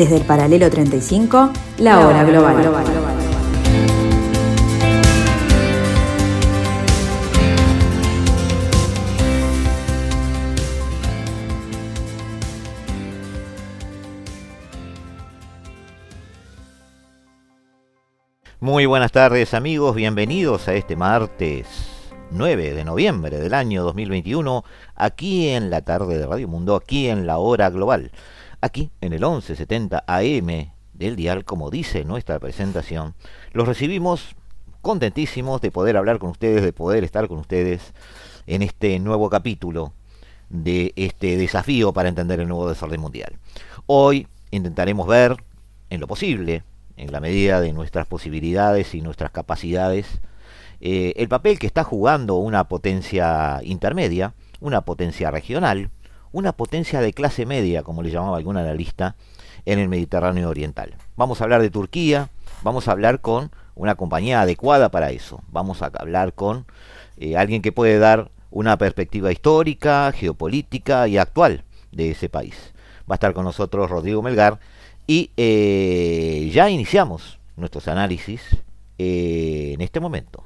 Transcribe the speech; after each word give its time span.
Desde 0.00 0.16
el 0.16 0.24
paralelo 0.24 0.70
35, 0.70 1.50
la 1.80 2.00
hora 2.00 2.24
global. 2.24 2.56
Muy 18.58 18.86
buenas 18.86 19.12
tardes 19.12 19.52
amigos, 19.52 19.94
bienvenidos 19.94 20.66
a 20.68 20.72
este 20.72 20.96
martes 20.96 21.66
9 22.30 22.72
de 22.72 22.84
noviembre 22.86 23.38
del 23.38 23.52
año 23.52 23.82
2021, 23.82 24.64
aquí 24.94 25.50
en 25.50 25.68
la 25.68 25.82
tarde 25.82 26.16
de 26.16 26.26
Radio 26.26 26.48
Mundo, 26.48 26.74
aquí 26.74 27.10
en 27.10 27.26
la 27.26 27.36
hora 27.36 27.68
global 27.68 28.10
aquí 28.60 28.90
en 29.00 29.12
el 29.12 29.20
1170 29.20 30.04
AM 30.06 30.72
del 30.94 31.16
dial, 31.16 31.44
como 31.44 31.70
dice 31.70 32.04
nuestra 32.04 32.38
presentación. 32.38 33.14
Los 33.52 33.66
recibimos 33.66 34.36
contentísimos 34.82 35.60
de 35.60 35.70
poder 35.70 35.96
hablar 35.96 36.18
con 36.18 36.30
ustedes, 36.30 36.62
de 36.62 36.72
poder 36.72 37.04
estar 37.04 37.28
con 37.28 37.38
ustedes 37.38 37.92
en 38.46 38.62
este 38.62 38.98
nuevo 38.98 39.30
capítulo 39.30 39.92
de 40.48 40.92
este 40.96 41.36
desafío 41.36 41.92
para 41.92 42.08
entender 42.08 42.40
el 42.40 42.48
nuevo 42.48 42.68
desorden 42.68 43.00
mundial. 43.00 43.38
Hoy 43.86 44.26
intentaremos 44.50 45.06
ver, 45.06 45.36
en 45.90 46.00
lo 46.00 46.06
posible, 46.06 46.64
en 46.96 47.12
la 47.12 47.20
medida 47.20 47.60
de 47.60 47.72
nuestras 47.72 48.06
posibilidades 48.06 48.94
y 48.94 49.00
nuestras 49.00 49.30
capacidades, 49.30 50.20
eh, 50.80 51.12
el 51.16 51.28
papel 51.28 51.58
que 51.58 51.66
está 51.66 51.84
jugando 51.84 52.36
una 52.36 52.64
potencia 52.64 53.60
intermedia, 53.62 54.34
una 54.60 54.82
potencia 54.82 55.30
regional, 55.30 55.90
una 56.32 56.52
potencia 56.52 57.00
de 57.00 57.12
clase 57.12 57.46
media, 57.46 57.82
como 57.82 58.02
le 58.02 58.10
llamaba 58.10 58.36
algún 58.36 58.56
analista, 58.56 59.16
en 59.66 59.78
el 59.78 59.88
Mediterráneo 59.88 60.48
Oriental. 60.48 60.96
Vamos 61.16 61.40
a 61.40 61.44
hablar 61.44 61.62
de 61.62 61.70
Turquía, 61.70 62.30
vamos 62.62 62.88
a 62.88 62.92
hablar 62.92 63.20
con 63.20 63.50
una 63.74 63.94
compañía 63.94 64.40
adecuada 64.40 64.90
para 64.90 65.10
eso, 65.10 65.42
vamos 65.50 65.82
a 65.82 65.86
hablar 65.86 66.34
con 66.34 66.66
eh, 67.16 67.36
alguien 67.36 67.62
que 67.62 67.72
puede 67.72 67.98
dar 67.98 68.30
una 68.50 68.76
perspectiva 68.78 69.32
histórica, 69.32 70.12
geopolítica 70.12 71.08
y 71.08 71.18
actual 71.18 71.64
de 71.92 72.10
ese 72.10 72.28
país. 72.28 72.72
Va 73.10 73.14
a 73.14 73.16
estar 73.16 73.32
con 73.32 73.44
nosotros 73.44 73.90
Rodrigo 73.90 74.22
Melgar 74.22 74.58
y 75.06 75.30
eh, 75.36 76.50
ya 76.52 76.70
iniciamos 76.70 77.38
nuestros 77.56 77.88
análisis 77.88 78.42
eh, 78.98 79.72
en 79.74 79.80
este 79.80 80.00
momento. 80.00 80.44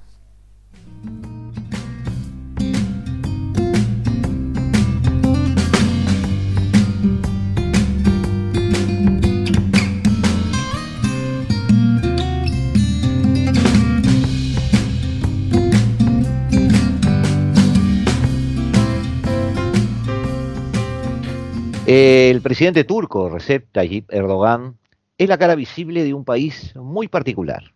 El 21.86 22.40
presidente 22.40 22.84
turco, 22.84 23.28
Recep 23.28 23.70
Tayyip 23.70 24.10
Erdogan, 24.10 24.78
es 25.18 25.28
la 25.28 25.36
cara 25.36 25.54
visible 25.54 26.02
de 26.02 26.14
un 26.14 26.24
país 26.24 26.74
muy 26.76 27.08
particular. 27.08 27.74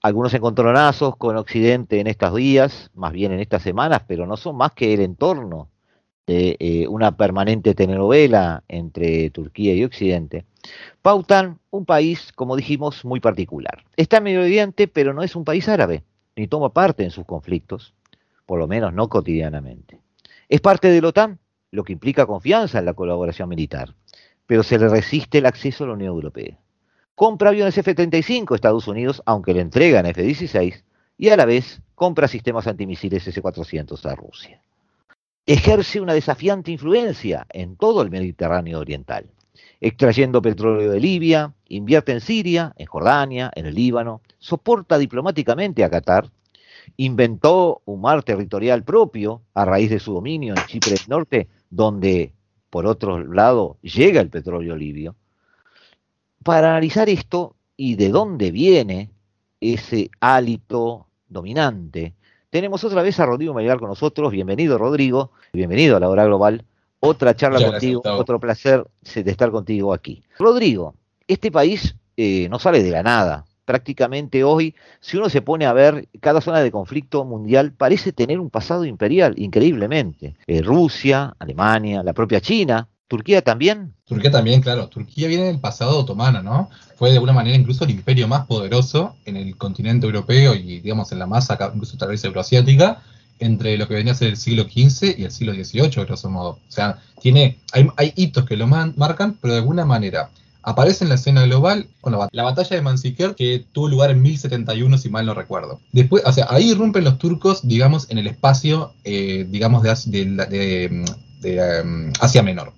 Algunos 0.00 0.32
encontronazos 0.34 1.16
con 1.16 1.36
Occidente 1.36 1.98
en 1.98 2.06
estos 2.06 2.32
días, 2.36 2.92
más 2.94 3.12
bien 3.12 3.32
en 3.32 3.40
estas 3.40 3.62
semanas, 3.62 4.02
pero 4.06 4.24
no 4.24 4.36
son 4.36 4.56
más 4.56 4.70
que 4.72 4.94
el 4.94 5.00
entorno 5.00 5.68
de 6.28 6.56
eh, 6.60 6.86
una 6.86 7.16
permanente 7.16 7.74
telenovela 7.74 8.62
entre 8.68 9.30
Turquía 9.30 9.74
y 9.74 9.82
Occidente, 9.82 10.44
pautan 11.02 11.58
un 11.70 11.84
país, 11.84 12.30
como 12.32 12.54
dijimos, 12.54 13.04
muy 13.04 13.18
particular. 13.18 13.84
Está 13.96 14.18
en 14.18 14.24
Medio 14.24 14.42
Oriente, 14.42 14.86
pero 14.86 15.12
no 15.12 15.24
es 15.24 15.34
un 15.34 15.44
país 15.44 15.68
árabe, 15.68 16.04
ni 16.36 16.46
toma 16.46 16.72
parte 16.72 17.02
en 17.02 17.10
sus 17.10 17.24
conflictos, 17.24 17.94
por 18.46 18.60
lo 18.60 18.68
menos 18.68 18.92
no 18.92 19.08
cotidianamente. 19.08 19.98
Es 20.48 20.60
parte 20.60 20.86
de 20.86 21.02
la 21.02 21.08
OTAN, 21.08 21.40
lo 21.72 21.84
que 21.84 21.94
implica 21.94 22.26
confianza 22.26 22.78
en 22.78 22.84
la 22.84 22.94
colaboración 22.94 23.48
militar, 23.48 23.94
pero 24.46 24.62
se 24.62 24.78
le 24.78 24.88
resiste 24.88 25.38
el 25.38 25.46
acceso 25.46 25.84
a 25.84 25.86
la 25.88 25.94
Unión 25.94 26.14
Europea. 26.14 26.58
Compra 27.14 27.48
aviones 27.48 27.76
F-35 27.76 28.52
a 28.52 28.54
Estados 28.54 28.86
Unidos, 28.86 29.22
aunque 29.26 29.54
le 29.54 29.62
entregan 29.62 30.06
F-16, 30.06 30.84
y 31.16 31.28
a 31.30 31.36
la 31.36 31.46
vez 31.46 31.80
compra 31.94 32.28
sistemas 32.28 32.66
antimisiles 32.66 33.26
S-400 33.26 34.04
a 34.04 34.14
Rusia. 34.14 34.60
Ejerce 35.46 36.00
una 36.00 36.14
desafiante 36.14 36.70
influencia 36.70 37.46
en 37.50 37.76
todo 37.76 38.02
el 38.02 38.10
Mediterráneo 38.10 38.78
Oriental, 38.78 39.30
extrayendo 39.80 40.42
petróleo 40.42 40.90
de 40.90 41.00
Libia, 41.00 41.54
invierte 41.68 42.12
en 42.12 42.20
Siria, 42.20 42.74
en 42.76 42.86
Jordania, 42.86 43.50
en 43.54 43.66
el 43.66 43.74
Líbano, 43.74 44.20
soporta 44.38 44.98
diplomáticamente 44.98 45.84
a 45.84 45.90
Qatar 45.90 46.30
inventó 46.96 47.82
un 47.84 48.00
mar 48.00 48.22
territorial 48.22 48.84
propio 48.84 49.42
a 49.54 49.64
raíz 49.64 49.90
de 49.90 50.00
su 50.00 50.14
dominio 50.14 50.54
en 50.56 50.66
Chipre 50.66 50.96
Norte 51.08 51.48
donde, 51.72 52.34
por 52.68 52.86
otro 52.86 53.24
lado, 53.24 53.78
llega 53.80 54.20
el 54.20 54.28
petróleo 54.28 54.76
libio, 54.76 55.16
para 56.44 56.68
analizar 56.68 57.08
esto 57.08 57.56
y 57.76 57.96
de 57.96 58.10
dónde 58.10 58.50
viene 58.50 59.10
ese 59.58 60.10
hálito 60.20 61.06
dominante, 61.28 62.14
tenemos 62.50 62.84
otra 62.84 63.02
vez 63.02 63.18
a 63.18 63.26
Rodrigo 63.26 63.54
Melgar 63.54 63.78
con 63.78 63.88
nosotros. 63.88 64.30
Bienvenido, 64.30 64.76
Rodrigo. 64.76 65.30
Bienvenido 65.54 65.96
a 65.96 66.00
la 66.00 66.10
hora 66.10 66.26
global. 66.26 66.66
Otra 67.00 67.34
charla 67.34 67.64
contigo, 67.64 68.02
otro 68.04 68.38
placer 68.38 68.86
de 69.14 69.30
estar 69.30 69.50
contigo 69.50 69.94
aquí. 69.94 70.22
Rodrigo, 70.38 70.94
este 71.26 71.50
país 71.50 71.96
eh, 72.18 72.48
no 72.50 72.58
sale 72.58 72.82
de 72.82 72.90
la 72.90 73.02
nada 73.02 73.46
prácticamente 73.64 74.44
hoy, 74.44 74.74
si 75.00 75.16
uno 75.16 75.28
se 75.28 75.42
pone 75.42 75.66
a 75.66 75.72
ver, 75.72 76.08
cada 76.20 76.40
zona 76.40 76.60
de 76.60 76.70
conflicto 76.70 77.24
mundial 77.24 77.72
parece 77.72 78.12
tener 78.12 78.40
un 78.40 78.50
pasado 78.50 78.84
imperial, 78.84 79.34
increíblemente. 79.36 80.34
Eh, 80.46 80.62
Rusia, 80.62 81.34
Alemania, 81.38 82.02
la 82.02 82.12
propia 82.12 82.40
China, 82.40 82.88
Turquía 83.12 83.42
también. 83.42 83.94
Turquía 84.06 84.30
también, 84.30 84.62
claro. 84.62 84.88
Turquía 84.88 85.28
viene 85.28 85.44
del 85.44 85.60
pasado 85.60 85.98
otomano, 85.98 86.42
¿no? 86.42 86.70
Fue 86.96 87.10
de 87.10 87.16
alguna 87.16 87.34
manera 87.34 87.54
incluso 87.54 87.84
el 87.84 87.90
imperio 87.90 88.26
más 88.26 88.46
poderoso 88.46 89.16
en 89.26 89.36
el 89.36 89.54
continente 89.58 90.06
europeo 90.06 90.54
y, 90.54 90.80
digamos, 90.80 91.12
en 91.12 91.18
la 91.18 91.26
masa, 91.26 91.58
incluso 91.74 91.98
tal 91.98 92.08
vez 92.08 92.24
euroasiática, 92.24 93.02
entre 93.38 93.76
lo 93.76 93.86
que 93.86 93.96
venía 93.96 94.12
a 94.12 94.16
ser 94.16 94.28
el 94.28 94.38
siglo 94.38 94.62
XV 94.64 95.18
y 95.18 95.24
el 95.24 95.30
siglo 95.30 95.52
XVIII, 95.52 96.06
grosso 96.06 96.30
modo. 96.30 96.50
O 96.66 96.70
sea, 96.70 97.02
tiene, 97.20 97.58
hay, 97.72 97.86
hay 97.98 98.14
hitos 98.16 98.46
que 98.46 98.56
lo 98.56 98.66
marcan, 98.66 99.36
pero 99.42 99.52
de 99.52 99.60
alguna 99.60 99.84
manera 99.84 100.30
aparece 100.62 101.04
en 101.04 101.08
la 101.08 101.16
escena 101.16 101.42
global 101.44 101.88
con 102.00 102.12
la, 102.12 102.42
batalla 102.42 102.76
de 102.76 102.82
Manzikert 102.82 103.36
que 103.36 103.64
tuvo 103.72 103.88
lugar 103.88 104.10
en 104.10 104.22
1071 104.22 104.98
si 104.98 105.08
mal 105.10 105.26
no 105.26 105.34
recuerdo. 105.34 105.80
Después, 105.92 106.22
o 106.24 106.32
sea, 106.32 106.46
ahí 106.50 106.70
irrumpen 106.70 107.04
los 107.04 107.18
turcos, 107.18 107.66
digamos, 107.66 108.10
en 108.10 108.18
el 108.18 108.26
espacio, 108.26 108.94
eh, 109.04 109.46
digamos, 109.48 109.82
de, 109.82 111.04
em, 111.42 112.12
Asia 112.20 112.42
Menor. 112.42 112.72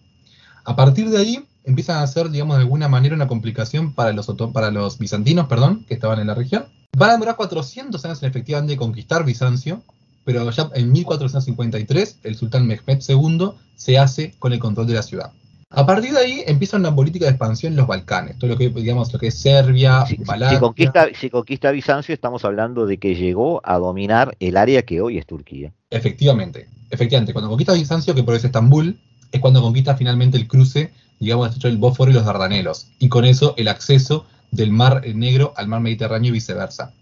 A 0.65 0.77
partir 0.77 1.11
de 1.11 1.19
ahí 1.19 1.44
empiezan 1.65 2.03
a 2.03 2.06
ser, 2.06 2.31
digamos, 2.31 2.56
de 2.56 2.62
alguna 2.62 2.89
manera 2.89 3.15
una 3.15 3.28
complicación 3.28 3.93
para 3.94 4.12
los, 4.12 4.27
para 4.53 4.71
los 4.71 4.99
bizantinos, 4.99 5.47
perdón, 5.47 5.84
que 5.87 5.94
estaban 5.94 6.19
en 6.19 6.28
la 6.28 6.34
región. 6.34 6.67
Van 6.97 7.11
a 7.11 7.12
demorar 7.15 7.37
400 7.37 8.05
años 8.05 8.23
en 8.23 8.28
efectivamente 8.28 8.77
conquistar 8.77 9.25
Bizancio, 9.25 9.83
pero 10.25 10.49
ya 10.50 10.71
en 10.75 10.93
1453 10.93 12.21
el 12.23 12.37
sultán 12.37 12.67
Mehmed 12.67 13.03
II 13.06 13.50
se 13.77 13.99
hace 13.99 14.34
con 14.39 14.53
el 14.53 14.59
control 14.59 14.87
de 14.87 14.94
la 14.94 15.03
ciudad. 15.03 15.32
A 15.76 15.85
partir 15.85 16.12
de 16.12 16.19
ahí 16.19 16.44
empieza 16.47 16.76
una 16.76 16.94
política 16.94 17.25
de 17.25 17.32
expansión 17.32 17.73
en 17.73 17.79
los 17.79 17.87
Balcanes, 17.87 18.38
todo 18.38 18.50
lo 18.50 18.56
que 18.56 18.69
digamos 18.69 19.12
lo 19.12 19.19
que 19.19 19.29
es 19.29 19.35
Serbia, 19.35 20.05
si, 20.06 20.17
si, 20.17 20.59
conquista, 20.59 21.09
si 21.19 21.31
conquista 21.31 21.73
Bizancio, 21.73 22.15
estamos 22.15 22.44
hablando 22.44 22.87
de 22.87 22.99
que 22.99 23.17
llegó 23.17 23.61
a 23.65 23.79
dominar 23.79 24.37
el 24.38 24.56
área 24.56 24.82
que 24.82 25.00
hoy 25.00 25.19
es 25.19 25.26
Turquía. 25.26 25.73
Efectivamente, 25.91 26.69
efectivamente, 26.91 27.32
cuando 27.32 27.49
conquista 27.49 27.73
Bizancio, 27.73 28.15
que 28.15 28.23
por 28.23 28.35
eso 28.35 28.47
Estambul, 28.47 28.99
es 29.32 29.41
cuando 29.41 29.62
conquista 29.62 29.97
finalmente 29.97 30.37
el 30.37 30.47
cruce, 30.47 30.93
digamos, 31.19 31.53
entre 31.53 31.71
el 31.71 31.79
Bósforo 31.79 32.11
y 32.12 32.15
los 32.15 32.25
Dardanelos, 32.25 32.88
y 33.00 33.09
con 33.09 33.25
eso 33.25 33.55
el 33.56 33.67
acceso 33.67 34.26
del 34.53 34.71
Mar 34.71 35.03
Negro 35.15 35.55
al 35.56 35.67
Mar 35.67 35.81
Mediterráneo 35.81 36.29
y 36.29 36.32
viceversa. 36.32 36.93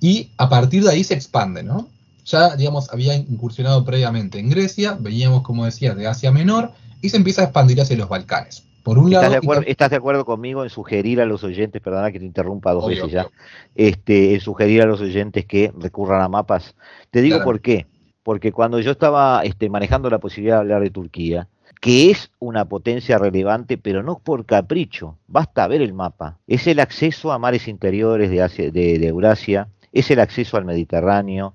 Y 0.00 0.28
a 0.36 0.50
partir 0.50 0.84
de 0.84 0.90
ahí 0.90 1.04
se 1.04 1.14
expande, 1.14 1.62
¿no? 1.62 1.88
Ya, 2.26 2.54
digamos, 2.56 2.90
había 2.90 3.14
incursionado 3.14 3.84
previamente 3.84 4.38
en 4.38 4.50
Grecia, 4.50 4.96
veníamos, 5.00 5.42
como 5.42 5.64
decía, 5.64 5.94
de 5.94 6.06
Asia 6.06 6.30
Menor, 6.30 6.72
y 7.04 7.10
se 7.10 7.18
empieza 7.18 7.42
a 7.42 7.44
expandir 7.44 7.78
hacia 7.82 7.98
los 7.98 8.08
Balcanes. 8.08 8.66
Por 8.82 8.96
un 8.96 9.12
¿Estás, 9.12 9.30
de 9.30 9.36
acuerdo, 9.36 9.62
¿Estás 9.66 9.90
de 9.90 9.96
acuerdo 9.96 10.24
conmigo 10.24 10.64
en 10.64 10.70
sugerir 10.70 11.20
a 11.20 11.26
los 11.26 11.44
oyentes, 11.44 11.82
perdona 11.82 12.10
que 12.10 12.18
te 12.18 12.24
interrumpa 12.24 12.72
dos 12.72 12.88
veces 12.88 13.10
ya, 13.10 13.26
este, 13.74 14.32
en 14.32 14.40
sugerir 14.40 14.80
a 14.80 14.86
los 14.86 15.02
oyentes 15.02 15.44
que 15.44 15.70
recurran 15.78 16.22
a 16.22 16.30
mapas? 16.30 16.74
Te 17.10 17.20
digo 17.20 17.44
por 17.44 17.60
qué. 17.60 17.86
Porque 18.22 18.52
cuando 18.52 18.80
yo 18.80 18.92
estaba 18.92 19.42
este, 19.44 19.68
manejando 19.68 20.08
la 20.08 20.18
posibilidad 20.18 20.56
de 20.56 20.60
hablar 20.60 20.80
de 20.80 20.88
Turquía, 20.88 21.46
que 21.78 22.10
es 22.10 22.30
una 22.38 22.64
potencia 22.64 23.18
relevante, 23.18 23.76
pero 23.76 24.02
no 24.02 24.18
por 24.18 24.46
capricho, 24.46 25.18
basta 25.26 25.68
ver 25.68 25.82
el 25.82 25.92
mapa. 25.92 26.38
Es 26.46 26.66
el 26.66 26.80
acceso 26.80 27.32
a 27.32 27.38
mares 27.38 27.68
interiores 27.68 28.30
de, 28.30 28.70
de 28.72 29.06
Eurasia, 29.06 29.68
es 29.92 30.10
el 30.10 30.20
acceso 30.20 30.56
al 30.56 30.64
Mediterráneo, 30.64 31.52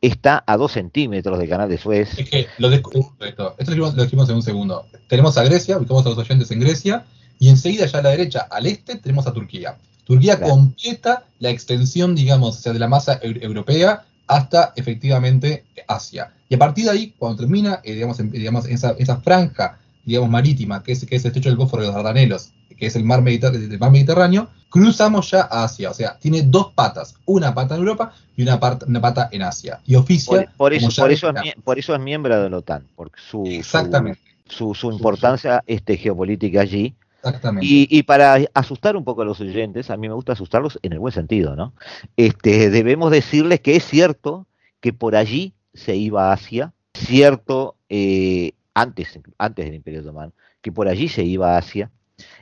está 0.00 0.42
a 0.46 0.56
dos 0.56 0.72
centímetros 0.72 1.38
del 1.38 1.48
canal 1.48 1.68
de 1.68 1.78
Suez. 1.78 2.18
Es 2.18 2.28
que 2.28 2.46
lo 2.58 2.70
esto, 2.70 3.54
esto 3.58 3.74
lo 3.74 3.90
dijimos, 3.92 4.28
en 4.28 4.36
un 4.36 4.42
segundo. 4.42 4.86
Tenemos 5.08 5.36
a 5.38 5.44
Grecia, 5.44 5.78
ubicamos 5.78 6.06
a 6.06 6.10
los 6.10 6.18
oyentes 6.18 6.50
en 6.50 6.60
Grecia, 6.60 7.04
Y 7.38 7.48
enseguida, 7.48 7.86
ya 7.86 7.98
a 7.98 8.02
la 8.02 8.10
derecha, 8.10 8.46
al 8.50 8.66
este, 8.66 8.96
tenemos 8.96 9.26
a 9.26 9.32
Turquía. 9.32 9.76
Turquía 10.04 10.40
completa 10.40 11.24
la 11.38 11.50
extensión, 11.50 12.14
digamos, 12.14 12.56
sea, 12.56 12.72
de 12.72 12.78
la 12.78 12.88
masa 12.88 13.18
europea 13.22 14.04
hasta 14.26 14.72
efectivamente 14.76 15.64
Asia. 15.88 16.32
Y 16.48 16.54
a 16.54 16.58
partir 16.58 16.84
de 16.84 16.90
ahí, 16.90 17.14
cuando 17.18 17.38
termina, 17.38 17.80
eh, 17.82 17.94
digamos, 17.94 18.18
digamos 18.30 18.66
esa, 18.66 18.94
esa, 18.98 19.16
franja, 19.18 19.78
digamos, 20.04 20.30
marítima, 20.30 20.82
que 20.82 20.92
es, 20.92 21.04
que 21.04 21.16
es 21.16 21.24
el 21.24 21.28
estrecho 21.28 21.48
del 21.48 21.58
Bósforo 21.58 21.82
de 21.82 21.88
los 21.88 21.96
Dardanelos, 21.96 22.50
que 22.82 22.88
es 22.88 22.96
el 22.96 23.04
mar, 23.04 23.22
Mediterráneo, 23.22 23.78
mar 23.78 23.92
Mediterráneo, 23.92 24.48
cruzamos 24.68 25.30
ya 25.30 25.42
a 25.42 25.62
Asia. 25.62 25.88
O 25.88 25.94
sea, 25.94 26.18
tiene 26.18 26.42
dos 26.42 26.72
patas, 26.74 27.14
una 27.26 27.54
pata 27.54 27.76
en 27.76 27.82
Europa 27.82 28.12
y 28.36 28.42
una, 28.42 28.58
una 28.88 29.00
pata 29.00 29.28
en 29.30 29.42
Asia. 29.42 29.78
Y 29.86 29.94
oficia. 29.94 30.50
Por, 30.56 30.72
eso, 30.74 30.88
por, 31.00 31.12
eso 31.12 31.30
es, 31.30 31.54
por 31.62 31.78
eso 31.78 31.94
es 31.94 32.00
miembro 32.00 32.42
de 32.42 32.50
la 32.50 32.56
OTAN, 32.56 32.84
porque 32.96 33.20
su, 33.30 33.44
Exactamente. 33.46 34.18
su, 34.46 34.74
su, 34.74 34.90
importancia 34.90 35.62
este, 35.68 35.96
geopolítica 35.96 36.62
allí. 36.62 36.96
Exactamente. 37.18 37.64
Y, 37.64 37.86
y, 37.88 38.02
para 38.02 38.38
asustar 38.52 38.96
un 38.96 39.04
poco 39.04 39.22
a 39.22 39.26
los 39.26 39.40
oyentes, 39.40 39.88
a 39.88 39.96
mí 39.96 40.08
me 40.08 40.14
gusta 40.14 40.32
asustarlos 40.32 40.80
en 40.82 40.94
el 40.94 40.98
buen 40.98 41.14
sentido, 41.14 41.54
¿no? 41.54 41.74
Este, 42.16 42.68
debemos 42.68 43.12
decirles 43.12 43.60
que 43.60 43.76
es 43.76 43.84
cierto 43.84 44.48
que 44.80 44.92
por 44.92 45.14
allí 45.14 45.54
se 45.72 45.94
iba 45.94 46.30
a 46.30 46.32
Asia, 46.32 46.72
cierto, 46.94 47.76
eh, 47.88 48.54
antes, 48.74 49.20
antes 49.38 49.66
del 49.66 49.76
Imperio 49.76 50.00
Otomano, 50.00 50.32
que 50.60 50.72
por 50.72 50.88
allí 50.88 51.06
se 51.06 51.22
iba 51.22 51.54
a 51.54 51.58
Asia, 51.58 51.92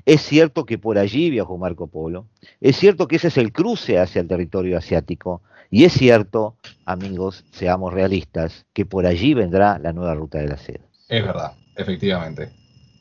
es 0.07 0.23
cierto 0.23 0.65
que 0.65 0.79
por 0.79 0.99
allí 0.99 1.31
viajó 1.31 1.59
Marco 1.59 1.87
Polo, 1.87 2.27
es 2.61 2.77
cierto 2.77 3.09
que 3.09 3.17
ese 3.17 3.29
es 3.29 3.39
el 3.39 3.53
cruce 3.53 3.99
hacia 3.99 4.21
el 4.21 4.29
territorio 4.29 4.79
asiático, 4.79 5.43
y 5.71 5.85
es 5.85 5.93
cierto, 5.93 6.57
amigos, 6.85 7.45
seamos 7.53 7.93
realistas, 7.93 8.67
que 8.73 8.85
por 8.85 9.07
allí 9.07 9.35
vendrá 9.35 9.79
la 9.79 9.93
nueva 9.93 10.15
ruta 10.15 10.39
de 10.39 10.49
la 10.49 10.57
seda. 10.57 10.81
Es 11.09 11.25
verdad, 11.25 11.53
efectivamente. 11.77 12.51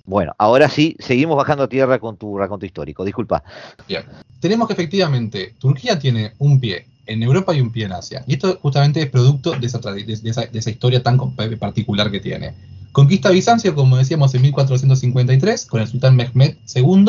Bueno, 0.06 0.34
ahora 0.38 0.70
sí, 0.70 0.96
seguimos 1.00 1.38
bajando 1.38 1.64
a 1.64 1.70
tierra 1.70 2.00
con 2.00 2.18
tu 2.18 2.38
raconto 2.38 2.66
histórico. 2.66 3.06
Disculpa. 3.06 3.44
Bien. 3.88 4.04
Tenemos 4.40 4.68
que 4.68 4.74
efectivamente, 4.74 5.56
Turquía 5.60 6.00
tiene 6.00 6.34
un 6.40 6.60
pie 6.60 6.88
en 7.06 7.22
Europa 7.22 7.54
y 7.54 7.62
un 7.62 7.72
pie 7.72 7.86
en 7.86 7.92
Asia. 7.92 8.24
Y 8.26 8.34
esto 8.34 8.58
justamente 8.62 9.02
es 9.02 9.10
producto 9.10 9.52
de 9.52 9.68
esa, 9.68 9.80
de 9.80 10.20
esa, 10.24 10.46
de 10.46 10.60
esa 10.60 10.70
historia 10.70 11.04
tan 11.04 11.18
particular 11.60 12.10
que 12.10 12.20
tiene. 12.20 12.56
Conquista 12.92 13.30
Bizancio, 13.30 13.76
como 13.76 13.98
decíamos, 13.98 14.34
en 14.34 14.42
1453 14.42 15.66
con 15.66 15.82
el 15.82 15.88
sultán 15.88 16.16
Mehmed 16.16 16.58
II, 16.74 17.06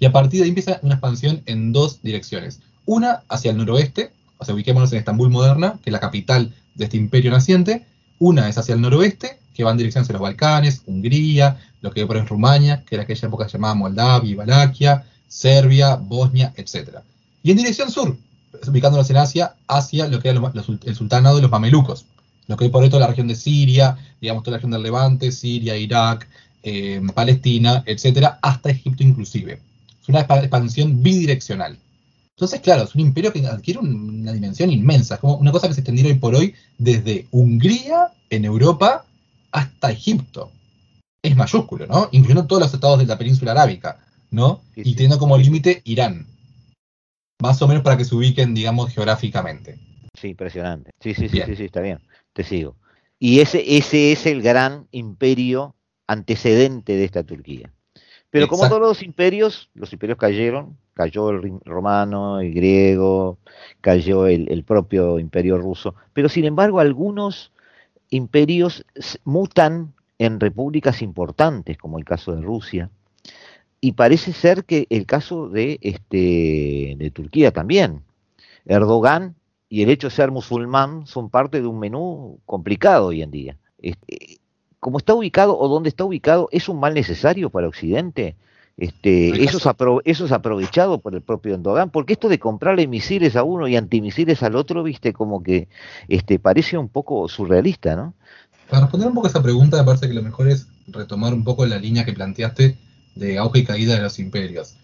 y 0.00 0.06
a 0.06 0.12
partir 0.12 0.40
de 0.40 0.44
ahí 0.44 0.48
empieza 0.50 0.78
una 0.82 0.94
expansión 0.94 1.42
en 1.46 1.72
dos 1.72 2.02
direcciones. 2.02 2.60
Una 2.86 3.22
hacia 3.28 3.50
el 3.50 3.58
noroeste, 3.58 4.12
o 4.38 4.44
sea, 4.44 4.54
ubiquémonos 4.54 4.92
en 4.92 4.98
Estambul 4.98 5.30
moderna, 5.30 5.78
que 5.82 5.90
es 5.90 5.92
la 5.92 6.00
capital 6.00 6.54
de 6.74 6.84
este 6.84 6.96
imperio 6.96 7.30
naciente. 7.30 7.84
Una 8.18 8.48
es 8.48 8.56
hacia 8.56 8.74
el 8.74 8.80
noroeste, 8.80 9.38
que 9.54 9.64
va 9.64 9.72
en 9.72 9.76
dirección 9.76 10.02
hacia 10.02 10.12
los 10.12 10.22
Balcanes, 10.22 10.82
Hungría, 10.86 11.58
lo 11.80 11.92
que 11.92 12.02
hoy 12.02 12.06
por 12.06 12.16
es 12.16 12.28
Rumania, 12.28 12.84
que 12.86 12.94
en 12.94 13.02
aquella 13.02 13.28
época 13.28 13.48
se 13.48 13.58
llamaba 13.58 13.74
Moldavia 13.74 14.30
y 14.30 14.34
Valaquia, 14.34 15.04
Serbia, 15.26 15.96
Bosnia, 15.96 16.52
etc. 16.56 16.98
Y 17.42 17.50
en 17.50 17.56
dirección 17.56 17.90
sur, 17.90 18.16
ubicándonos 18.66 19.10
en 19.10 19.16
Asia, 19.18 19.54
hacia 19.66 20.08
lo 20.08 20.20
que 20.20 20.30
era 20.30 20.40
el 20.84 20.96
sultanado 20.96 21.36
de 21.36 21.42
los 21.42 21.50
mamelucos, 21.50 22.06
lo 22.48 22.56
que 22.56 22.64
hoy 22.64 22.70
por 22.70 22.82
hoy 22.82 22.88
toda 22.88 23.00
la 23.00 23.06
región 23.06 23.28
de 23.28 23.36
Siria, 23.36 23.96
digamos 24.20 24.42
toda 24.42 24.52
la 24.52 24.58
región 24.58 24.72
del 24.72 24.82
Levante, 24.82 25.30
Siria, 25.30 25.76
Irak, 25.76 26.26
eh, 26.62 27.00
Palestina, 27.14 27.84
etcétera, 27.86 28.38
hasta 28.42 28.70
Egipto 28.70 29.04
inclusive. 29.04 29.60
Es 30.02 30.08
una 30.08 30.20
expansión 30.20 31.02
bidireccional. 31.02 31.78
Entonces, 32.36 32.60
claro, 32.60 32.84
es 32.84 32.94
un 32.94 33.02
imperio 33.02 33.32
que 33.32 33.46
adquiere 33.46 33.80
una 33.80 34.32
dimensión 34.32 34.70
inmensa, 34.70 35.14
es 35.14 35.20
como 35.20 35.36
una 35.36 35.52
cosa 35.52 35.68
que 35.68 35.74
se 35.74 35.80
extendió 35.80 36.06
hoy 36.06 36.14
por 36.14 36.34
hoy 36.34 36.54
desde 36.78 37.26
Hungría 37.30 38.12
en 38.30 38.44
Europa 38.44 39.04
hasta 39.52 39.90
Egipto. 39.90 40.50
Es 41.22 41.36
mayúsculo, 41.36 41.86
¿no? 41.86 42.08
Incluyendo 42.12 42.46
todos 42.46 42.62
los 42.62 42.72
estados 42.72 43.00
de 43.00 43.06
la 43.06 43.18
península 43.18 43.52
arábica, 43.52 43.98
¿no? 44.30 44.62
y 44.76 44.94
teniendo 44.94 45.18
como 45.18 45.36
límite 45.36 45.82
Irán. 45.84 46.26
Más 47.42 47.60
o 47.60 47.68
menos 47.68 47.82
para 47.82 47.96
que 47.96 48.04
se 48.04 48.14
ubiquen, 48.14 48.54
digamos, 48.54 48.92
geográficamente. 48.92 49.78
Sí, 50.14 50.28
impresionante. 50.28 50.90
Sí, 51.00 51.14
sí, 51.14 51.28
sí, 51.28 51.40
sí, 51.44 51.56
sí, 51.56 51.64
está 51.64 51.80
bien. 51.80 51.98
Te 52.38 52.44
sigo. 52.44 52.76
Y 53.18 53.40
ese, 53.40 53.64
ese 53.76 54.12
es 54.12 54.24
el 54.24 54.42
gran 54.42 54.86
imperio 54.92 55.74
antecedente 56.06 56.92
de 56.92 57.04
esta 57.04 57.24
Turquía. 57.24 57.72
Pero 58.30 58.46
como 58.46 58.68
todos 58.68 58.80
los 58.80 59.02
imperios, 59.02 59.70
los 59.74 59.92
imperios 59.92 60.18
cayeron, 60.18 60.76
cayó 60.94 61.30
el 61.30 61.58
romano, 61.64 62.38
el 62.38 62.54
griego, 62.54 63.38
cayó 63.80 64.28
el, 64.28 64.48
el 64.52 64.62
propio 64.62 65.18
imperio 65.18 65.58
ruso, 65.58 65.96
pero 66.12 66.28
sin 66.28 66.44
embargo 66.44 66.78
algunos 66.78 67.50
imperios 68.08 68.84
mutan 69.24 69.92
en 70.18 70.38
repúblicas 70.38 71.02
importantes, 71.02 71.76
como 71.76 71.98
el 71.98 72.04
caso 72.04 72.36
de 72.36 72.42
Rusia, 72.42 72.88
y 73.80 73.94
parece 73.94 74.32
ser 74.32 74.64
que 74.64 74.86
el 74.90 75.06
caso 75.06 75.48
de, 75.48 75.80
este, 75.82 76.94
de 76.98 77.10
Turquía 77.12 77.50
también. 77.50 78.04
Erdogan 78.64 79.34
y 79.68 79.82
el 79.82 79.90
hecho 79.90 80.08
de 80.08 80.14
ser 80.14 80.30
musulmán 80.30 81.06
son 81.06 81.30
parte 81.30 81.60
de 81.60 81.66
un 81.66 81.78
menú 81.78 82.40
complicado 82.46 83.06
hoy 83.06 83.22
en 83.22 83.30
día. 83.30 83.56
Este, 83.78 84.38
como 84.80 84.98
está 84.98 85.14
ubicado 85.14 85.58
o 85.58 85.68
donde 85.68 85.88
está 85.88 86.04
ubicado, 86.04 86.48
¿es 86.52 86.68
un 86.68 86.80
mal 86.80 86.94
necesario 86.94 87.50
para 87.50 87.68
Occidente? 87.68 88.36
Este, 88.76 89.42
eso, 89.42 89.58
es 89.58 89.66
eso 90.04 90.24
es 90.24 90.32
aprovechado 90.32 91.00
por 91.00 91.14
el 91.14 91.20
propio 91.20 91.54
Erdogan, 91.54 91.90
porque 91.90 92.12
esto 92.12 92.28
de 92.28 92.38
comprarle 92.38 92.86
misiles 92.86 93.34
a 93.34 93.42
uno 93.42 93.66
y 93.66 93.76
antimisiles 93.76 94.42
al 94.44 94.54
otro, 94.54 94.84
viste, 94.84 95.12
como 95.12 95.42
que 95.42 95.68
este, 96.06 96.38
parece 96.38 96.78
un 96.78 96.88
poco 96.88 97.28
surrealista, 97.28 97.96
¿no? 97.96 98.14
Para 98.70 98.82
responder 98.82 99.08
un 99.08 99.14
poco 99.14 99.26
a 99.26 99.30
esa 99.30 99.42
pregunta, 99.42 99.78
me 99.78 99.84
parece 99.84 100.06
que 100.06 100.14
lo 100.14 100.22
mejor 100.22 100.48
es 100.48 100.68
retomar 100.86 101.34
un 101.34 101.42
poco 101.42 101.66
la 101.66 101.78
línea 101.78 102.04
que 102.04 102.12
planteaste 102.12 102.78
de 103.16 103.38
auge 103.38 103.60
y 103.60 103.64
caída 103.64 103.96
de 103.96 104.02
los 104.02 104.20
imperios. 104.20 104.76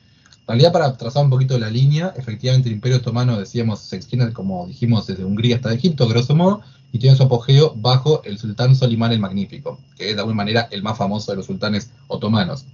En 0.47 0.49
realidad, 0.49 0.73
para 0.73 0.97
trazar 0.99 1.25
un 1.25 1.31
poquito 1.31 1.59
la 1.59 1.71
línea, 1.71 2.13
efectivamente 2.19 2.69
el 2.69 2.75
Imperio 2.75 2.99
Otomano, 2.99 3.39
decíamos, 3.39 3.81
se 3.81 3.97
extiende, 3.97 4.31
como 4.35 4.67
dijimos, 4.67 5.07
desde 5.07 5.25
Hungría 5.25 5.57
hasta 5.57 5.73
Egipto, 5.73 6.07
grosso 6.07 6.35
modo, 6.37 6.61
y 6.93 6.99
tiene 6.99 7.17
su 7.17 7.23
apogeo 7.23 7.73
bajo 7.75 8.23
el 8.25 8.39
sultán 8.39 8.77
Solimán 8.77 9.13
el 9.13 9.21
Magnífico, 9.21 9.81
que 9.97 10.11
es 10.11 10.15
de 10.17 10.21
alguna 10.21 10.37
manera 10.37 10.69
el 10.71 10.83
más 10.83 10.99
famoso 10.99 11.33
de 11.33 11.37
los 11.39 11.47
sultanes 11.47 11.89
otomanos. 12.09 12.67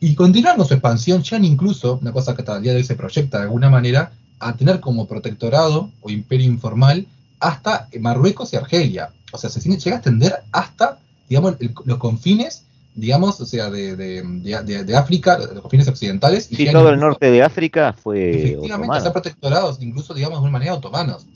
Y 0.00 0.14
continuando 0.14 0.64
su 0.64 0.72
expansión, 0.72 1.22
llegan 1.22 1.44
incluso, 1.44 1.98
una 2.00 2.12
cosa 2.12 2.34
que 2.34 2.40
hasta 2.40 2.56
el 2.56 2.62
día 2.62 2.72
de 2.72 2.78
hoy 2.78 2.84
se 2.84 2.96
proyecta 2.96 3.38
de 3.38 3.44
alguna 3.44 3.68
manera, 3.68 4.12
a 4.38 4.54
tener 4.56 4.80
como 4.80 5.06
protectorado 5.06 5.90
o 6.00 6.10
imperio 6.10 6.46
informal 6.46 7.06
hasta 7.40 7.88
Marruecos 8.00 8.54
y 8.54 8.56
Argelia. 8.56 9.10
O 9.32 9.38
sea, 9.38 9.50
se 9.50 9.60
llega 9.60 9.96
a 9.96 9.98
extender 9.98 10.34
hasta, 10.50 10.98
digamos, 11.28 11.56
los 11.84 11.98
confines 11.98 12.62
digamos, 12.96 13.38
o 13.40 13.46
sea, 13.46 13.70
de, 13.70 13.94
de, 13.94 14.22
de, 14.22 14.84
de 14.84 14.96
África, 14.96 15.38
los 15.38 15.60
confines 15.60 15.86
occidentales. 15.86 16.50
Y 16.50 16.56
sí, 16.56 16.72
todo 16.72 16.88
el 16.88 16.98
norte 16.98 17.30
de 17.30 17.42
África 17.42 17.92
fue. 17.92 18.54
Efectivamente, 18.54 19.00
ser 19.00 19.12
protectorados, 19.12 19.80
incluso, 19.82 20.14
digamos, 20.14 20.38
de 20.38 20.42
una 20.42 20.52
manera 20.52 20.74
otomanos. 20.74 21.26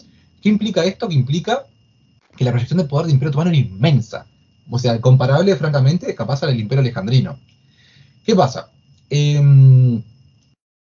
¿Qué 0.41 0.49
implica 0.49 0.83
esto? 0.85 1.07
Que 1.07 1.15
implica 1.15 1.67
que 2.37 2.45
la 2.45 2.51
proyección 2.51 2.79
de 2.79 2.85
poder 2.85 3.07
del 3.07 3.15
Imperio 3.15 3.31
Otomano 3.31 3.51
era 3.51 3.59
inmensa. 3.59 4.27
O 4.71 4.79
sea, 4.79 4.99
comparable, 5.01 5.55
francamente, 5.57 6.15
capaz 6.15 6.43
al 6.43 6.59
Imperio 6.59 6.81
Alejandrino. 6.81 7.39
¿Qué 8.25 8.35
pasa? 8.35 8.71
Em, 9.11 10.03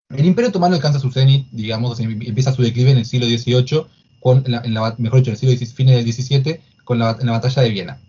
el 0.09 0.25
Imperio 0.25 0.49
Otomano 0.49 0.75
alcanza 0.75 0.99
su 0.99 1.11
cenit, 1.11 1.47
digamos, 1.51 1.99
empieza 1.99 2.53
su 2.53 2.61
declive 2.61 2.91
en 2.91 2.99
el 2.99 3.05
siglo 3.05 3.27
XVIII, 3.27 3.85
con, 4.21 4.43
en 4.45 4.73
la, 4.73 4.95
mejor 4.97 5.19
dicho, 5.19 5.31
en 5.31 5.33
el 5.33 5.57
siglo 5.57 5.75
fines 5.75 6.05
del 6.05 6.13
XVII, 6.13 6.61
con 6.85 6.99
la, 6.99 7.17
en 7.19 7.25
la 7.25 7.33
batalla 7.33 7.63
de 7.63 7.69
Viena. 7.69 7.99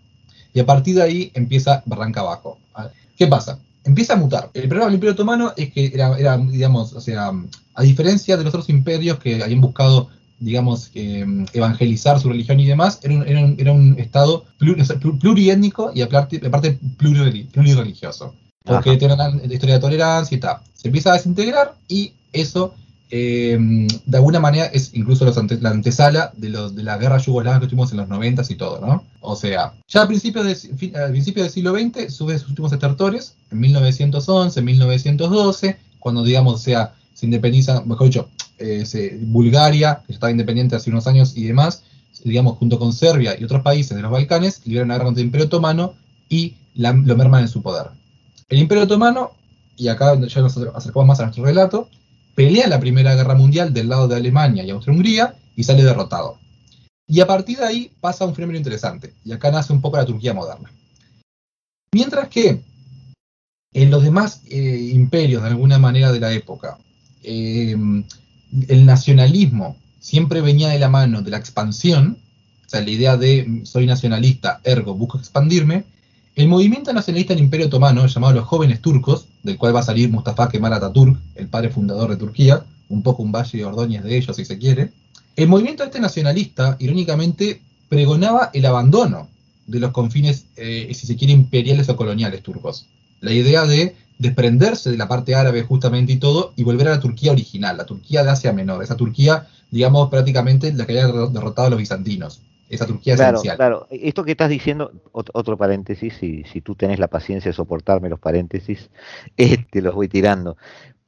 Y 0.53 0.59
a 0.59 0.65
partir 0.65 0.95
de 0.95 1.03
ahí 1.03 1.31
empieza 1.33 1.83
barranca 1.85 2.21
abajo. 2.21 2.57
¿Qué 3.17 3.27
pasa? 3.27 3.59
Empieza 3.83 4.13
a 4.13 4.17
mutar. 4.17 4.49
El 4.53 4.67
problema 4.67 4.85
del 4.85 4.95
Imperio 4.95 5.13
Otomano 5.13 5.53
es 5.55 5.71
que 5.71 5.91
era, 5.93 6.37
digamos, 6.37 6.93
o 6.93 7.01
sea, 7.01 7.31
a 7.73 7.83
diferencia 7.83 8.37
de 8.37 8.43
los 8.43 8.53
otros 8.53 8.69
imperios 8.69 9.19
que 9.19 9.41
habían 9.43 9.61
buscado, 9.61 10.09
digamos, 10.39 10.91
evangelizar 10.93 12.19
su 12.19 12.29
religión 12.29 12.59
y 12.59 12.67
demás, 12.67 12.99
era 13.01 13.13
un, 13.13 13.55
era 13.59 13.71
un, 13.71 13.97
estado 13.99 14.45
pluriétnico 15.19 15.91
y 15.93 16.01
aparte, 16.01 16.41
aparte 16.45 16.79
plurireligioso. 16.97 18.35
Porque 18.63 18.97
tiene 18.97 19.15
una 19.15 19.31
historia 19.43 19.75
de 19.75 19.81
tolerancia 19.81 20.35
y 20.35 20.39
tal. 20.39 20.57
Se 20.73 20.87
empieza 20.87 21.11
a 21.11 21.13
desintegrar 21.13 21.75
y 21.87 22.13
eso 22.31 22.75
eh, 23.13 23.57
de 24.05 24.17
alguna 24.17 24.39
manera 24.39 24.67
es 24.67 24.91
incluso 24.93 25.25
la 25.25 25.69
antesala 25.69 26.31
de, 26.37 26.47
los, 26.49 26.73
de 26.73 26.83
la 26.83 26.97
guerra 26.97 27.17
yugoslava 27.17 27.59
que 27.59 27.67
tuvimos 27.67 27.91
en 27.91 27.97
los 27.97 28.07
90 28.07 28.43
y 28.47 28.55
todo, 28.55 28.79
¿no? 28.79 29.03
O 29.19 29.35
sea, 29.35 29.73
ya 29.89 30.03
a 30.03 30.07
principios, 30.07 30.45
del 30.45 31.51
siglo 31.51 31.73
XX 31.73 32.13
sube 32.13 32.39
sus 32.39 32.49
últimos 32.49 32.71
estertores, 32.71 33.35
en 33.51 33.59
1911, 33.59 34.61
1912, 34.61 35.77
cuando, 35.99 36.23
digamos, 36.23 36.55
o 36.55 36.57
sea, 36.57 36.93
se 37.13 37.25
independiza, 37.25 37.81
mejor 37.81 38.07
dicho, 38.07 38.29
eh, 38.59 39.19
Bulgaria, 39.23 40.01
que 40.07 40.13
estaba 40.13 40.31
independiente 40.31 40.77
hace 40.77 40.89
unos 40.89 41.05
años 41.05 41.35
y 41.35 41.43
demás, 41.43 41.83
digamos, 42.23 42.57
junto 42.59 42.79
con 42.79 42.93
Serbia 42.93 43.35
y 43.37 43.43
otros 43.43 43.61
países 43.61 43.95
de 43.95 44.03
los 44.03 44.11
Balcanes, 44.11 44.61
liberan 44.65 44.87
la 44.87 44.93
guerra 44.93 45.05
contra 45.05 45.21
el 45.21 45.27
Imperio 45.27 45.47
Otomano 45.47 45.95
y 46.29 46.55
lo 46.75 46.93
merman 47.17 47.41
en 47.41 47.49
su 47.49 47.61
poder. 47.61 47.87
El 48.47 48.59
Imperio 48.59 48.85
Otomano, 48.85 49.31
y 49.75 49.89
acá 49.89 50.15
ya 50.15 50.41
nos 50.41 50.57
acercamos 50.57 51.07
más 51.07 51.19
a 51.19 51.23
nuestro 51.23 51.43
relato, 51.43 51.89
pelea 52.35 52.67
la 52.67 52.79
Primera 52.79 53.15
Guerra 53.15 53.35
Mundial 53.35 53.73
del 53.73 53.89
lado 53.89 54.07
de 54.07 54.15
Alemania 54.15 54.63
y 54.63 54.69
Austria-Hungría 54.69 55.35
y 55.55 55.63
sale 55.63 55.83
derrotado. 55.83 56.39
Y 57.07 57.19
a 57.19 57.27
partir 57.27 57.57
de 57.57 57.65
ahí 57.65 57.91
pasa 57.99 58.25
un 58.25 58.35
fenómeno 58.35 58.57
interesante, 58.57 59.13
y 59.25 59.33
acá 59.33 59.51
nace 59.51 59.73
un 59.73 59.81
poco 59.81 59.97
la 59.97 60.05
Turquía 60.05 60.33
moderna. 60.33 60.71
Mientras 61.93 62.29
que 62.29 62.61
En 63.73 63.89
los 63.89 64.03
demás 64.03 64.41
eh, 64.49 64.91
imperios, 64.93 65.43
de 65.43 65.49
alguna 65.49 65.79
manera, 65.79 66.11
de 66.11 66.19
la 66.19 66.33
época, 66.33 66.77
eh, 67.23 67.75
el 68.67 68.85
nacionalismo 68.85 69.77
siempre 69.99 70.41
venía 70.41 70.67
de 70.69 70.79
la 70.79 70.89
mano 70.89 71.21
de 71.21 71.31
la 71.31 71.37
expansión, 71.37 72.17
o 72.65 72.69
sea, 72.69 72.81
la 72.81 72.89
idea 72.89 73.15
de 73.15 73.61
soy 73.63 73.85
nacionalista, 73.85 74.59
ergo 74.63 74.93
busco 74.95 75.17
expandirme. 75.17 75.85
El 76.33 76.47
movimiento 76.47 76.93
nacionalista 76.93 77.33
del 77.33 77.43
Imperio 77.43 77.67
Otomano, 77.67 78.07
llamado 78.07 78.33
los 78.33 78.45
jóvenes 78.45 78.81
turcos, 78.81 79.27
del 79.43 79.57
cual 79.57 79.75
va 79.75 79.81
a 79.81 79.83
salir 79.83 80.09
Mustafa 80.09 80.47
Kemal 80.47 80.71
Atatürk, 80.71 81.17
el 81.35 81.47
padre 81.47 81.69
fundador 81.69 82.09
de 82.09 82.15
Turquía, 82.15 82.63
un 82.87 83.03
poco 83.03 83.21
un 83.21 83.33
valle 83.33 83.57
de 83.57 83.65
Ordóñez 83.65 84.03
de 84.03 84.17
ellos, 84.17 84.37
si 84.37 84.45
se 84.45 84.57
quiere. 84.57 84.91
El 85.35 85.49
movimiento 85.49 85.83
este 85.83 85.99
nacionalista, 85.99 86.77
irónicamente, 86.79 87.61
pregonaba 87.89 88.49
el 88.53 88.65
abandono 88.65 89.27
de 89.67 89.79
los 89.81 89.91
confines, 89.91 90.45
eh, 90.55 90.89
si 90.93 91.05
se 91.05 91.17
quiere, 91.17 91.33
imperiales 91.33 91.89
o 91.89 91.97
coloniales 91.97 92.41
turcos. 92.41 92.87
La 93.19 93.33
idea 93.33 93.65
de 93.65 93.95
desprenderse 94.17 94.89
de 94.89 94.97
la 94.97 95.09
parte 95.09 95.35
árabe 95.35 95.63
justamente 95.63 96.13
y 96.13 96.17
todo 96.17 96.53
y 96.55 96.63
volver 96.63 96.87
a 96.87 96.91
la 96.91 96.99
Turquía 97.01 97.33
original, 97.33 97.75
la 97.75 97.85
Turquía 97.85 98.23
de 98.23 98.29
Asia 98.29 98.53
Menor, 98.53 98.81
esa 98.81 98.95
Turquía, 98.95 99.47
digamos, 99.69 100.09
prácticamente 100.09 100.71
la 100.73 100.85
que 100.85 100.97
había 100.99 101.27
derrotado 101.27 101.67
a 101.67 101.71
los 101.71 101.79
bizantinos. 101.79 102.39
Esa 102.71 102.87
Turquía 102.87 103.15
claro, 103.15 103.35
esencial. 103.35 103.57
Claro, 103.57 103.87
esto 103.91 104.23
que 104.23 104.31
estás 104.31 104.49
diciendo, 104.49 104.93
otro 105.11 105.57
paréntesis, 105.57 106.13
si, 106.15 106.45
si 106.45 106.61
tú 106.61 106.73
tenés 106.73 106.99
la 106.99 107.09
paciencia 107.09 107.49
de 107.49 107.53
soportarme 107.53 108.07
los 108.07 108.19
paréntesis, 108.19 108.89
te 109.35 109.81
los 109.81 109.93
voy 109.93 110.07
tirando. 110.07 110.55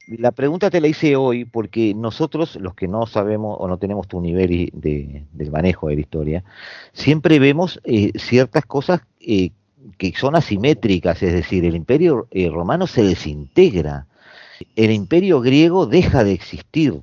La 0.06 0.32
pregunta 0.32 0.68
te 0.68 0.82
la 0.82 0.88
hice 0.88 1.16
hoy 1.16 1.46
porque 1.46 1.94
nosotros, 1.94 2.56
los 2.56 2.74
que 2.74 2.86
no 2.86 3.06
sabemos 3.06 3.56
o 3.58 3.66
no 3.66 3.78
tenemos 3.78 4.06
tu 4.06 4.20
nivel 4.20 4.70
de, 4.74 5.24
del 5.32 5.50
manejo 5.50 5.88
de 5.88 5.94
la 5.94 6.00
historia, 6.02 6.44
siempre 6.92 7.38
vemos 7.38 7.80
eh, 7.84 8.12
ciertas 8.18 8.66
cosas 8.66 9.00
eh, 9.20 9.50
que 9.96 10.12
son 10.14 10.36
asimétricas, 10.36 11.22
es 11.22 11.32
decir, 11.32 11.64
el 11.64 11.74
imperio 11.74 12.28
eh, 12.30 12.50
romano 12.50 12.86
se 12.86 13.02
desintegra, 13.02 14.06
el 14.76 14.90
imperio 14.90 15.40
griego 15.40 15.86
deja 15.86 16.22
de 16.22 16.32
existir, 16.32 17.00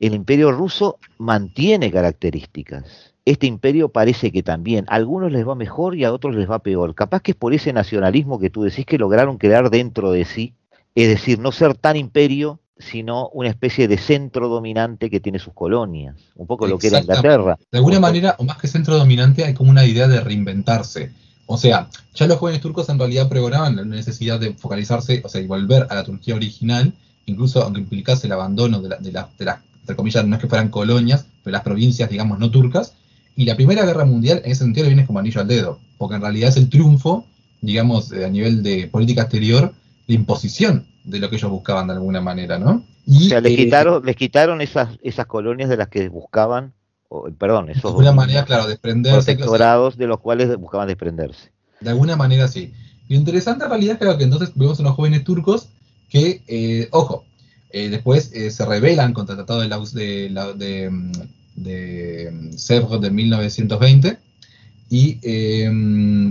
el 0.00 0.14
imperio 0.14 0.50
ruso 0.50 0.98
mantiene 1.18 1.92
características. 1.92 3.13
Este 3.24 3.46
imperio 3.46 3.88
parece 3.88 4.30
que 4.32 4.42
también 4.42 4.84
a 4.88 4.96
algunos 4.96 5.32
les 5.32 5.48
va 5.48 5.54
mejor 5.54 5.96
y 5.96 6.04
a 6.04 6.12
otros 6.12 6.34
les 6.34 6.50
va 6.50 6.58
peor. 6.58 6.94
Capaz 6.94 7.20
que 7.20 7.32
es 7.32 7.36
por 7.36 7.54
ese 7.54 7.72
nacionalismo 7.72 8.38
que 8.38 8.50
tú 8.50 8.62
decís 8.62 8.84
que 8.84 8.98
lograron 8.98 9.38
crear 9.38 9.70
dentro 9.70 10.10
de 10.12 10.24
sí 10.24 10.54
es 10.94 11.08
decir, 11.08 11.38
no 11.38 11.52
ser 11.52 11.74
tan 11.74 11.96
imperio, 11.96 12.60
sino 12.78 13.28
una 13.30 13.48
especie 13.48 13.88
de 13.88 13.98
centro 13.98 14.48
dominante 14.48 15.10
que 15.10 15.20
tiene 15.20 15.38
sus 15.38 15.52
colonias, 15.52 16.16
un 16.36 16.46
poco 16.46 16.66
lo 16.66 16.78
que 16.78 16.88
era 16.88 17.00
Inglaterra. 17.00 17.58
De 17.70 17.78
alguna 17.78 18.00
manera, 18.00 18.36
o 18.38 18.44
más 18.44 18.58
que 18.58 18.68
centro 18.68 18.96
dominante, 18.96 19.44
hay 19.44 19.54
como 19.54 19.70
una 19.70 19.84
idea 19.84 20.06
de 20.08 20.20
reinventarse. 20.20 21.12
O 21.46 21.58
sea, 21.58 21.88
ya 22.14 22.26
los 22.26 22.38
jóvenes 22.38 22.60
turcos 22.60 22.88
en 22.88 22.98
realidad 22.98 23.28
pregonaban 23.28 23.76
la 23.76 23.84
necesidad 23.84 24.40
de 24.40 24.54
focalizarse, 24.54 25.20
o 25.24 25.28
sea, 25.28 25.40
y 25.40 25.46
volver 25.46 25.86
a 25.90 25.94
la 25.96 26.04
Turquía 26.04 26.34
original, 26.34 26.92
incluso 27.26 27.62
aunque 27.62 27.80
implicase 27.80 28.26
el 28.26 28.32
abandono 28.32 28.80
de, 28.80 28.96
de, 29.00 29.12
las, 29.12 29.26
entre 29.30 29.96
comillas, 29.96 30.24
no 30.24 30.36
es 30.36 30.40
que 30.40 30.48
fueran 30.48 30.68
colonias, 30.68 31.26
pero 31.42 31.52
las 31.52 31.62
provincias, 31.62 32.08
digamos, 32.08 32.38
no 32.38 32.50
turcas. 32.50 32.94
Y 33.36 33.44
la 33.44 33.56
Primera 33.56 33.84
Guerra 33.84 34.04
Mundial 34.04 34.42
en 34.44 34.52
ese 34.52 34.64
sentido 34.64 34.86
viene 34.86 35.06
como 35.06 35.18
anillo 35.18 35.40
al 35.40 35.48
dedo, 35.48 35.80
porque 35.98 36.16
en 36.16 36.22
realidad 36.22 36.50
es 36.50 36.56
el 36.56 36.68
triunfo, 36.68 37.26
digamos, 37.60 38.12
a 38.12 38.28
nivel 38.28 38.62
de 38.62 38.88
política 38.88 39.22
exterior, 39.22 39.72
de 40.06 40.14
imposición 40.14 40.86
de 41.04 41.18
lo 41.18 41.30
que 41.30 41.36
ellos 41.36 41.50
buscaban 41.50 41.86
de 41.86 41.94
alguna 41.94 42.20
manera, 42.20 42.58
¿no? 42.58 42.84
Y, 43.06 43.26
o 43.26 43.28
sea, 43.28 43.40
les 43.40 43.52
eh, 43.52 43.56
quitaron, 43.56 44.04
les 44.04 44.16
quitaron 44.16 44.60
esas, 44.60 44.98
esas 45.02 45.26
colonias 45.26 45.68
de 45.68 45.76
las 45.76 45.88
que 45.88 46.08
buscaban, 46.08 46.72
perdón, 47.38 47.68
esos 47.68 47.82
de 47.82 47.88
alguna 47.88 48.12
manera, 48.12 48.44
claro, 48.44 48.66
desprenderse. 48.66 49.34
Protectorados 49.34 49.96
de 49.96 50.06
los 50.06 50.20
cuales 50.20 50.56
buscaban 50.56 50.88
desprenderse. 50.88 51.52
De 51.80 51.90
alguna 51.90 52.16
manera 52.16 52.48
sí. 52.48 52.72
Lo 53.08 53.16
interesante 53.16 53.64
en 53.64 53.70
realidad 53.70 53.98
es 54.00 54.16
que 54.16 54.24
entonces 54.24 54.52
vemos 54.54 54.80
unos 54.80 54.94
jóvenes 54.94 55.24
turcos 55.24 55.68
que, 56.08 56.42
eh, 56.46 56.88
ojo, 56.92 57.24
eh, 57.70 57.90
después 57.90 58.30
se 58.30 58.64
rebelan 58.64 59.12
contra 59.12 59.34
el 59.34 59.38
Tratado 59.38 59.60
de, 59.60 59.68
la, 59.68 59.78
de, 59.78 60.30
la, 60.30 60.52
de, 60.54 60.90
de, 61.54 62.30
de 63.00 63.10
1920 63.10 64.18
y 64.90 65.18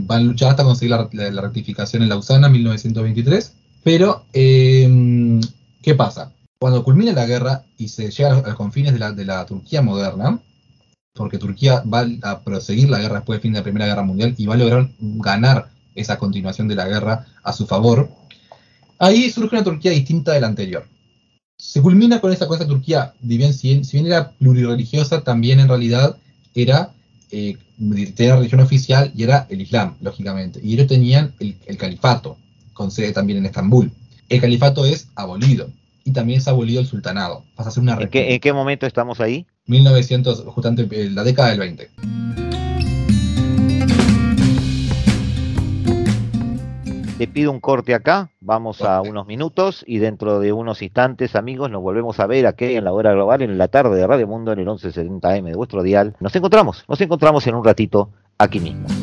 van 0.06 0.22
a 0.22 0.24
luchar 0.24 0.52
hasta 0.52 0.64
conseguir 0.64 0.92
la, 0.92 1.10
la, 1.12 1.42
rectificación 1.42 2.04
en 2.04 2.10
Lausana 2.10 2.48
en 2.48 2.54
1923 2.54 3.54
pero, 3.84 4.26
em, 4.32 5.42
¿qué 5.82 5.94
pasa? 5.94 6.32
Cuando 6.58 6.84
culmina 6.84 7.12
la 7.12 7.26
guerra 7.26 7.66
y 7.78 7.90
se 7.90 8.10
llega 8.10 8.30
a 8.32 8.42
los, 8.42 8.56
confines 8.56 8.94
de 8.94 9.00
la, 9.00 9.12
de 9.12 9.26
la, 9.26 9.46
Turquía 9.46 9.82
moderna, 9.82 10.40
porque 11.14 11.38
Turquía 11.38 11.82
va 11.82 12.08
a 12.24 12.40
proseguir 12.42 12.90
la 12.90 13.00
guerra 13.00 13.18
después 13.18 13.38
del 13.38 13.42
fin 13.42 13.54
de 13.54 13.60
la 13.60 13.64
Primera 13.64 13.86
Guerra 13.86 14.04
Mundial 14.04 14.34
y 14.38 14.46
va 14.46 14.54
a 14.54 14.58
lograr 14.58 14.90
ganar 15.00 15.70
esa 15.96 16.18
continuación 16.18 16.68
de 16.68 16.76
la 16.76 16.88
guerra 16.88 17.28
a 17.44 17.54
su 17.54 17.68
favor, 17.68 18.10
ahí 19.00 19.30
surge 19.30 19.56
una 19.56 19.66
Turquía 19.66 19.92
distinta 19.92 20.32
de 20.32 20.40
la 20.40 20.48
anterior. 20.48 20.88
Se 21.58 21.82
culmina 21.82 22.20
con 22.20 22.32
esa, 22.34 22.48
cosa 22.48 22.68
Turquía, 22.68 23.14
si 23.22 23.38
bien, 23.38 23.54
si 23.54 23.82
bien 23.94 24.08
era 24.08 24.32
plurireligiosa, 24.32 25.24
también 25.24 25.60
en 25.60 25.68
realidad 25.68 26.18
era 26.56 26.92
eh, 27.32 27.58
tenía 28.16 28.36
religión 28.36 28.62
oficial 28.62 29.12
y 29.16 29.24
era 29.24 29.48
el 29.50 29.62
Islam, 29.62 29.96
lógicamente. 30.02 30.60
Y 30.64 30.74
ellos 30.74 30.88
tenían 30.88 31.34
el, 31.40 31.56
el 31.66 31.78
califato, 31.78 32.38
con 32.74 32.92
sede 32.92 33.12
también 33.12 33.40
en 33.40 33.46
Estambul. 33.46 33.92
El 34.30 34.42
califato 34.42 34.86
es 34.86 35.08
abolido 35.16 35.70
y 36.04 36.12
también 36.12 36.40
es 36.40 36.48
abolido 36.48 36.82
el 36.82 36.88
sultanado. 36.88 37.44
Pasa 37.56 37.70
a 37.70 37.72
ser 37.72 37.84
una 37.84 37.94
¿En 37.94 38.10
qué, 38.10 38.34
¿En 38.34 38.40
qué 38.40 38.54
momento 38.54 38.86
estamos 38.86 39.20
ahí? 39.20 39.46
1900, 39.68 40.44
justamente 40.48 41.10
la 41.10 41.24
década 41.24 41.50
del 41.50 41.60
20. 41.60 41.90
Te 47.18 47.28
pido 47.28 47.52
un 47.52 47.60
corte 47.60 47.94
acá, 47.94 48.30
vamos 48.44 48.82
a 48.82 49.02
unos 49.02 49.26
minutos 49.26 49.84
y 49.88 50.00
dentro 50.00 50.40
de 50.40 50.54
unos 50.54 50.82
instantes, 50.82 51.36
amigos, 51.36 51.72
nos 51.72 51.82
volvemos 51.82 52.20
a 52.20 52.28
ver 52.28 52.46
aquí 52.46 52.76
en 52.76 52.84
la 52.84 52.94
hora 52.94 53.14
global 53.14 53.42
en 53.42 53.58
la 53.58 53.68
tarde 53.68 53.96
de 53.96 54.06
Radio 54.06 54.28
Mundo 54.28 54.52
en 54.52 54.60
el 54.60 54.68
1170M 54.68 55.46
de 55.46 55.56
vuestro 55.56 55.82
dial. 55.82 56.16
Nos 56.20 56.36
encontramos, 56.36 56.84
nos 56.88 57.02
encontramos 57.02 57.48
en 57.48 57.56
un 57.56 57.64
ratito 57.64 58.10
aquí 58.38 58.60
mismo. 58.60 59.03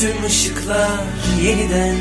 Tüm 0.00 0.24
ışıklar 0.24 1.00
yeniden 1.42 1.96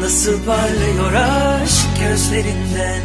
Nasıl 0.00 0.44
parlıyor 0.44 1.12
aşk 1.12 1.86
gözlerinden? 2.00 3.02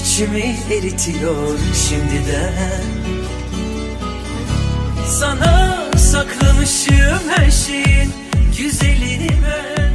İçimi 0.00 0.56
eritiyor 0.70 1.58
şimdiden. 1.88 2.82
Sana 5.06 5.76
saklamışım 5.96 7.28
her 7.28 7.50
şeyin 7.50 8.12
güzelini 8.58 9.28
ben. 9.28 9.90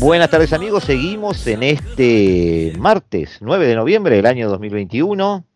Buenas 0.00 0.30
tardes 0.30 0.52
amigos, 0.52 0.84
seguimos 0.84 1.46
en 1.46 1.62
este 1.62 2.72
martes 2.78 3.40
9 3.40 3.66
de 3.66 3.74
noviembre 3.74 4.16
del 4.16 4.26
año 4.26 4.48
2021 4.48 5.47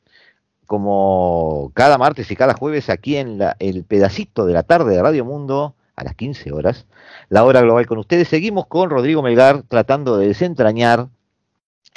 como 0.72 1.70
cada 1.74 1.98
martes 1.98 2.30
y 2.30 2.34
cada 2.34 2.54
jueves 2.54 2.88
aquí 2.88 3.18
en 3.18 3.38
el 3.58 3.84
pedacito 3.84 4.46
de 4.46 4.54
la 4.54 4.62
tarde 4.62 4.94
de 4.94 5.02
Radio 5.02 5.22
Mundo 5.22 5.74
a 5.96 6.02
las 6.02 6.14
15 6.14 6.50
horas, 6.50 6.86
la 7.28 7.44
hora 7.44 7.60
global 7.60 7.84
con 7.84 7.98
ustedes. 7.98 8.28
Seguimos 8.28 8.68
con 8.68 8.88
Rodrigo 8.88 9.20
Melgar 9.20 9.64
tratando 9.64 10.16
de 10.16 10.28
desentrañar 10.28 11.08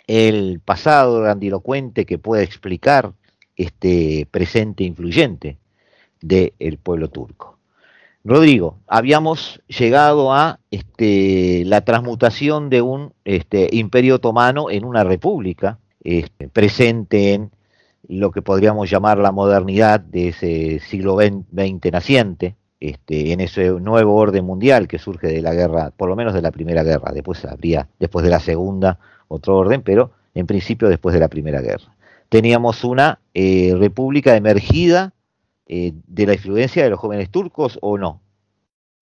el 0.07 0.59
pasado 0.59 1.21
grandilocuente 1.21 2.05
que 2.05 2.17
pueda 2.17 2.43
explicar 2.43 3.13
este 3.55 4.27
presente 4.29 4.83
influyente 4.83 5.57
del 6.19 6.77
pueblo 6.77 7.07
turco. 7.07 7.57
Rodrigo, 8.25 8.79
habíamos 8.87 9.61
llegado 9.67 10.33
a 10.33 10.59
este, 10.69 11.63
la 11.63 11.79
transmutación 11.79 12.69
de 12.69 12.81
un 12.81 13.13
este, 13.23 13.69
imperio 13.71 14.15
otomano 14.15 14.69
en 14.69 14.83
una 14.83 15.05
república, 15.05 15.79
este, 16.03 16.49
presente 16.49 17.35
en 17.35 17.51
lo 18.09 18.31
que 18.31 18.41
podríamos 18.41 18.89
llamar 18.89 19.17
la 19.17 19.31
modernidad 19.31 19.99
de 19.99 20.29
ese 20.29 20.79
siglo 20.79 21.17
XX 21.17 21.91
naciente, 21.91 22.55
este, 22.79 23.31
en 23.31 23.39
ese 23.41 23.69
nuevo 23.71 24.15
orden 24.15 24.45
mundial 24.45 24.87
que 24.87 24.99
surge 24.99 25.27
de 25.27 25.41
la 25.41 25.53
guerra, 25.53 25.91
por 25.95 26.09
lo 26.09 26.15
menos 26.15 26.33
de 26.33 26.41
la 26.41 26.51
primera 26.51 26.83
guerra, 26.83 27.11
después 27.13 27.43
habría, 27.45 27.87
después 27.99 28.23
de 28.23 28.29
la 28.29 28.39
segunda, 28.39 28.99
otro 29.27 29.57
orden, 29.57 29.81
pero 29.81 30.11
en 30.33 30.45
principio 30.45 30.89
después 30.89 31.13
de 31.13 31.19
la 31.19 31.27
primera 31.29 31.61
guerra. 31.61 31.95
Teníamos 32.29 32.83
una 32.83 33.19
eh, 33.33 33.73
república 33.77 34.35
emergida 34.35 35.13
eh, 35.67 35.93
de 36.07 36.25
la 36.27 36.33
influencia 36.33 36.83
de 36.83 36.89
los 36.89 36.99
jóvenes 36.99 37.29
turcos 37.29 37.79
o 37.81 37.97
no. 37.97 38.21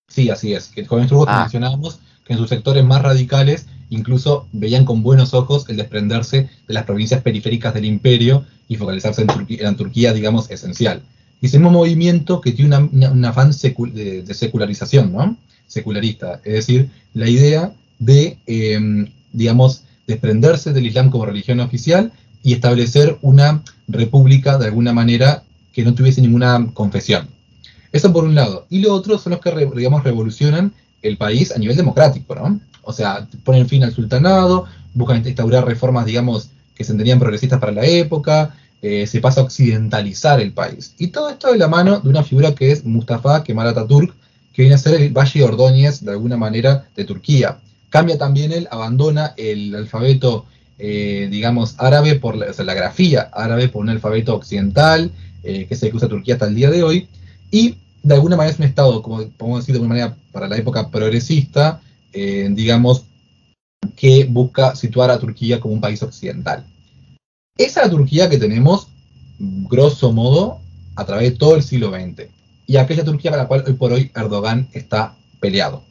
Sí, 0.08 0.30
así 0.30 0.54
es. 0.54 0.68
Que 0.68 0.82
los 0.82 0.90
jóvenes 0.90 1.10
turcos 1.10 1.28
que 1.28 1.34
Ah. 1.34 1.42
mencionábamos, 1.42 2.00
que 2.26 2.34
en 2.34 2.40
sus 2.40 2.50
sectores 2.50 2.86
más 2.86 3.02
radicales 3.02 3.68
incluso 3.90 4.48
veían 4.52 4.86
con 4.86 5.04
buenos 5.04 5.34
ojos 5.34 5.66
el 5.70 5.78
desprenderse 5.78 6.50
de 6.68 6.74
las 6.74 6.86
provincias 6.86 7.22
periféricas 7.22 7.74
del 7.74 7.86
imperio 7.86 8.46
y 8.68 8.76
focalizarse 8.76 9.26
en, 9.48 9.76
Turquía, 9.76 10.14
digamos, 10.14 10.50
esencial. 10.50 11.02
Y 11.42 11.48
ese 11.48 11.60
mismo 11.60 11.72
movimiento 11.72 12.42
que 12.42 12.52
tiene 12.54 12.76
una- 12.76 12.90
una- 12.92 13.12
un 13.12 13.26
afán 13.26 13.52
de, 13.52 14.34
secularización, 14.34 15.12
¿no? 15.12 15.38
Secularista. 15.68 16.40
Es 16.44 16.54
decir, 16.54 16.90
la 17.14 17.28
idea 17.30 17.74
de, 18.00 18.38
eh, 18.48 18.80
digamos, 19.32 19.84
desprenderse 20.08 20.74
del 20.74 20.86
Islam 20.88 21.10
como 21.10 21.26
religión 21.26 21.60
oficial 21.60 22.12
y 22.44 22.54
establecer 22.54 23.18
una 23.22 23.64
república 23.88 24.58
de 24.58 24.66
alguna 24.68 24.94
manera 24.94 25.44
que 25.72 25.84
no 25.84 25.94
tuviese 25.94 26.22
ninguna 26.22 26.70
confesión. 26.74 27.28
Eso 27.92 28.12
por 28.12 28.24
un 28.24 28.36
lado. 28.36 28.66
Y 28.70 28.80
lo 28.80 28.94
otro 28.94 29.18
son 29.18 29.32
los 29.32 29.40
que, 29.42 29.52
digamos, 29.76 30.04
revolucionan 30.04 30.74
el 31.02 31.18
país 31.18 31.52
a 31.52 31.58
nivel 31.60 31.76
democrático, 31.78 32.36
¿no? 32.36 32.60
O 32.84 32.94
sea, 32.94 33.28
ponen 33.44 33.68
fin 33.68 33.84
al 33.84 33.94
sultanado, 33.94 34.66
buscan 34.94 35.26
instaurar 35.26 35.66
reformas, 35.66 36.06
digamos, 36.06 36.50
que 36.76 36.84
se 36.84 36.92
entendían 36.92 37.20
progresistas 37.20 37.60
para 37.60 37.72
la 37.72 37.86
época, 37.86 38.56
eh, 38.82 39.08
se 39.08 39.22
pasa 39.22 39.42
a 39.42 39.44
occidentalizar 39.46 40.42
el 40.42 40.52
país. 40.52 40.94
Y 40.98 41.08
todo 41.08 41.30
esto 41.30 41.52
de 41.52 41.58
la 41.58 41.68
mano 41.68 42.00
de 42.00 42.10
una 42.10 42.24
figura 42.24 42.54
que 42.54 42.72
es 42.72 42.84
Mustafa 42.84 43.44
Kemal 43.44 43.68
Atatürk, 43.68 44.14
que 44.54 44.62
viene 44.62 44.76
a 44.76 44.78
ser 44.78 45.02
el 45.02 45.12
Valle 45.12 45.44
Ordóñez, 45.44 46.04
de 46.04 46.12
alguna 46.12 46.38
manera, 46.38 46.88
de 46.96 47.06
Turquía. 47.06 47.60
Cambia 47.90 48.18
también 48.18 48.52
él, 48.52 48.68
abandona 48.70 49.34
el 49.38 49.74
alfabeto, 49.76 50.46
eh, 50.78 51.28
digamos, 51.32 51.76
árabe, 51.78 52.16
por 52.16 52.36
la, 52.36 52.52
o 52.52 52.54
sea, 52.54 52.66
la 52.66 52.74
grafía 52.74 53.30
árabe 53.34 53.70
por 53.70 53.82
un 53.82 53.90
alfabeto 53.90 54.36
occidental, 54.36 55.12
eh, 55.44 55.66
que 55.68 55.78
que 55.78 55.96
usa 55.96 56.08
Turquía 56.08 56.36
hasta 56.36 56.48
el 56.48 56.56
día 56.56 56.70
de 56.70 56.84
hoy, 56.84 57.08
y 57.52 57.78
de 58.04 58.16
alguna 58.16 58.36
manera 58.36 58.54
es 58.54 58.60
un 58.60 58.66
Estado, 58.66 59.02
como 59.02 59.26
podemos 59.30 59.62
decir 59.62 59.74
de 59.74 59.80
alguna 59.80 59.96
manera, 59.96 60.18
para 60.32 60.48
la 60.48 60.58
época 60.58 60.90
progresista, 60.90 61.82
eh, 62.14 62.50
digamos, 62.52 63.06
que 63.96 64.26
busca 64.26 64.76
situar 64.76 65.12
a 65.12 65.20
Turquía 65.20 65.60
como 65.60 65.74
un 65.74 65.82
país 65.82 66.02
occidental. 66.02 66.66
Esa 67.58 67.82
es 67.82 67.88
la 67.88 67.92
Turquía 67.92 68.30
que 68.30 68.38
tenemos, 68.38 68.88
grosso 69.40 70.12
modo, 70.12 70.60
a 70.96 71.06
través 71.06 71.32
de 71.32 71.38
todo 71.38 71.56
el 71.56 71.64
siglo 71.64 71.92
XX. 71.92 72.30
Y 72.66 72.78
aquella 72.78 73.04
Turquía 73.04 73.32
para 73.32 73.44
la 73.44 73.48
cual 73.48 73.64
hoy 73.68 73.74
por 73.74 73.92
hoy 73.92 74.12
Erdogan 74.16 74.70
está 74.74 75.16
peleado. 75.40 75.84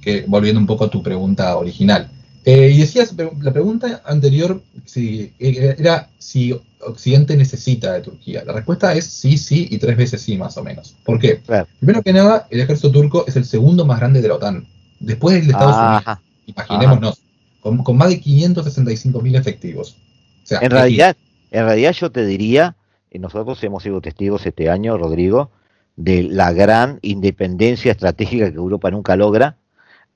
Que, 0.00 0.24
volviendo 0.26 0.60
un 0.60 0.66
poco 0.66 0.84
a 0.84 0.90
tu 0.90 1.02
pregunta 1.02 1.56
original. 1.56 2.10
Eh, 2.44 2.70
y 2.70 2.78
decías, 2.78 3.14
la 3.40 3.52
pregunta 3.52 4.02
anterior 4.06 4.62
si, 4.84 5.32
era 5.38 6.08
si 6.18 6.58
Occidente 6.80 7.36
necesita 7.36 7.92
de 7.92 8.00
Turquía. 8.00 8.44
La 8.44 8.52
respuesta 8.52 8.94
es 8.94 9.04
sí, 9.04 9.36
sí 9.36 9.68
y 9.70 9.78
tres 9.78 9.96
veces 9.96 10.22
sí, 10.22 10.36
más 10.36 10.56
o 10.56 10.64
menos. 10.64 10.94
¿Por 11.04 11.18
qué? 11.18 11.40
Claro. 11.40 11.66
Primero 11.78 12.02
que 12.02 12.12
nada, 12.12 12.46
el 12.50 12.60
ejército 12.60 12.90
turco 12.90 13.24
es 13.26 13.36
el 13.36 13.44
segundo 13.44 13.84
más 13.84 13.98
grande 13.98 14.22
de 14.22 14.28
la 14.28 14.34
OTAN. 14.34 14.66
Después 15.00 15.36
del 15.36 15.46
de 15.46 15.52
Estados 15.52 15.76
Unidos. 15.76 16.18
Imaginémonos. 16.46 17.22
Con, 17.60 17.78
con 17.78 17.96
más 17.96 18.08
de 18.08 18.20
565 18.20 19.20
mil 19.20 19.34
efectivos. 19.36 19.96
O 20.44 20.46
sea, 20.46 20.60
En 20.60 20.70
realidad, 20.70 21.16
en 21.50 21.64
realidad 21.64 21.92
yo 21.92 22.10
te 22.10 22.24
diría, 22.24 22.76
eh, 23.10 23.18
nosotros 23.18 23.62
hemos 23.64 23.82
sido 23.82 24.00
testigos 24.00 24.46
este 24.46 24.70
año, 24.70 24.96
Rodrigo, 24.96 25.50
de 25.96 26.22
la 26.22 26.52
gran 26.52 26.98
independencia 27.02 27.92
estratégica 27.92 28.50
que 28.50 28.56
Europa 28.56 28.90
nunca 28.90 29.16
logra. 29.16 29.56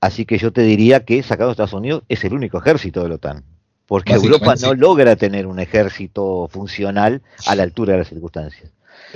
Así 0.01 0.25
que 0.25 0.39
yo 0.39 0.53
te 0.53 0.63
diría 0.63 1.05
que 1.05 1.23
sacado 1.23 1.51
de 1.51 1.53
Estados 1.53 1.73
Unidos 1.73 2.03
es 2.09 2.25
el 2.25 2.35
único 2.35 2.59
ejército 2.59 3.03
de 3.03 3.09
la 3.09 3.15
OTAN. 3.17 3.45
Porque 3.87 4.15
Europa 4.15 4.55
no 4.61 4.71
sí. 4.71 4.77
logra 4.77 5.17
tener 5.17 5.47
un 5.47 5.59
ejército 5.59 6.49
funcional 6.51 7.23
a 7.47 7.55
la 7.55 7.63
altura 7.65 7.93
de 7.93 7.99
las 7.99 8.09
circunstancias. 8.09 8.71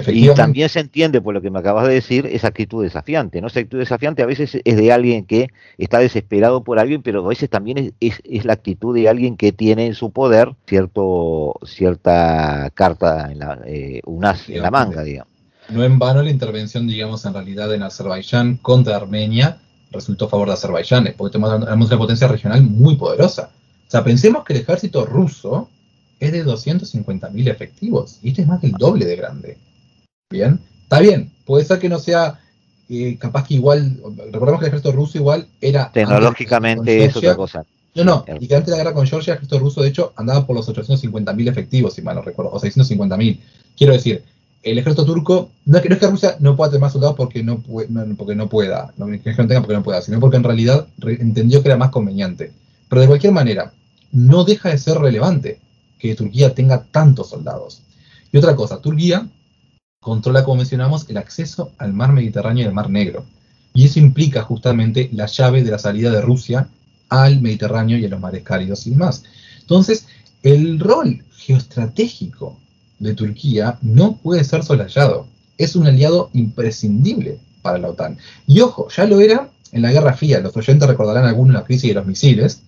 Y 0.09 0.27
también 0.35 0.69
se 0.69 0.81
entiende 0.81 1.21
por 1.23 1.33
lo 1.35 1.41
que 1.41 1.51
me 1.51 1.59
acabas 1.59 1.87
de 1.89 1.95
decir 1.95 2.27
esa 2.27 2.49
actitud 2.49 2.83
desafiante, 2.83 3.41
¿no? 3.41 3.47
Esa 3.47 3.61
actitud 3.61 3.79
desafiante 3.79 4.23
a 4.23 4.27
veces 4.27 4.59
es 4.63 4.77
de 4.77 4.93
alguien 4.93 5.25
que 5.25 5.49
está 5.79 5.99
desesperado 6.01 6.63
por 6.65 6.79
alguien, 6.79 7.03
pero 7.03 7.25
a 7.25 7.29
veces 7.29 7.49
también 7.49 7.79
es, 7.79 7.93
es- 8.01 8.21
es 8.25 8.45
la 8.45 8.53
actitud 8.55 8.95
de 8.95 9.09
alguien 9.09 9.37
que 9.37 9.53
tiene 9.53 9.87
en 9.87 9.95
su 9.95 10.11
poder 10.11 10.53
cierto 10.67 11.55
cierta 11.65 12.71
carta 12.75 13.31
en 13.33 13.39
la, 13.39 13.59
eh, 13.67 14.01
un 14.05 14.25
as 14.25 14.49
en 14.49 14.63
la 14.63 14.71
manga, 14.71 15.03
digamos. 15.03 15.33
no 15.71 15.83
en 15.85 15.99
vano 15.99 16.23
la 16.23 16.31
intervención, 16.31 16.87
digamos, 16.87 17.25
en 17.25 17.33
realidad 17.35 17.73
en 17.75 17.83
Azerbaiyán 17.83 18.59
contra 18.59 18.97
Armenia 18.97 19.59
resultó 19.91 20.27
a 20.27 20.29
favor 20.29 20.49
de 20.49 20.55
Azerbaiyán, 20.55 21.13
porque 21.17 21.33
tenemos 21.39 21.65
tenemos 21.65 21.89
una 21.89 21.99
potencia 21.99 22.29
regional 22.29 22.63
muy 22.63 22.97
poderosa. 22.97 23.51
O 23.87 23.91
sea, 23.91 24.05
pensemos 24.05 24.45
que 24.45 24.53
el 24.53 24.61
ejército 24.61 25.07
ruso 25.07 25.71
es 26.21 26.33
de 26.33 26.45
250.000 26.45 27.49
efectivos, 27.49 28.19
y 28.23 28.29
este 28.31 28.43
es 28.43 28.49
más 28.49 28.61
del 28.61 28.73
doble 28.73 29.05
de 29.05 29.17
grande. 29.17 29.59
Bien, 30.31 30.61
está 30.83 30.99
bien, 31.01 31.31
puede 31.45 31.65
ser 31.65 31.79
que 31.79 31.89
no 31.89 32.01
sea 32.01 32.41
eh, 32.89 33.17
capaz 33.17 33.47
que 33.47 33.55
igual, 33.55 33.97
recordemos 34.33 34.59
que 34.61 34.67
el 34.67 34.69
ejército 34.71 34.91
ruso 34.91 35.19
igual 35.19 35.47
era... 35.61 35.93
Tecnológicamente 35.93 37.05
es 37.05 37.17
otra 37.17 37.37
cosa. 37.37 37.65
No, 37.95 38.03
no, 38.05 38.25
y 38.41 38.49
que 38.49 38.57
antes 38.57 38.67
de 38.67 38.73
la 38.73 38.79
guerra 38.79 38.93
con 38.95 39.07
Georgia, 39.07 39.33
el 39.33 39.37
ejército 39.39 39.59
ruso, 39.61 39.83
de 39.83 39.89
hecho, 39.89 40.13
andaba 40.17 40.45
por 40.45 40.57
los 40.57 40.69
850.000 40.69 41.49
efectivos, 41.49 41.95
si 41.95 42.03
mal 42.03 42.17
no 42.17 42.23
recuerdo, 42.23 42.51
o 42.53 42.59
650.000. 42.61 43.41
Quiero 43.77 43.93
decir, 43.93 44.25
el 44.65 44.79
ejército 44.79 45.05
turco, 45.07 45.51
no 45.65 45.77
es 45.77 45.83
que, 45.85 45.89
no 45.89 45.95
es 45.95 46.01
que 46.01 46.07
Rusia 46.09 46.37
no 46.41 46.57
pueda 46.57 46.71
tener 46.73 46.81
más 46.83 46.93
soldados 46.93 47.15
porque 47.17 47.45
no, 47.45 47.59
pue- 47.63 47.89
no- 47.89 48.05
porque 48.17 48.35
no 48.35 48.49
pueda, 48.49 48.93
no 48.97 49.07
es 49.15 49.23
que 49.23 49.31
no 49.31 49.47
tenga 49.47 49.61
porque 49.61 49.75
no 49.75 49.83
pueda, 49.85 50.03
sino 50.03 50.19
porque 50.19 50.37
en 50.39 50.43
realidad 50.45 50.89
re- 50.99 51.19
entendió 51.21 51.63
que 51.63 51.69
era 51.69 51.77
más 51.79 51.91
conveniente. 51.91 52.53
Pero 52.89 53.01
de 53.01 53.07
cualquier 53.07 53.33
manera, 53.33 53.73
no 54.11 54.43
deja 54.45 54.71
de 54.71 54.79
ser 54.79 54.99
relevante 54.99 55.61
que 56.01 56.17
Turquía 56.17 56.53
tenga 56.53 56.83
tantos 56.91 57.31
soldados. 57.31 57.83
Y 58.33 58.37
otra 58.39 58.57
cosa, 58.57 58.81
Turquía 58.83 59.27
controla, 60.01 60.45
como 60.45 60.59
mencionamos, 60.59 61.09
el 61.09 61.17
acceso 61.17 61.73
al 61.79 61.93
mar 61.93 62.13
Mediterráneo 62.13 62.65
y 62.65 62.67
al 62.67 62.75
mar 62.75 62.91
Negro. 62.91 63.25
Y 63.75 63.85
eso 63.85 63.99
implica 63.99 64.43
justamente 64.43 65.11
la 65.13 65.27
llave 65.27 65.63
de 65.63 65.71
la 65.71 65.79
salida 65.79 66.11
de 66.11 66.21
Rusia 66.21 66.69
al 67.09 67.41
Mediterráneo 67.41 67.99
y 67.99 68.05
a 68.05 68.09
los 68.09 68.21
mares 68.21 68.43
cálidos 68.43 68.87
y 68.87 68.91
demás. 68.91 69.25
Entonces, 69.61 70.07
el 70.43 70.79
rol 70.79 71.25
geoestratégico 71.37 72.59
de 72.99 73.15
Turquía 73.15 73.79
no 73.83 74.17
puede 74.17 74.45
ser 74.45 74.63
soslayado. 74.63 75.27
Es 75.59 75.77
un 75.77 75.87
aliado 75.87 76.31
imprescindible 76.33 77.39
para 77.63 77.79
la 77.79 77.89
OTAN. 77.89 78.19
Y 78.47 78.61
ojo, 78.61 78.89
ya 78.89 79.05
lo 79.05 79.21
era 79.21 79.51
en 79.73 79.83
la 79.83 79.93
Guerra 79.93 80.15
Fría. 80.15 80.41
Los 80.41 80.57
oyentes 80.57 80.89
recordarán 80.89 81.25
algunos 81.25 81.55
la 81.55 81.65
crisis 81.65 81.91
de 81.91 81.95
los 81.95 82.07
misiles. 82.07 82.63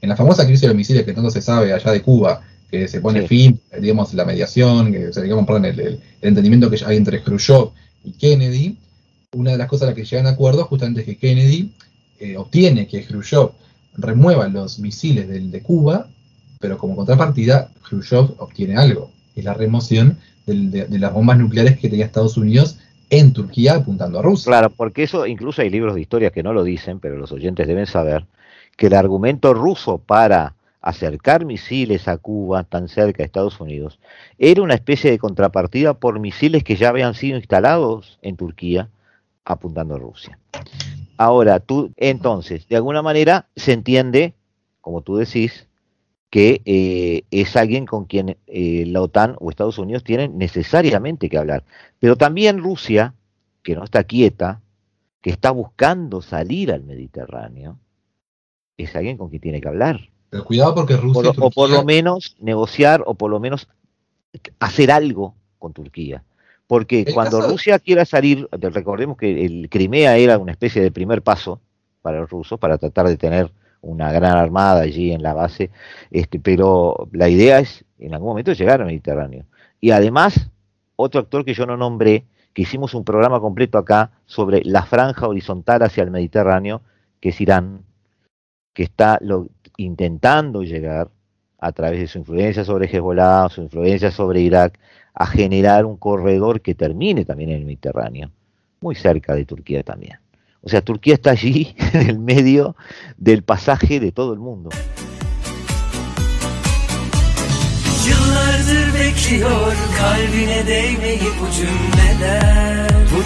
En 0.00 0.08
la 0.08 0.16
famosa 0.16 0.44
crisis 0.44 0.62
de 0.62 0.68
los 0.68 0.76
misiles 0.76 1.04
que 1.04 1.12
tanto 1.12 1.30
se 1.30 1.42
sabe 1.42 1.72
allá 1.72 1.92
de 1.92 2.02
Cuba, 2.02 2.42
que 2.70 2.88
se 2.88 3.00
pone 3.00 3.22
Sí. 3.22 3.28
fin, 3.28 3.60
digamos, 3.80 4.14
la 4.14 4.24
mediación, 4.24 4.92
que, 4.92 5.08
o 5.08 5.12
sea, 5.12 5.22
digamos, 5.22 5.46
perdón, 5.46 5.64
el, 5.66 6.00
entendimiento 6.22 6.70
que 6.70 6.78
hay 6.84 6.96
entre 6.96 7.22
Khrushchev 7.22 7.70
y 8.04 8.12
Kennedy, 8.12 8.76
una 9.32 9.52
de 9.52 9.58
las 9.58 9.68
cosas 9.68 9.84
a 9.84 9.86
las 9.86 9.94
que 9.94 10.04
llegan 10.04 10.24
de 10.24 10.30
acuerdo 10.32 10.64
justamente 10.64 11.00
es 11.00 11.06
que 11.06 11.16
Kennedy 11.16 11.72
eh, 12.20 12.36
obtiene 12.36 12.86
que 12.86 13.04
Khrushchev 13.04 13.50
remueva 13.96 14.48
los 14.48 14.78
misiles 14.78 15.28
del, 15.28 15.50
de 15.50 15.62
Cuba, 15.62 16.08
pero 16.60 16.78
como 16.78 16.94
contrapartida, 16.96 17.70
Khrushchev 17.88 18.34
obtiene 18.38 18.76
algo, 18.76 19.10
que 19.34 19.40
es 19.40 19.44
la 19.44 19.54
remoción 19.54 20.18
del- 20.46 20.70
de, 20.70 20.86
de 20.86 20.98
las 20.98 21.12
bombas 21.12 21.38
nucleares 21.38 21.78
que 21.78 21.88
tenía 21.88 22.06
Estados 22.06 22.36
Unidos 22.36 22.78
en 23.08 23.32
Turquía 23.32 23.74
apuntando 23.74 24.18
a 24.20 24.22
Rusia. 24.22 24.44
Claro, 24.50 24.70
porque 24.70 25.02
eso 25.02 25.26
incluso 25.26 25.62
hay 25.62 25.70
libros 25.70 25.94
de 25.94 26.00
historia 26.00 26.30
que 26.30 26.42
no 26.44 26.52
lo 26.52 26.62
dicen, 26.62 27.00
pero 27.00 27.16
los 27.16 27.32
oyentes 27.32 27.66
deben 27.66 27.86
saber 27.86 28.24
que 28.76 28.86
el 28.86 28.94
argumento 28.94 29.52
ruso 29.52 29.98
para 29.98 30.54
acercar 30.80 31.44
misiles 31.44 32.08
a 32.08 32.16
Cuba 32.16 32.64
tan 32.64 32.88
cerca 32.88 33.18
de 33.18 33.24
Estados 33.24 33.60
Unidos 33.60 34.00
era 34.38 34.62
una 34.62 34.74
especie 34.74 35.10
de 35.10 35.18
contrapartida 35.18 35.94
por 35.94 36.18
misiles 36.20 36.64
que 36.64 36.76
ya 36.76 36.88
habían 36.88 37.14
sido 37.14 37.36
instalados 37.36 38.18
en 38.22 38.36
Turquía 38.36 38.88
apuntando 39.44 39.94
a 39.94 39.98
Rusia. 39.98 40.38
Ahora, 41.16 41.60
tú, 41.60 41.92
entonces, 41.96 42.66
de 42.68 42.76
alguna 42.76 43.02
manera 43.02 43.48
se 43.56 43.72
entiende, 43.72 44.34
como 44.80 45.02
tú 45.02 45.16
decís, 45.16 45.66
que 46.30 46.62
eh, 46.64 47.24
es 47.30 47.56
alguien 47.56 47.86
con 47.86 48.04
quien 48.04 48.38
eh, 48.46 48.84
la 48.86 49.02
OTAN 49.02 49.36
o 49.40 49.50
Estados 49.50 49.78
Unidos 49.78 50.04
tienen 50.04 50.38
necesariamente 50.38 51.28
que 51.28 51.36
hablar. 51.36 51.64
Pero 51.98 52.16
también 52.16 52.62
Rusia, 52.62 53.14
que 53.62 53.74
no 53.74 53.84
está 53.84 54.04
quieta, 54.04 54.62
que 55.20 55.30
está 55.30 55.50
buscando 55.50 56.22
salir 56.22 56.72
al 56.72 56.84
Mediterráneo, 56.84 57.78
es 58.78 58.94
alguien 58.96 59.18
con 59.18 59.28
quien 59.28 59.42
tiene 59.42 59.60
que 59.60 59.68
hablar. 59.68 60.08
Pero 60.30 60.44
cuidado 60.44 60.74
porque 60.74 60.96
Rusia 60.96 61.12
Por 61.12 61.24
lo- 61.24 61.30
y 61.30 61.34
Turquía, 61.34 61.46
o 61.46 61.50
por 61.50 61.70
lo 61.70 61.84
menos 61.84 62.36
negociar 62.40 63.02
o 63.04 63.14
por 63.14 63.30
lo 63.30 63.40
menos 63.40 63.68
hacer 64.60 64.90
algo 64.90 65.34
con 65.58 65.72
Turquía. 65.72 66.22
Porque 66.66 67.00
El 67.00 67.14
cuando 67.14 67.40
Rusia 67.40 67.78
quiera 67.80 68.04
salir, 68.04 68.48
de- 68.56 68.70
recordemos 68.70 69.16
que 69.16 69.44
el 69.44 69.68
Crimea 69.68 70.16
era 70.16 70.38
una 70.38 70.52
especie 70.52 70.80
de 70.80 70.92
primer 70.92 71.20
paso 71.22 71.60
para 72.00 72.20
los 72.20 72.30
rusos, 72.30 72.58
para 72.60 72.78
tratar 72.78 73.08
de 73.08 73.16
tener 73.16 73.50
una 73.82 74.12
gran 74.12 74.36
armada 74.36 74.82
allí 74.82 75.10
en 75.10 75.22
la 75.22 75.34
base, 75.34 75.70
este, 76.10 76.38
pero 76.38 77.08
la 77.12 77.28
idea 77.28 77.58
es 77.58 77.84
en 77.98 78.14
algún 78.14 78.28
momento 78.30 78.52
llegar 78.52 78.80
al 78.80 78.86
Mediterráneo. 78.86 79.46
Y 79.80 79.90
además, 79.90 80.48
otro 80.96 81.20
actor 81.20 81.44
que 81.44 81.54
yo 81.54 81.66
no 81.66 81.76
nombré, 81.76 82.24
que 82.52 82.62
hicimos 82.62 82.94
un 82.94 83.04
programa 83.04 83.40
completo 83.40 83.78
acá 83.78 84.10
sobre 84.26 84.62
la 84.64 84.82
franja 84.84 85.26
horizontal 85.26 85.82
hacia 85.82 86.02
el 86.04 86.10
Mediterráneo, 86.10 86.82
que 87.20 87.30
es 87.30 87.40
Irán, 87.40 87.82
que 88.74 88.82
está 88.84 89.18
lo- 89.22 89.48
intentando 89.84 90.62
llegar 90.62 91.08
a 91.58 91.72
través 91.72 92.00
de 92.00 92.06
su 92.06 92.18
influencia 92.18 92.64
sobre 92.64 92.86
Hezbollah, 92.86 93.48
su 93.50 93.62
influencia 93.62 94.10
sobre 94.10 94.40
Irak, 94.40 94.78
a 95.14 95.26
generar 95.26 95.84
un 95.84 95.96
corredor 95.96 96.60
que 96.60 96.74
termine 96.74 97.24
también 97.24 97.50
en 97.50 97.56
el 97.56 97.64
Mediterráneo, 97.64 98.30
muy 98.80 98.94
cerca 98.94 99.34
de 99.34 99.44
Turquía 99.44 99.82
también. 99.82 100.18
O 100.62 100.68
sea, 100.68 100.82
Turquía 100.82 101.14
está 101.14 101.30
allí 101.30 101.74
en 101.92 102.08
el 102.08 102.18
medio 102.18 102.76
del 103.16 103.42
pasaje 103.42 104.00
de 104.00 104.12
todo 104.12 104.32
el 104.32 104.38
mundo. 104.38 104.70
Yıllardır 108.06 108.94
bekliyor 108.94 109.72
kalbine 109.98 110.66
değmeyi 110.66 111.30
bu 111.40 111.46
cümleler 111.56 112.90
Bu 113.12 113.20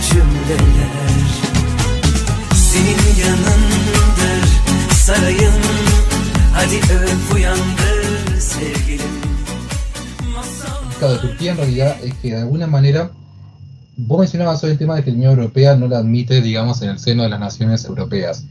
Hadi 6.65 6.77
öp 6.77 6.83
de 11.01 11.19
Turquía 11.19 11.51
en 11.51 11.59
realidad 11.59 11.97
es 12.03 12.15
que 12.15 12.31
de 12.31 12.39
alguna 12.39 12.67
manera, 12.67 13.11
vos 13.99 14.21
mencionabas 14.21 14.65
hoy 14.65 14.71
el 14.71 14.79
tema 14.79 14.97
de 14.97 15.05
que 15.05 15.11
la 15.11 15.17
Unión 15.19 15.33
Europea 15.33 15.77
no 15.77 15.89
la 15.89 15.99
admite, 15.99 16.41
digamos, 16.41 16.81
en 16.81 16.89
el 16.89 16.99
seno 16.99 17.23
de 17.25 17.29
las 17.29 17.39
naciones 17.39 17.85
europeas. 17.85 18.47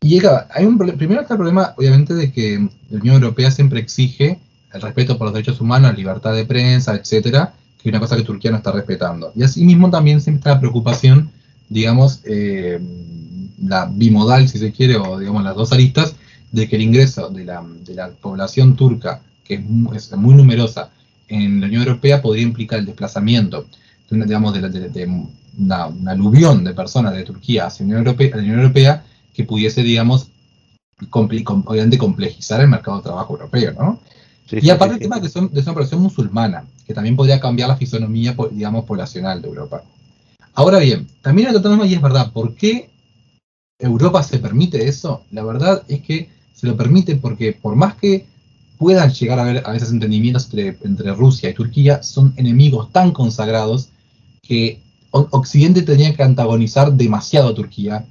Y 0.00 0.08
llega, 0.08 0.48
hay 0.50 0.64
un 0.64 0.78
primero 0.78 1.20
está 1.20 1.34
el 1.34 1.38
problema, 1.38 1.74
obviamente, 1.76 2.14
de 2.14 2.32
que 2.32 2.70
la 2.88 2.98
Unión 2.98 3.16
Europea 3.16 3.50
siempre 3.50 3.80
exige 3.80 4.38
el 4.72 4.80
respeto 4.80 5.18
por 5.18 5.26
los 5.26 5.34
derechos 5.34 5.60
humanos, 5.60 5.94
libertad 5.94 6.32
de 6.32 6.46
prensa, 6.46 6.94
etcétera, 6.94 7.52
que 7.82 7.90
es 7.90 7.92
una 7.92 8.00
cosa 8.00 8.16
que 8.16 8.22
Turquía 8.22 8.50
no 8.50 8.56
está 8.56 8.72
respetando. 8.72 9.30
Y 9.36 9.42
asimismo 9.42 9.90
también 9.90 10.22
siempre 10.22 10.38
está 10.38 10.52
la 10.52 10.60
preocupación, 10.60 11.30
digamos, 11.68 12.20
eh, 12.24 12.80
la 13.62 13.90
bimodal, 13.92 14.48
si 14.48 14.56
se 14.58 14.72
quiere, 14.72 14.96
o 14.96 15.18
digamos 15.18 15.44
las 15.44 15.54
dos 15.54 15.70
aristas, 15.74 16.14
de 16.52 16.68
que 16.68 16.76
el 16.76 16.82
ingreso 16.82 17.28
de 17.30 17.44
la, 17.44 17.62
de 17.84 17.94
la 17.94 18.10
población 18.10 18.76
turca, 18.76 19.22
que 19.44 19.54
es 19.54 19.64
mu- 19.64 19.92
es 19.94 20.12
muy 20.16 20.34
numerosa, 20.34 20.90
en 21.28 21.60
la 21.60 21.66
Unión 21.66 21.82
Europea 21.82 22.20
podría 22.22 22.42
implicar 22.44 22.78
el 22.78 22.86
desplazamiento 22.86 23.66
de 24.08 24.16
una, 24.16 24.26
digamos, 24.26 24.54
de, 24.54 24.60
la- 24.60 24.68
de- 24.68 24.88
de 24.90 25.26
una, 25.58 25.86
una 25.86 26.12
aluvión 26.12 26.62
de 26.62 26.74
personas 26.74 27.14
de 27.14 27.24
Turquía 27.24 27.66
hacia 27.66 27.84
la 27.84 27.86
Unión 27.86 28.06
Europea, 28.06 28.30
la 28.36 28.42
Unión 28.42 28.58
Europea 28.60 29.04
que 29.34 29.44
pudiese, 29.44 29.82
digamos, 29.82 30.28
com- 31.10 31.28
obviamente 31.66 31.98
complejizar 31.98 32.60
el 32.60 32.68
mercado 32.68 32.98
de 32.98 33.02
trabajo 33.04 33.32
europeo, 33.34 33.72
¿no? 33.72 34.00
Sí, 34.46 34.58
Y 34.60 34.70
aparte 34.70 34.94
sí, 34.94 34.98
el 34.98 35.02
tema 35.04 35.16
de 35.16 35.22
que 35.22 35.28
son, 35.28 35.50
de 35.52 35.60
una 35.60 35.72
población 35.72 36.02
musulmana, 36.02 36.64
que 36.86 36.92
también 36.92 37.16
podría 37.16 37.40
cambiar 37.40 37.68
la 37.70 37.76
fisonomía, 37.76 38.36
digamos, 38.50 38.84
poblacional 38.84 39.40
de 39.40 39.48
Europa. 39.48 39.82
Ahora 40.54 40.78
bien, 40.78 41.06
también 41.22 41.48
hay 41.48 41.54
otro 41.54 41.70
tema 41.70 41.86
y 41.86 41.94
es 41.94 42.02
verdad, 42.02 42.30
¿por 42.32 42.54
qué 42.54 42.90
Europa 43.78 44.22
se 44.22 44.38
permite 44.38 44.86
eso? 44.86 45.24
La 45.30 45.42
verdad 45.42 45.82
es 45.88 46.02
que 46.02 46.28
se 46.62 46.68
lo 46.68 46.76
permite 46.76 47.16
porque 47.16 47.52
por 47.52 47.74
más 47.74 47.96
que 47.96 48.24
puedan 48.78 49.10
llegar 49.12 49.40
a 49.40 49.42
haber 49.42 49.62
a 49.66 49.72
veces 49.72 49.90
entendimientos 49.90 50.44
entre, 50.44 50.78
entre 50.84 51.12
Rusia 51.12 51.50
y 51.50 51.54
Turquía, 51.54 52.04
son 52.04 52.34
enemigos 52.36 52.92
tan 52.92 53.10
consagrados 53.10 53.88
que 54.42 54.80
Occidente 55.10 55.82
tenía 55.82 56.14
que 56.14 56.22
antagonizar 56.22 56.92
demasiado 56.92 57.48
a 57.48 57.54
Turquía 57.56 58.06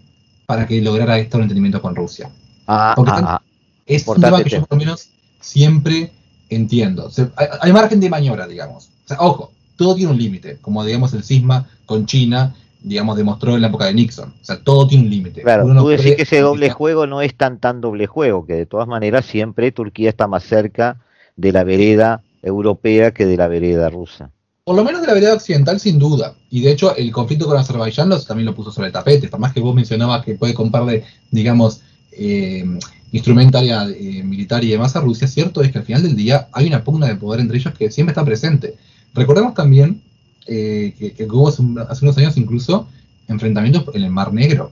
para 0.46 0.68
que 0.68 0.82
lograra 0.82 1.18
este 1.18 1.38
entendimiento 1.38 1.82
con 1.82 1.96
Rusia. 1.96 2.30
Ah, 2.68 2.92
Porque 2.94 3.12
ah, 3.14 3.40
ah. 3.40 3.42
Es 3.86 4.06
un 4.06 4.20
tema 4.20 4.44
que 4.44 4.50
yo 4.50 4.66
por 4.66 4.78
lo 4.78 4.86
menos 4.86 5.08
siempre 5.40 6.12
entiendo. 6.50 7.06
O 7.06 7.10
sea, 7.10 7.32
hay, 7.38 7.48
hay 7.62 7.72
margen 7.72 8.02
de 8.02 8.10
maniobra, 8.10 8.48
digamos. 8.48 8.90
O 9.06 9.08
sea, 9.08 9.18
ojo, 9.22 9.54
todo 9.78 9.96
tiene 9.96 10.12
un 10.12 10.18
límite, 10.18 10.58
como 10.58 10.84
digamos 10.84 11.14
el 11.14 11.24
cisma 11.24 11.70
con 11.86 12.06
China, 12.06 12.54
digamos, 12.82 13.16
demostró 13.18 13.56
en 13.56 13.62
la 13.62 13.68
época 13.68 13.86
de 13.86 13.94
Nixon. 13.94 14.34
O 14.42 14.44
sea, 14.44 14.64
todo 14.64 14.88
tiene 14.88 15.06
un 15.06 15.10
límite. 15.10 15.42
Claro, 15.42 15.66
Uno 15.66 15.74
no 15.76 15.82
tú 15.84 15.90
decís 15.90 16.16
que 16.16 16.24
ese 16.24 16.42
doble 16.42 16.70
juego 16.72 17.08
no 17.08 17.22
es 17.22 17.36
tan 17.36 17.60
tan 17.60 17.82
doble 17.82 18.08
juego, 18.08 18.46
que 18.46 18.54
de 18.54 18.66
todas 18.66 18.88
maneras 18.88 19.26
siempre 19.26 19.72
Turquía 19.72 20.10
está 20.10 20.28
más 20.28 20.44
cerca 20.44 20.98
de 21.36 21.52
la 21.52 21.64
vereda 21.64 22.22
europea 22.42 23.12
que 23.12 23.26
de 23.26 23.38
la 23.38 23.48
vereda 23.48 23.90
rusa. 23.90 24.32
Por 24.64 24.76
lo 24.76 24.84
menos 24.84 25.02
de 25.02 25.08
la 25.08 25.14
vereda 25.14 25.34
occidental, 25.34 25.80
sin 25.80 25.98
duda. 26.00 26.36
Y 26.50 26.62
de 26.62 26.72
hecho, 26.72 26.96
el 26.96 27.12
conflicto 27.12 27.46
con 27.48 27.58
Azerbaiyán 27.58 28.10
los- 28.10 28.26
también 28.28 28.46
lo 28.46 28.56
puso 28.56 28.72
sobre 28.72 28.88
el 28.88 28.94
tapete. 28.94 29.28
Por 29.28 29.40
más 29.40 29.54
que 29.54 29.60
vos 29.60 29.74
mencionabas 29.76 30.24
que 30.24 30.36
puede 30.36 30.54
comprarle, 30.54 31.04
digamos, 31.32 31.82
eh, 32.12 32.64
instrumentaria 33.12 33.86
eh, 33.90 34.24
militar 34.24 34.64
y 34.64 34.70
demás 34.70 34.96
a 34.96 35.02
Rusia, 35.02 35.28
cierto 35.28 35.62
es 35.62 35.72
que 35.72 35.80
al 35.80 35.84
final 35.86 36.04
del 36.04 36.16
día 36.16 36.48
hay 36.54 36.68
una 36.68 36.84
pugna 36.84 37.08
de 37.08 37.16
poder 37.16 37.42
entre 37.42 37.58
ellos 37.58 37.74
que 37.78 37.92
siempre 37.92 38.12
está 38.12 38.24
presente. 38.24 38.76
Recordemos 39.14 39.54
también 39.54 40.02
eh, 40.48 41.14
que, 41.16 41.26
hubo 41.26 41.48
hace, 41.50 41.62
un- 41.62 41.80
hace 41.80 42.06
unos 42.06 42.18
años 42.18 42.38
incluso 42.38 42.88
enfrentamientos 43.28 43.86
en 43.94 44.04
el 44.04 44.12
Mar 44.12 44.34
Negro. 44.34 44.72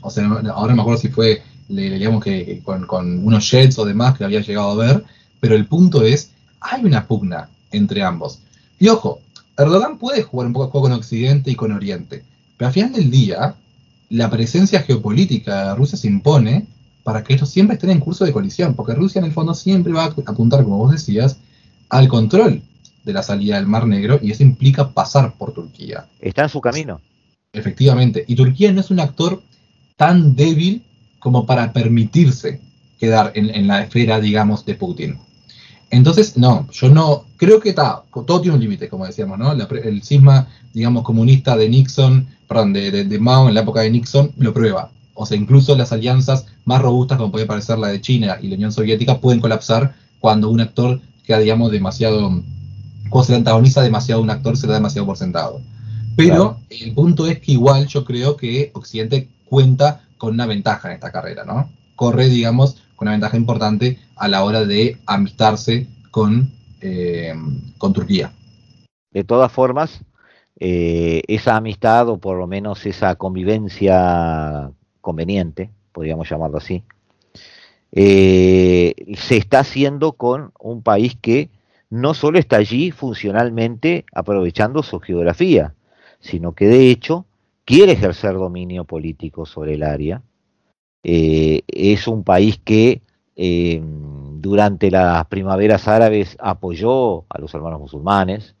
O 0.00 0.10
sea, 0.10 0.26
ahora 0.54 0.74
me 0.74 0.82
acuerdo 0.82 1.00
si 1.00 1.08
fue, 1.08 1.42
le, 1.68 1.90
digamos 1.98 2.22
que 2.22 2.44
que 2.44 2.60
con, 2.60 2.86
con 2.86 3.26
unos 3.26 3.50
jets 3.50 3.78
o 3.78 3.84
demás 3.84 4.16
que 4.16 4.24
había 4.24 4.40
llegado 4.40 4.70
a 4.70 4.86
ver, 4.86 5.04
pero 5.40 5.54
el 5.56 5.66
punto 5.66 6.02
es, 6.02 6.30
hay 6.60 6.84
una 6.84 7.06
pugna 7.06 7.48
entre 7.72 8.02
ambos. 8.02 8.38
Y 8.78 8.88
ojo, 8.88 9.20
Erdogan 9.58 9.98
puede 9.98 10.22
jugar 10.22 10.46
un 10.46 10.52
poco 10.52 10.80
con 10.80 10.92
Occidente 10.92 11.50
y 11.50 11.54
con 11.56 11.72
Oriente, 11.72 12.22
pero 12.56 12.68
al 12.68 12.74
final 12.74 12.92
del 12.92 13.10
día, 13.10 13.54
la 14.10 14.30
presencia 14.30 14.82
geopolítica 14.82 15.68
de 15.70 15.74
Rusia 15.74 15.98
se 15.98 16.06
impone 16.08 16.66
para 17.02 17.22
que 17.24 17.34
estos 17.34 17.50
siempre 17.50 17.74
estén 17.74 17.90
en 17.90 18.00
curso 18.00 18.24
de 18.24 18.32
colisión, 18.32 18.74
porque 18.74 18.94
Rusia 18.94 19.18
en 19.20 19.24
el 19.26 19.32
fondo 19.32 19.54
siempre 19.54 19.92
va 19.92 20.04
a 20.04 20.14
apuntar, 20.26 20.62
como 20.64 20.78
vos 20.78 20.92
decías, 20.92 21.38
al 21.88 22.08
control 22.08 22.62
de 23.06 23.12
la 23.14 23.22
salida 23.22 23.56
del 23.56 23.66
Mar 23.66 23.86
Negro 23.86 24.18
y 24.20 24.32
eso 24.32 24.42
implica 24.42 24.90
pasar 24.90 25.32
por 25.38 25.52
Turquía, 25.54 26.06
Está 26.20 26.42
en 26.42 26.48
su 26.50 26.60
camino. 26.60 27.00
efectivamente. 27.52 28.24
Y 28.28 28.34
Turquía 28.34 28.72
no 28.72 28.80
es 28.80 28.90
un 28.90 29.00
actor 29.00 29.42
tan 29.96 30.36
débil 30.36 30.82
como 31.18 31.46
para 31.46 31.72
permitirse 31.72 32.60
quedar 33.00 33.32
en, 33.34 33.48
en 33.54 33.66
la 33.66 33.82
esfera, 33.82 34.20
digamos, 34.20 34.64
de 34.66 34.74
Putin. 34.74 35.18
Entonces, 35.90 36.36
no, 36.36 36.68
yo 36.72 36.88
no, 36.90 37.24
creo 37.36 37.60
que 37.60 37.68
está, 37.70 38.02
todo 38.12 38.40
tiene 38.40 38.56
un 38.56 38.60
límite, 38.62 38.88
como 38.88 39.06
decíamos, 39.06 39.38
¿no? 39.38 39.54
La 39.54 39.68
el 39.84 40.02
cisma, 40.02 40.48
digamos, 40.74 41.04
comunista 41.04 41.56
de 41.56 41.68
Nixon, 41.68 42.26
perdón, 42.48 42.72
de, 42.72 42.90
de- 42.90 43.04
de 43.04 43.18
Mao 43.20 43.48
en 43.48 43.54
la 43.54 43.60
época 43.60 43.80
de 43.82 43.90
Nixon, 43.90 44.32
lo 44.36 44.52
prueba. 44.52 44.90
O 45.14 45.24
sea, 45.24 45.36
incluso 45.36 45.76
las 45.76 45.92
alianzas 45.92 46.46
más 46.64 46.82
robustas, 46.82 47.18
como 47.18 47.30
puede 47.32 47.46
parecer 47.46 47.78
la 47.78 47.88
de 47.88 48.00
China 48.00 48.36
y 48.42 48.48
la 48.48 48.56
Unión 48.56 48.72
Soviética, 48.72 49.20
pueden 49.20 49.40
colapsar 49.40 49.94
cuando 50.18 50.50
un 50.50 50.60
actor 50.60 51.00
queda, 51.24 51.38
digamos, 51.38 51.70
demasiado, 51.70 52.42
cuando 53.08 53.24
se 53.24 53.32
le 53.32 53.38
antagoniza 53.38 53.82
demasiado 53.82 54.20
a 54.20 54.24
un 54.24 54.30
actor, 54.30 54.56
se 54.56 54.66
le 54.66 54.72
da 54.72 54.78
demasiado 54.78 55.06
por 55.06 55.16
sentado. 55.16 55.60
Pero 56.16 56.34
Claro. 56.34 56.60
el 56.70 56.94
punto 56.94 57.26
es 57.26 57.40
que 57.40 57.52
igual 57.52 57.86
yo 57.86 58.04
creo 58.04 58.36
que 58.36 58.70
Occidente 58.74 59.28
cuenta 59.44 60.02
con 60.18 60.34
una 60.34 60.46
ventaja 60.46 60.88
en 60.88 60.94
esta 60.94 61.12
carrera, 61.12 61.44
¿no? 61.44 61.70
Corre, 61.94 62.28
digamos, 62.28 62.82
con 62.96 63.06
una 63.08 63.12
ventaja 63.12 63.36
importante 63.36 63.98
a 64.16 64.28
la 64.28 64.42
hora 64.44 64.64
de 64.64 64.98
amistarse 65.06 65.86
con, 66.10 66.50
eh, 66.80 67.34
con 67.78 67.92
Turquía. 67.92 68.32
De 69.12 69.24
todas 69.24 69.52
formas, 69.52 70.00
eh, 70.58 71.22
esa 71.28 71.56
amistad 71.56 72.08
o 72.08 72.18
por 72.18 72.38
lo 72.38 72.46
menos 72.46 72.86
esa 72.86 73.14
convivencia 73.16 74.70
conveniente, 75.02 75.70
podríamos 75.92 76.28
llamarlo 76.28 76.58
así, 76.58 76.82
eh, 77.92 78.94
se 79.16 79.36
está 79.36 79.60
haciendo 79.60 80.12
con 80.12 80.52
un 80.58 80.82
país 80.82 81.16
que 81.20 81.50
no 81.96 82.14
solo 82.14 82.38
está 82.38 82.56
allí 82.56 82.90
funcionalmente 82.90 84.04
aprovechando 84.12 84.82
su 84.82 85.00
geografía, 85.00 85.74
sino 86.20 86.54
que 86.54 86.66
de 86.66 86.90
hecho 86.90 87.26
quiere 87.64 87.92
ejercer 87.92 88.34
dominio 88.34 88.84
político 88.84 89.46
sobre 89.46 89.74
el 89.74 89.82
área. 89.82 90.22
Eh, 91.02 91.62
es 91.68 92.06
un 92.06 92.22
país 92.22 92.60
que 92.62 93.02
eh, 93.34 93.80
durante 93.82 94.90
las 94.90 95.26
primaveras 95.26 95.88
árabes 95.88 96.36
apoyó 96.40 97.24
a 97.28 97.38
los 97.40 97.54
hermanos 97.54 97.80
musulmanes, 97.80 98.54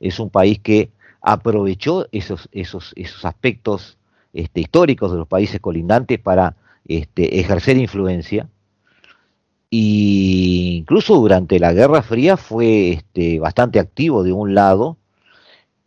es 0.00 0.18
un 0.18 0.30
país 0.30 0.58
que 0.60 0.90
aprovechó 1.20 2.06
esos, 2.12 2.48
esos, 2.52 2.92
esos 2.96 3.24
aspectos 3.24 3.98
este, 4.32 4.60
históricos 4.60 5.12
de 5.12 5.18
los 5.18 5.28
países 5.28 5.60
colindantes 5.60 6.18
para 6.18 6.56
este, 6.86 7.40
ejercer 7.40 7.76
influencia. 7.76 8.48
Y 9.70 10.76
incluso 10.78 11.16
durante 11.16 11.58
la 11.58 11.72
Guerra 11.72 12.02
Fría 12.02 12.36
fue 12.36 12.92
este, 12.92 13.38
bastante 13.38 13.78
activo 13.78 14.22
de 14.22 14.32
un 14.32 14.54
lado, 14.54 14.96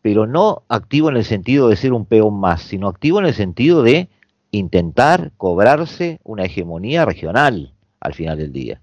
pero 0.02 0.28
no 0.28 0.64
activo 0.70 1.10
en 1.10 1.18
el 1.18 1.26
sentido 1.26 1.70
de 1.70 1.76
ser 1.76 1.94
un 1.94 2.06
peón 2.06 2.40
más, 2.40 2.62
sino 2.62 2.88
activo 2.88 3.20
en 3.20 3.26
el 3.26 3.34
sentido 3.34 3.82
de 3.82 4.10
intentar 4.52 5.32
cobrarse 5.38 6.20
una 6.24 6.46
hegemonía 6.46 7.06
regional 7.06 7.74
al 8.00 8.14
final 8.14 8.38
del 8.38 8.52
día. 8.52 8.82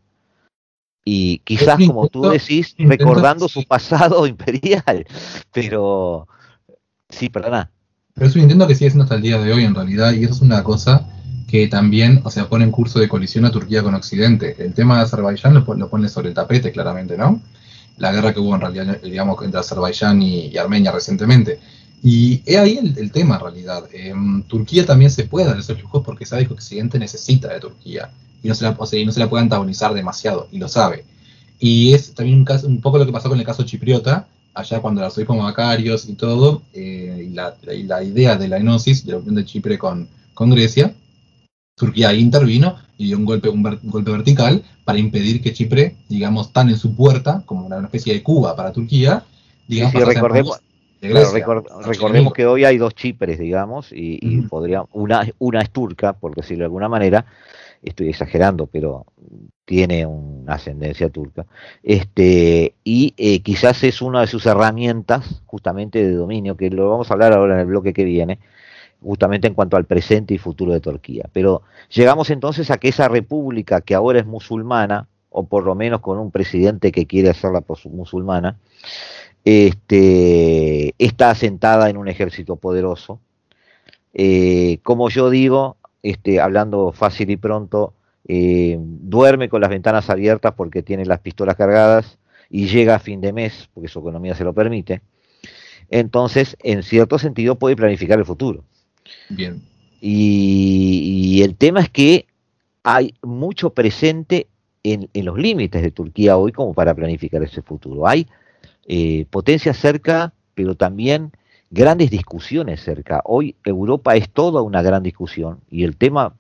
Y 1.05 1.39
quizás, 1.41 1.79
como 1.87 2.09
tú 2.09 2.23
decís, 2.29 2.75
recordando 2.79 3.49
su 3.49 3.65
pasado 3.65 4.27
imperial, 4.27 5.07
pero 5.53 6.27
Sí, 7.09 7.29
perdona. 7.29 7.71
Pero 8.15 8.27
es 8.27 8.37
un 8.37 8.43
intento 8.43 8.67
que 8.67 8.75
sigue 8.75 8.91
siendo 8.91 9.05
hasta 9.05 9.17
el 9.17 9.23
día 9.23 9.39
de 9.39 9.53
hoy 9.53 9.65
en 9.65 9.75
realidad, 9.75 10.13
y 10.13 10.25
eso 10.25 10.35
es 10.35 10.41
una 10.41 10.63
cosa 10.63 11.09
que 11.49 11.67
también, 11.67 12.21
o 12.25 12.31
sea, 12.31 12.47
pone 12.47 12.65
en 12.65 12.71
curso 12.71 13.01
de 13.01 13.09
colisión 13.09 13.47
a 13.47 13.51
Turquía 13.51 13.83
con 13.83 13.95
Occidente. 13.95 14.55
El 14.59 14.75
tema 14.75 14.99
de 14.99 15.05
Azerbaiyán 15.05 15.55
lo, 15.55 15.75
lo 15.75 15.89
pone 15.89 16.09
sobre 16.11 16.29
el 16.29 16.35
tapete, 16.35 16.71
claramente, 16.71 17.17
¿no? 17.17 17.41
La 17.97 18.13
guerra 18.13 18.35
que 18.35 18.41
hubo 18.41 18.55
en 18.55 18.61
realidad, 18.61 19.01
digamos, 19.03 19.43
entre 19.43 19.59
Azerbaiyán 19.59 20.21
y, 20.21 20.57
Armenia 20.59 20.93
recientemente. 20.93 21.59
Y 22.03 22.43
es 22.45 22.59
ahí 22.59 22.79
el, 22.79 23.11
tema, 23.11 23.37
en 23.37 23.41
realidad. 23.41 23.85
Em, 23.95 24.43
Turquía 24.43 24.85
también 24.85 25.11
se 25.11 25.25
puede 25.25 25.47
dar 25.47 25.59
esos 25.59 25.81
lujos 25.81 26.05
porque 26.05 26.27
sabe 26.27 26.47
que 26.47 26.53
Occidente 26.53 26.99
necesita 26.99 27.49
de 27.49 27.61
Turquía. 27.61 28.11
Y 28.43 28.49
no 28.49 28.55
se 28.55 28.65
la, 28.65 28.77
o 28.79 28.87
sea, 28.87 29.01
y 29.01 29.07
no 29.07 29.13
se 29.13 29.19
la 29.19 29.31
puede 29.31 29.43
antagonizar 29.43 29.95
demasiado, 29.95 30.49
y 30.53 30.59
lo 30.59 30.69
sabe. 30.69 31.07
Y 31.59 31.95
es 31.95 32.13
también 32.13 32.39
un, 32.39 32.45
caso, 32.45 32.67
un 32.67 32.83
poco 32.83 32.99
lo 32.99 33.07
que 33.07 33.13
pasó 33.13 33.31
con 33.31 33.39
el 33.39 33.47
caso 33.47 33.63
chipriota, 33.63 34.29
allá 34.53 34.81
cuando 34.81 35.01
la 35.01 35.11
como 35.25 35.43
Macarios 35.43 36.09
y 36.09 36.13
todo, 36.13 36.63
eh, 36.75 37.27
y, 37.31 37.35
la, 37.35 37.57
la, 37.63 38.05
idea 38.05 38.37
de 38.37 38.49
la 38.49 38.59
enosis, 38.59 39.07
de 39.07 39.13
la 39.13 39.19
unión 39.19 39.37
de 39.37 39.47
Chipre 39.47 39.79
con, 39.79 40.09
con 40.35 40.51
Grecia, 40.51 40.95
Turquía 41.79 42.13
intervino 42.13 42.77
y 42.99 43.07
dio 43.07 43.17
un 43.17 43.25
golpe, 43.25 43.49
un, 43.49 43.63
golpe 43.63 44.11
vertical 44.11 44.63
para 44.85 44.99
impedir 44.99 45.41
que 45.41 45.53
Chipre, 45.53 45.97
digamos, 46.09 46.53
tan 46.53 46.69
en 46.69 46.77
su 46.77 46.95
puerta, 46.95 47.43
como 47.47 47.67
una, 47.67 47.81
especie 47.81 48.13
de 48.13 48.23
Cuba 48.23 48.57
para 48.57 48.73
Turquía, 48.73 49.25
digamos, 49.67 49.93
sí, 49.93 50.05
recordemos, 50.05 50.61
recordemos 51.85 52.33
que 52.33 52.47
hoy 52.47 52.65
hay 52.65 52.77
dos 52.77 52.95
Chipres, 52.95 53.39
digamos, 53.39 53.93
y, 53.93 54.19
y 54.21 54.41
podría, 54.43 54.85
una, 54.93 55.27
una 55.39 55.61
es 55.61 55.71
turca, 55.71 56.13
por 56.15 56.35
decirlo 56.35 56.63
de 56.63 56.67
alguna 56.67 56.89
manera, 56.89 57.25
estoy 57.83 58.09
exagerando, 58.09 58.67
pero 58.67 59.07
tiene 59.65 60.07
una 60.07 60.55
ascendencia 60.55 61.11
turca, 61.11 61.47
este, 61.83 62.75
y 62.83 63.15
eh, 63.17 63.41
quizás 63.41 63.85
es 63.85 64.03
una 64.03 64.23
de 64.23 64.27
sus 64.27 64.47
herramientas 64.47 65.43
justamente 65.47 66.03
de 66.03 66.15
dominio, 66.15 66.57
que 66.57 66.71
lo 66.71 66.91
vamos 66.91 67.11
a 67.11 67.15
hablar 67.15 67.35
ahora 67.35 67.55
en 67.55 67.61
el 67.61 67.67
bloque 67.67 67.93
que 67.93 68.05
viene, 68.05 68.39
justamente 69.03 69.47
en 69.47 69.55
cuanto 69.55 69.77
al 69.77 69.85
presente 69.85 70.35
y 70.35 70.39
futuro 70.39 70.73
de 70.73 70.81
Turquía. 70.81 71.29
Pero 71.33 71.63
llegamos 71.91 72.31
entonces 72.31 72.71
a 72.71 72.79
que 72.79 72.89
esa 72.89 73.09
república 73.09 73.81
que 73.81 73.95
ahora 73.95 74.21
es 74.21 74.27
musulmana, 74.27 75.09
o 75.31 75.45
por 75.47 75.65
lo 75.65 75.75
menos 75.75 76.01
con 76.01 76.19
un 76.19 76.31
presidente 76.31 76.93
que 76.93 77.07
quiere 77.07 77.31
hacerla 77.31 77.63
musulmana, 77.91 78.57
este, 79.45 80.95
está 80.99 81.31
asentada 81.31 81.89
en 81.91 81.97
un 81.97 82.09
ejército 82.09 82.57
poderoso. 82.57 83.21
Eh, 84.15 84.79
como 84.83 85.11
yo 85.11 85.31
digo, 85.31 85.77
este, 86.03 86.41
hablando 86.41 86.93
fácil 86.93 87.31
y 87.31 87.37
pronto, 87.37 87.95
eh, 88.27 88.77
duerme 88.79 89.49
con 89.49 89.61
las 89.61 89.71
ventanas 89.71 90.11
abiertas 90.11 90.55
porque 90.55 90.83
tiene 90.83 91.07
las 91.07 91.21
pistolas 91.21 91.57
cargadas 91.57 92.19
y 92.51 92.67
llega 92.67 92.97
a 92.97 92.99
fin 92.99 93.21
de 93.21 93.33
mes, 93.33 93.69
porque 93.73 93.89
su 93.89 94.01
economía 94.01 94.35
se 94.35 94.45
lo 94.45 94.53
permite. 94.53 95.03
Entonces, 95.91 96.57
en 96.63 96.83
cierto 96.83 97.19
sentido, 97.19 97.59
puede 97.59 97.77
planificar 97.77 98.19
el 98.19 98.25
futuro. 98.25 98.65
Bien. 99.29 99.63
Y, 100.01 101.43
el 101.43 101.57
tema 101.57 101.81
es 101.81 101.91
que 101.91 102.27
hay 102.83 103.15
mucho 103.23 103.71
presente 103.71 104.49
en, 104.83 105.09
los 105.15 105.39
límites 105.39 105.83
de 105.83 105.91
Turquía 105.91 106.37
hoy 106.37 106.53
como 106.53 106.73
para 106.75 106.95
planificar 106.95 107.43
ese 107.43 107.63
futuro. 107.63 108.07
Hay 108.07 108.27
eh, 108.87 109.27
potencias 109.31 109.77
cerca, 109.77 110.33
pero 110.55 110.75
también 110.75 111.33
grandes 111.71 112.11
discusiones 112.11 112.81
cerca. 112.81 113.21
Hoy 113.25 113.57
Europa 113.65 114.15
es 114.17 114.31
toda 114.31 114.63
una 114.63 114.83
gran 114.83 115.03
discusión 115.03 115.61
y 115.71 115.85
el 115.85 115.97
tema 115.97 116.35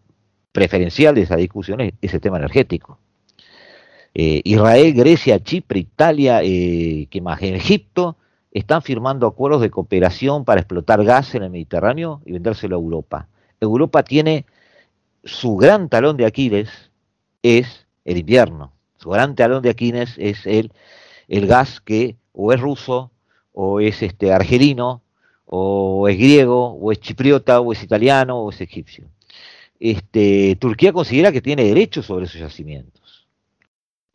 preferencial 0.52 1.14
de 1.14 1.22
esa 1.22 1.36
discusión 1.36 1.80
es, 1.80 2.14
el 2.14 2.20
tema 2.20 2.38
energético. 2.38 2.98
Eh, 4.14 4.40
Israel, 4.44 4.94
Grecia, 4.94 5.38
Chipre, 5.40 5.80
Italia, 5.80 6.40
eh, 6.42 7.06
¿qué 7.10 7.20
más? 7.20 7.42
Egipto 7.42 8.16
están 8.52 8.82
firmando 8.82 9.26
acuerdos 9.26 9.60
de 9.60 9.70
cooperación 9.70 10.44
para 10.44 10.60
explotar 10.60 11.04
gas 11.04 11.34
en 11.34 11.42
el 11.42 11.50
Mediterráneo 11.50 12.22
y 12.24 12.32
vendérselo 12.32 12.76
a 12.76 12.80
Europa. 12.80 13.28
Europa 13.60 14.02
tiene 14.02 14.46
su 15.24 15.56
gran 15.56 15.88
talón 15.88 16.16
de 16.16 16.26
Aquiles 16.26 16.90
es 17.42 17.86
el 18.04 18.18
invierno. 18.18 18.72
Su 18.96 19.10
gran 19.10 19.34
talón 19.34 19.62
de 19.62 19.70
Aquiles 19.70 20.14
es 20.16 20.46
el, 20.46 20.72
el 21.28 21.46
gas 21.46 21.80
que 21.80 22.16
o 22.32 22.52
es 22.52 22.60
ruso 22.60 23.10
o 23.52 23.80
es 23.80 24.02
este 24.02 24.32
argelino 24.32 25.02
o 25.48 26.08
es 26.08 26.18
griego, 26.18 26.72
o 26.74 26.92
es 26.92 27.00
chipriota, 27.00 27.60
o 27.60 27.72
es 27.72 27.82
italiano, 27.82 28.38
o 28.38 28.50
es 28.50 28.60
egipcio. 28.60 29.08
Este, 29.80 30.56
Turquía 30.56 30.92
considera 30.92 31.32
que 31.32 31.40
tiene 31.40 31.64
derechos 31.64 32.06
sobre 32.06 32.26
esos 32.26 32.40
yacimientos, 32.40 32.97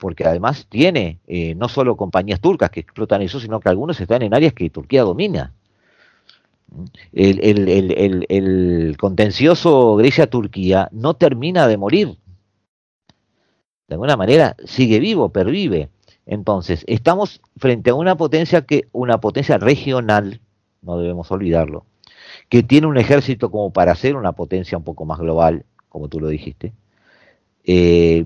porque 0.03 0.25
además 0.25 0.67
tiene 0.67 1.21
eh, 1.27 1.55
no 1.55 1.69
solo 1.69 1.95
compañías 1.95 2.41
turcas 2.41 2.69
que 2.71 2.81
explotan 2.81 3.21
eso, 3.21 3.39
sino 3.39 3.61
que 3.61 3.69
algunos 3.69 4.01
están 4.01 4.21
en 4.21 4.33
áreas 4.33 4.51
que 4.51 4.69
Turquía 4.69 5.03
domina. 5.03 5.53
El, 7.13 7.39
el 8.27 8.97
contencioso 8.97 9.95
Grecia-Turquía 9.95 10.89
no 10.91 11.13
termina 11.13 11.69
de 11.69 11.77
morir. 11.77 12.17
De 13.87 13.95
alguna 13.95 14.17
manera 14.17 14.57
sigue 14.65 14.99
vivo, 14.99 15.29
pervive. 15.29 15.87
Entonces, 16.25 16.83
estamos 16.85 17.39
frente 17.55 17.91
a 17.91 17.95
una 17.95 18.17
potencia 18.17 18.63
que, 18.63 18.89
una 18.91 19.21
potencia 19.21 19.57
regional, 19.57 20.41
no 20.81 20.97
debemos 20.97 21.31
olvidarlo, 21.31 21.85
que 22.49 22.61
tiene 22.61 22.87
un 22.87 22.97
ejército 22.97 23.49
como 23.49 23.71
para 23.71 23.95
ser 23.95 24.17
una 24.17 24.33
potencia 24.33 24.77
un 24.77 24.83
poco 24.83 25.05
más 25.05 25.19
global, 25.19 25.63
como 25.87 26.09
tú 26.09 26.19
lo 26.19 26.27
dijiste, 26.27 26.73
eh, 27.63 28.25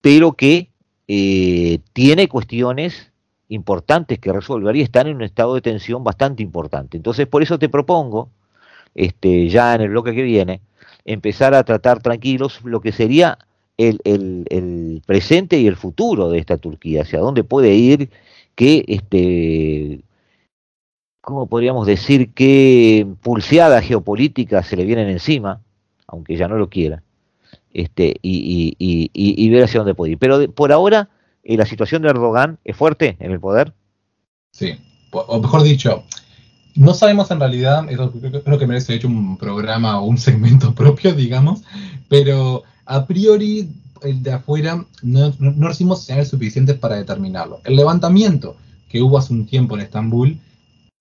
pero 0.00 0.32
que 0.32 0.72
eh, 1.08 1.78
tiene 1.92 2.28
cuestiones 2.28 3.12
importantes 3.48 4.18
que 4.18 4.32
resolver 4.32 4.74
y 4.76 4.82
están 4.82 5.06
en 5.06 5.16
un 5.16 5.22
estado 5.22 5.54
de 5.54 5.60
tensión 5.60 6.02
bastante 6.04 6.42
importante. 6.42 6.96
Entonces, 6.96 7.26
por 7.26 7.42
eso 7.42 7.58
te 7.58 7.68
propongo, 7.68 8.30
este, 8.94 9.48
ya 9.48 9.74
en 9.74 9.82
el 9.82 9.90
bloque 9.90 10.14
que 10.14 10.22
viene, 10.22 10.60
empezar 11.04 11.54
a 11.54 11.64
tratar 11.64 12.02
tranquilos 12.02 12.60
lo 12.64 12.80
que 12.80 12.92
sería 12.92 13.38
el, 13.76 15.02
presente 15.06 15.58
y 15.58 15.66
el 15.66 15.76
futuro 15.76 16.30
de 16.30 16.38
esta 16.38 16.56
Turquía, 16.56 17.02
hacia 17.02 17.20
dónde 17.20 17.44
puede 17.44 17.74
ir, 17.74 18.10
qué 18.54 18.84
este, 18.88 20.02
¿cómo 21.20 21.46
podríamos 21.46 21.86
decir 21.86 22.32
qué 22.34 23.06
pulseadas 23.22 23.84
geopolíticas 23.84 24.66
se 24.66 24.76
le 24.76 24.84
vienen 24.84 25.08
encima, 25.08 25.62
aunque 26.06 26.36
ya 26.36 26.48
no 26.48 26.56
lo 26.56 26.68
quiera, 26.68 27.02
este, 27.76 28.16
y, 28.22 29.50
ver 29.50 29.64
hacia 29.64 29.80
dónde 29.80 29.94
puede 29.94 30.12
ir. 30.12 30.18
Pero 30.18 30.50
por 30.52 30.72
ahora, 30.72 31.10
eh, 31.44 31.58
la 31.58 31.66
situación 31.66 32.02
de 32.02 32.08
Erdogan 32.08 32.58
es 32.64 32.74
fuerte 32.74 33.16
en 33.20 33.32
el 33.32 33.38
poder. 33.38 33.74
Sí, 34.50 34.78
o 35.10 35.38
mejor 35.40 35.62
dicho, 35.62 36.02
no 36.74 36.94
sabemos 36.94 37.30
en 37.30 37.40
realidad, 37.40 37.86
eso 37.90 38.10
creo 38.12 38.58
que 38.58 38.66
merece 38.66 38.94
hecho 38.94 39.08
un 39.08 39.36
programa 39.36 40.00
o 40.00 40.06
un 40.06 40.16
segmento 40.16 40.74
propio, 40.74 41.14
digamos, 41.14 41.62
pero 42.08 42.62
a 42.86 43.06
priori 43.06 43.68
el 44.02 44.22
de 44.22 44.32
afuera 44.32 44.82
no, 45.02 45.34
no 45.38 45.68
recibimos 45.68 46.04
señales 46.04 46.28
suficientes 46.28 46.78
para 46.78 46.96
determinarlo. 46.96 47.60
El 47.64 47.76
levantamiento 47.76 48.56
que 48.88 49.02
hubo 49.02 49.18
hace 49.18 49.34
un 49.34 49.46
tiempo 49.46 49.74
en 49.74 49.82
Estambul 49.82 50.38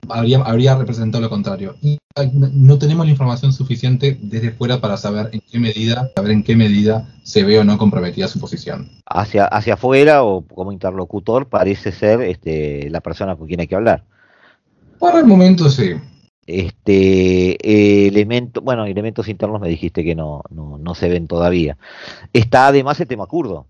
habría, 0.09 0.39
habría 0.41 0.75
representado 0.75 1.21
lo 1.21 1.29
contrario. 1.29 1.75
Y 1.81 1.97
no 2.33 2.77
tenemos 2.77 3.05
la 3.05 3.11
información 3.11 3.51
suficiente 3.51 4.17
desde 4.21 4.51
fuera 4.51 4.79
para 4.79 4.95
saber 4.95 5.29
en 5.33 5.41
qué 5.41 5.59
medida, 5.59 6.09
saber 6.15 6.31
en 6.31 6.43
qué 6.43 6.55
medida 6.55 7.13
se 7.23 7.43
ve 7.43 7.59
o 7.59 7.65
no 7.65 7.77
comprometida 7.77 8.27
su 8.29 8.39
posición. 8.39 8.89
Hacia, 9.05 9.45
hacia 9.45 9.73
afuera 9.73 10.23
o 10.23 10.41
como 10.41 10.71
interlocutor 10.71 11.49
parece 11.49 11.91
ser 11.91 12.21
este, 12.21 12.89
la 12.89 13.01
persona 13.01 13.35
con 13.35 13.47
quien 13.47 13.59
hay 13.59 13.67
que 13.67 13.75
hablar. 13.75 14.05
Por 14.97 15.15
el 15.15 15.25
momento 15.25 15.69
sí. 15.69 15.95
Este 16.47 18.07
elemento, 18.07 18.61
bueno, 18.61 18.85
elementos 18.85 19.27
internos 19.27 19.59
me 19.59 19.67
dijiste 19.67 20.03
que 20.03 20.15
no, 20.15 20.41
no, 20.49 20.77
no 20.77 20.95
se 20.95 21.09
ven 21.09 21.27
todavía. 21.27 21.77
Está 22.31 22.67
además 22.67 22.99
el 23.01 23.07
tema 23.07 23.25
kurdo. 23.25 23.67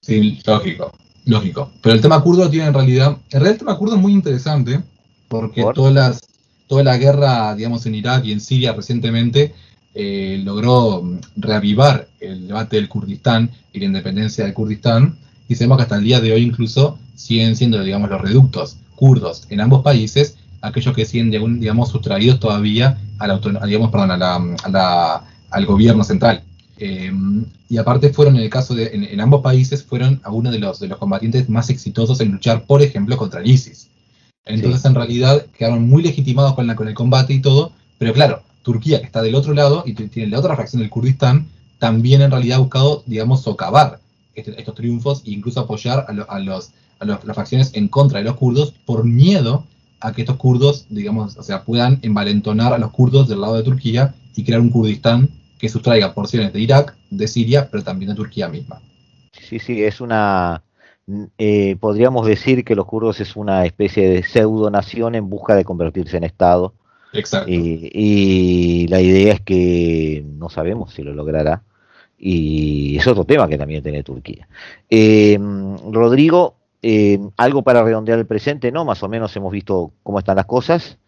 Sí, 0.00 0.40
lógico, 0.44 0.92
lógico. 1.24 1.70
Pero 1.82 1.94
el 1.94 2.00
tema 2.00 2.20
kurdo 2.20 2.50
tiene 2.50 2.66
en 2.66 2.74
realidad, 2.74 3.18
en 3.30 3.30
realidad 3.30 3.52
el 3.52 3.58
tema 3.58 3.78
kurdo 3.78 3.94
es 3.94 4.02
muy 4.02 4.12
interesante 4.12 4.80
porque 5.28 5.64
todas 5.74 5.92
las, 5.92 6.20
toda 6.66 6.82
la 6.82 6.96
guerra, 6.96 7.54
digamos, 7.54 7.86
en 7.86 7.94
Irak 7.94 8.24
y 8.24 8.32
en 8.32 8.40
Siria 8.40 8.72
recientemente 8.72 9.54
eh, 9.94 10.40
logró 10.44 11.02
mm, 11.02 11.20
reavivar 11.36 12.08
el 12.20 12.48
debate 12.48 12.76
del 12.76 12.88
Kurdistán 12.88 13.50
y 13.72 13.80
la 13.80 13.86
independencia 13.86 14.44
del 14.44 14.54
Kurdistán, 14.54 15.16
y 15.48 15.54
sabemos 15.54 15.78
que 15.78 15.82
hasta 15.84 15.96
el 15.96 16.04
día 16.04 16.20
de 16.20 16.32
hoy 16.32 16.42
incluso 16.42 16.98
siguen 17.14 17.56
siendo, 17.56 17.82
digamos, 17.82 18.10
los 18.10 18.20
reductos 18.20 18.76
kurdos 18.94 19.46
en 19.48 19.60
ambos 19.60 19.82
países, 19.82 20.36
aquellos 20.60 20.94
que 20.94 21.04
siguen, 21.04 21.30
digamos, 21.60 21.90
sustraídos 21.90 22.40
todavía 22.40 22.98
a 23.18 23.26
la, 23.26 23.40
digamos, 23.66 23.90
perdón, 23.90 24.10
a 24.10 24.16
la, 24.68 25.24
al 25.50 25.66
gobierno 25.66 26.04
central. 26.04 26.42
Eh, 26.78 27.12
y 27.68 27.78
aparte 27.78 28.12
fueron, 28.12 28.36
en 28.36 28.42
el 28.42 28.50
caso 28.50 28.74
de, 28.74 28.90
en, 28.92 29.20
ambos 29.20 29.42
países, 29.42 29.82
fueron 29.82 30.20
algunos 30.24 30.52
de 30.52 30.58
los, 30.58 30.78
de 30.78 30.88
los 30.88 30.98
combatientes 30.98 31.48
más 31.48 31.70
exitosos 31.70 32.20
en 32.20 32.32
luchar, 32.32 32.64
por 32.64 32.82
ejemplo, 32.82 33.16
contra 33.16 33.40
el 33.40 33.50
ISIS. 33.50 33.88
Entonces, 34.46 34.84
en 34.84 34.94
realidad, 34.94 35.44
quedaron 35.58 35.88
muy 35.88 36.02
legitimados 36.02 36.54
con, 36.54 36.66
la, 36.66 36.76
con 36.76 36.88
el 36.88 36.94
combate 36.94 37.34
y 37.34 37.40
todo, 37.40 37.72
pero 37.98 38.12
claro, 38.12 38.42
Turquía, 38.62 39.00
que 39.00 39.06
está 39.06 39.22
del 39.22 39.34
otro 39.34 39.52
lado 39.52 39.82
y 39.86 39.94
tiene 39.94 40.30
la 40.30 40.38
otra 40.38 40.54
fracción 40.54 40.80
del 40.80 40.90
Kurdistán, 40.90 41.48
también 41.78 42.22
en 42.22 42.30
realidad 42.30 42.58
ha 42.58 42.60
buscado, 42.60 43.02
digamos, 43.06 43.42
socavar 43.42 44.00
este, 44.34 44.58
estos 44.58 44.74
triunfos 44.74 45.22
e 45.24 45.30
incluso 45.30 45.60
apoyar 45.60 46.06
a, 46.08 46.38
los, 46.38 46.70
a, 46.98 47.04
las 47.04 47.36
facciones 47.36 47.72
en 47.74 47.88
contra 47.88 48.20
de 48.20 48.24
los 48.24 48.36
kurdos 48.36 48.74
por 48.84 49.04
miedo 49.04 49.64
a 50.00 50.12
que 50.12 50.22
estos 50.22 50.36
kurdos, 50.36 50.86
digamos, 50.90 51.36
o 51.36 51.42
sea, 51.42 51.64
puedan 51.64 51.98
envalentonar 52.02 52.72
a 52.72 52.78
los 52.78 52.90
kurdos 52.90 53.28
del 53.28 53.40
lado 53.40 53.56
de 53.56 53.62
Turquía 53.62 54.14
y 54.36 54.44
crear 54.44 54.60
un 54.60 54.70
Kurdistán 54.70 55.30
que 55.58 55.68
sustraiga 55.68 56.12
porciones 56.12 56.52
de 56.52 56.60
Irak, 56.60 56.94
de 57.10 57.26
Siria, 57.26 57.68
pero 57.70 57.82
también 57.82 58.10
de 58.10 58.14
Turquía 58.14 58.48
misma. 58.48 58.80
Sí, 59.32 59.58
sí, 59.58 59.82
es 59.82 60.00
una... 60.00 60.62
Eh, 61.38 61.76
podríamos 61.78 62.26
decir 62.26 62.64
que 62.64 62.74
los 62.74 62.86
kurdos 62.86 63.20
es 63.20 63.36
una 63.36 63.64
especie 63.64 64.08
de 64.08 64.22
pseudo 64.22 64.70
nación 64.70 65.14
en 65.14 65.30
busca 65.30 65.54
de 65.54 65.64
convertirse 65.64 66.16
en 66.16 66.24
Estado. 66.24 66.74
Exacto. 67.12 67.50
Y, 67.50 67.90
y 67.92 68.88
la 68.88 69.00
idea 69.00 69.34
es 69.34 69.40
que 69.40 70.24
no 70.26 70.48
sabemos 70.48 70.92
si 70.92 71.02
lo 71.02 71.14
logrará. 71.14 71.62
Y 72.18 72.96
es 72.96 73.06
otro 73.06 73.24
tema 73.24 73.48
que 73.48 73.58
también 73.58 73.82
tiene 73.82 74.02
Turquía. 74.02 74.48
Eh, 74.88 75.38
Rodrigo, 75.90 76.56
eh, 76.82 77.18
algo 77.36 77.62
para 77.62 77.82
redondear 77.82 78.18
el 78.18 78.26
presente, 78.26 78.72
¿no? 78.72 78.84
Más 78.84 79.02
o 79.02 79.08
menos 79.08 79.36
hemos 79.36 79.52
visto 79.52 79.92
cómo 80.02 80.18
están 80.18 80.36
las 80.36 80.46
cosas. 80.46 80.98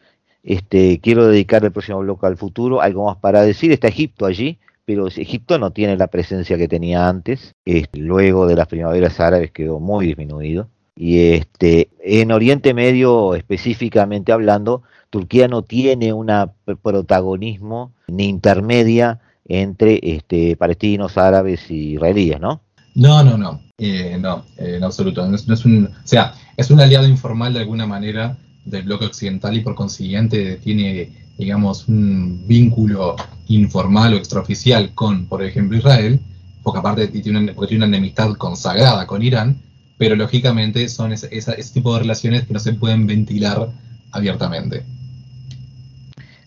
Este, 0.43 1.01
quiero 1.01 1.27
dedicar 1.27 1.65
el 1.65 1.73
próximo 1.73 1.99
bloque 2.01 2.27
al 2.27 2.37
futuro, 2.37 2.81
algo 2.81 3.07
más 3.07 3.17
para 3.17 3.43
decir. 3.43 3.73
Está 3.73 3.89
Egipto 3.89 4.27
allí, 4.27 4.59
pero 4.89 5.07
Egipto 5.07 5.59
no 5.59 5.71
tiene 5.71 5.99
la 5.99 6.07
presencia 6.07 6.57
que 6.57 6.67
tenía 6.67 7.11
antes. 7.11 7.53
Este, 7.67 7.99
luego 7.99 8.47
de 8.47 8.57
las 8.57 8.69
primaveras 8.69 9.21
árabes 9.21 9.51
quedó 9.51 9.81
muy 9.81 10.07
disminuido. 10.07 10.71
Y 10.97 11.35
este, 11.35 11.91
en 12.03 12.33
Oriente 12.33 12.73
Medio, 12.73 13.35
específicamente 13.35 14.33
hablando, 14.33 14.85
Turquía 15.11 15.47
no 15.47 15.61
tiene 15.61 16.15
un 16.15 16.33
protagonismo 16.81 17.93
ni 18.07 18.31
intermedia 18.31 19.21
entre 19.45 20.01
este, 20.03 20.57
palestinos, 20.57 21.19
árabes 21.19 21.71
y 21.71 21.93
israelíes, 21.93 22.41
¿no? 22.41 22.63
No, 22.95 23.23
no, 23.23 23.37
no, 23.37 23.61
eh, 23.77 24.17
no, 24.19 24.47
eh, 24.57 24.77
en 24.77 24.85
absoluto. 24.85 25.27
No 25.29 25.37
es, 25.37 25.65
un, 25.67 25.85
o 25.85 26.07
sea, 26.07 26.33
es 26.57 26.71
un 26.71 26.81
aliado 26.81 27.07
informal 27.07 27.53
de 27.53 27.61
alguna 27.61 27.87
manera 27.87 28.39
del 28.65 28.85
bloque 28.85 29.05
occidental 29.05 29.55
y 29.55 29.61
por 29.61 29.75
consiguiente 29.75 30.57
tiene, 30.57 31.28
digamos, 31.39 31.89
un 31.89 32.47
vínculo 32.47 33.17
informal 33.47 34.13
o 34.13 34.17
extraoficial 34.17 34.93
con, 34.95 35.27
por 35.27 35.43
ejemplo, 35.43 35.79
Israel, 35.79 36.21
porque 36.63 36.81
aparte 36.81 37.07
tiene 37.09 37.39
una, 37.39 37.53
porque 37.55 37.69
tiene 37.69 37.87
una 37.87 37.97
enemistad 37.97 38.35
consagrada 38.35 39.07
con 39.07 39.23
Irán, 39.23 39.63
pero 39.97 40.17
lógicamente 40.17 40.89
son 40.89 41.13
ese, 41.13 41.29
esa, 41.31 41.53
ese 41.53 41.75
tipo 41.75 41.95
de 41.95 42.01
relaciones 42.01 42.47
que 42.47 42.53
no 42.53 42.59
se 42.59 42.75
pueden 42.75 43.07
ventilar 43.07 43.71
abiertamente. 44.11 44.85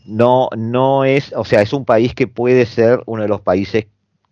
No, 0.06 0.50
no 0.58 1.06
es, 1.06 1.34
o 1.36 1.46
sea, 1.46 1.62
es 1.62 1.72
un 1.72 1.86
país 1.86 2.14
que 2.14 2.28
puede 2.28 2.66
ser 2.66 3.02
uno 3.06 3.22
de 3.22 3.30
los 3.30 3.42
países 3.42 3.88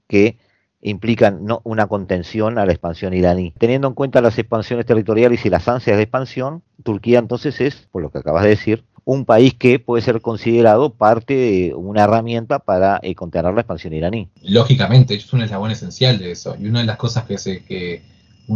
que 0.08 0.38
implican 0.82 1.46
no, 1.46 1.62
una 1.64 1.88
contención 1.88 2.58
a 2.58 2.66
la 2.66 2.72
expansión 2.72 3.14
iraní. 3.14 3.54
Teniendo 3.58 3.88
en 3.88 3.94
cuenta 3.94 4.22
las 4.22 4.38
expansiones 4.38 4.86
territoriales 4.86 5.46
y 5.46 5.50
las 5.50 5.68
ansias 5.68 5.98
de 5.98 6.04
expansión, 6.04 6.64
Turquía 6.84 7.20
entonces 7.20 7.62
es, 7.62 7.88
por 7.92 8.02
lo 8.02 8.10
que 8.10 8.20
acabas 8.20 8.44
de 8.44 8.50
decir, 8.50 8.84
un 9.06 9.26
país 9.26 9.54
que 9.54 9.80
puede 9.80 10.02
ser 10.04 10.22
considerado 10.22 10.94
parte 10.94 11.34
de 11.36 11.74
una 11.76 12.04
herramienta 12.04 12.60
para 12.60 13.00
eh, 13.02 13.16
contener 13.16 13.54
la 13.54 13.62
expansión 13.62 13.94
iraní. 13.94 14.30
Lógicamente, 14.44 15.16
es 15.16 15.32
un 15.34 15.42
eslabón 15.42 15.72
esencial 15.72 16.18
de 16.20 16.32
eso. 16.32 16.56
Y 16.60 16.68
una 16.68 16.80
de 16.80 16.86
las 16.86 16.98
cosas 16.98 17.26
que, 17.26 17.38
se, 17.38 17.64
que 17.64 18.02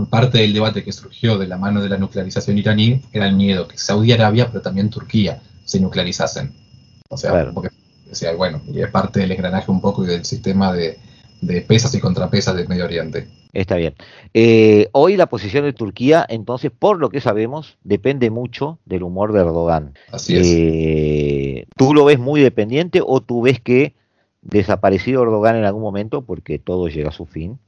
parte 0.10 0.39
del 0.39 0.53
debate 0.53 0.84
que 0.84 0.91
surgió 0.91 1.38
de 1.38 1.47
la 1.47 1.58
mano 1.58 1.82
de 1.82 1.89
la 1.89 1.97
nuclearización 1.97 2.58
iraní 2.58 3.01
era 3.12 3.27
el 3.27 3.36
miedo 3.36 3.67
que 3.67 3.77
Saudi 3.77 4.12
Arabia, 4.12 4.47
pero 4.47 4.62
también 4.62 4.89
Turquía, 4.89 5.41
se 5.65 5.79
nuclearizasen. 5.79 6.51
O 7.10 7.17
sea, 7.17 7.32
Claro. 7.32 7.53
porque, 7.53 7.69
o 8.12 8.15
sea, 8.15 8.34
bueno, 8.34 8.62
y 8.71 8.82
es 8.82 8.89
parte 8.89 9.19
del 9.19 9.32
engranaje 9.32 9.71
un 9.71 9.82
poco 9.82 10.03
y 10.03 10.08
del 10.08 10.25
sistema 10.25 10.73
de, 10.73 10.97
de 11.45 11.62
pesas 11.62 11.93
y 11.95 11.99
contrapesas 11.99 12.56
del 12.56 12.67
Medio 12.67 12.86
Oriente. 12.86 13.27
Está 13.53 13.75
bien. 13.75 13.93
Eh, 14.34 14.89
hoy 14.93 15.15
la 15.15 15.27
posición 15.27 15.63
de 15.63 15.73
Turquía, 15.73 16.25
entonces, 16.27 16.71
por 16.77 16.99
lo 16.99 17.10
que 17.10 17.21
sabemos, 17.21 17.77
depende 17.84 18.32
mucho 18.32 18.79
del 18.86 19.03
humor 19.03 19.32
de 19.32 19.41
Erdogan. 19.41 19.93
Así 20.12 20.36
es. 20.36 20.47
Eh, 20.49 21.67
¿Tú 21.77 21.93
lo 21.93 22.06
ves 22.06 22.17
muy 22.17 22.41
dependiente 22.41 23.01
o 23.06 23.21
tú 23.21 23.43
ves 23.43 23.60
que 23.60 23.93
desaparecido 24.41 25.21
Erdogan 25.21 25.56
en 25.56 25.65
algún 25.65 25.84
momento, 25.84 26.23
porque 26.23 26.58
todo 26.58 26.88
llega 26.88 27.10
a 27.10 27.13
su 27.13 27.27
fin, 27.27 27.60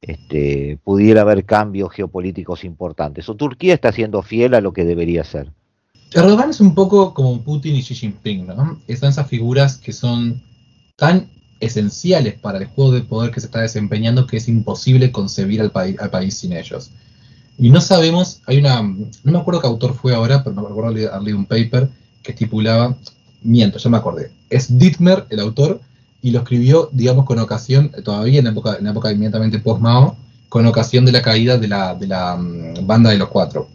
este, 0.00 0.78
pudiera 0.82 1.20
haber 1.20 1.44
cambios 1.44 1.92
geopolíticos 1.92 2.64
importantes? 2.64 3.28
¿O 3.28 3.36
Turquía 3.36 3.74
está 3.74 3.92
siendo 3.92 4.22
fiel 4.22 4.54
a 4.54 4.62
lo 4.62 4.72
que 4.72 4.86
debería 4.86 5.24
ser? 5.24 5.52
Erdogan 6.14 6.50
es 6.50 6.60
un 6.60 6.74
poco 6.74 7.12
como 7.12 7.42
Putin 7.42 7.76
y 7.76 7.82
Xi 7.82 7.94
Jinping, 7.94 8.46
¿no? 8.46 8.80
Están 8.86 9.10
esas 9.10 9.28
figuras 9.28 9.76
que 9.76 9.92
son 9.92 10.42
tan 10.96 11.30
esenciales 11.62 12.38
para 12.38 12.58
el 12.58 12.66
juego 12.66 12.92
de 12.92 13.02
poder 13.02 13.30
que 13.30 13.40
se 13.40 13.46
está 13.46 13.60
desempeñando 13.60 14.26
que 14.26 14.36
es 14.36 14.48
imposible 14.48 15.12
concebir 15.12 15.60
al, 15.60 15.70
país 15.70 16.36
sin 16.36 16.52
ellos. 16.52 16.90
Y 17.58 17.70
no 17.70 17.80
sabemos, 17.80 18.42
hay 18.46 18.58
una, 18.58 18.82
no 18.82 19.32
me 19.32 19.38
acuerdo 19.38 19.60
qué 19.60 19.68
autor 19.68 19.94
fue 19.94 20.14
ahora, 20.14 20.42
pero 20.42 20.56
me 20.56 20.62
acuerdo 20.62 20.90
haber 20.90 21.22
leído- 21.22 21.38
un 21.38 21.46
paper 21.46 21.88
que 22.22 22.32
estipulaba, 22.32 22.96
miento, 23.42 23.78
ya 23.78 23.90
me 23.90 23.96
acordé, 23.96 24.32
es 24.50 24.76
Dittmer 24.76 25.26
el 25.30 25.40
autor 25.40 25.80
y 26.20 26.30
lo 26.32 26.40
escribió, 26.40 26.88
digamos, 26.92 27.24
con 27.24 27.38
ocasión, 27.38 27.92
todavía 28.04 28.40
en 28.40 28.46
la 28.46 28.50
época, 28.50 28.76
en 28.78 28.86
época 28.86 29.12
inmediatamente 29.12 29.58
post-Mao, 29.58 30.16
con 30.48 30.66
ocasión 30.66 31.04
de 31.04 31.12
la 31.12 31.22
caída 31.22 31.58
de 31.58 31.68
la, 31.68 31.94
de 31.94 32.06
la 32.06 32.36
mm, 32.36 32.86
banda 32.86 33.10
de 33.10 33.18
los 33.18 33.28
cuatro. 33.28 33.68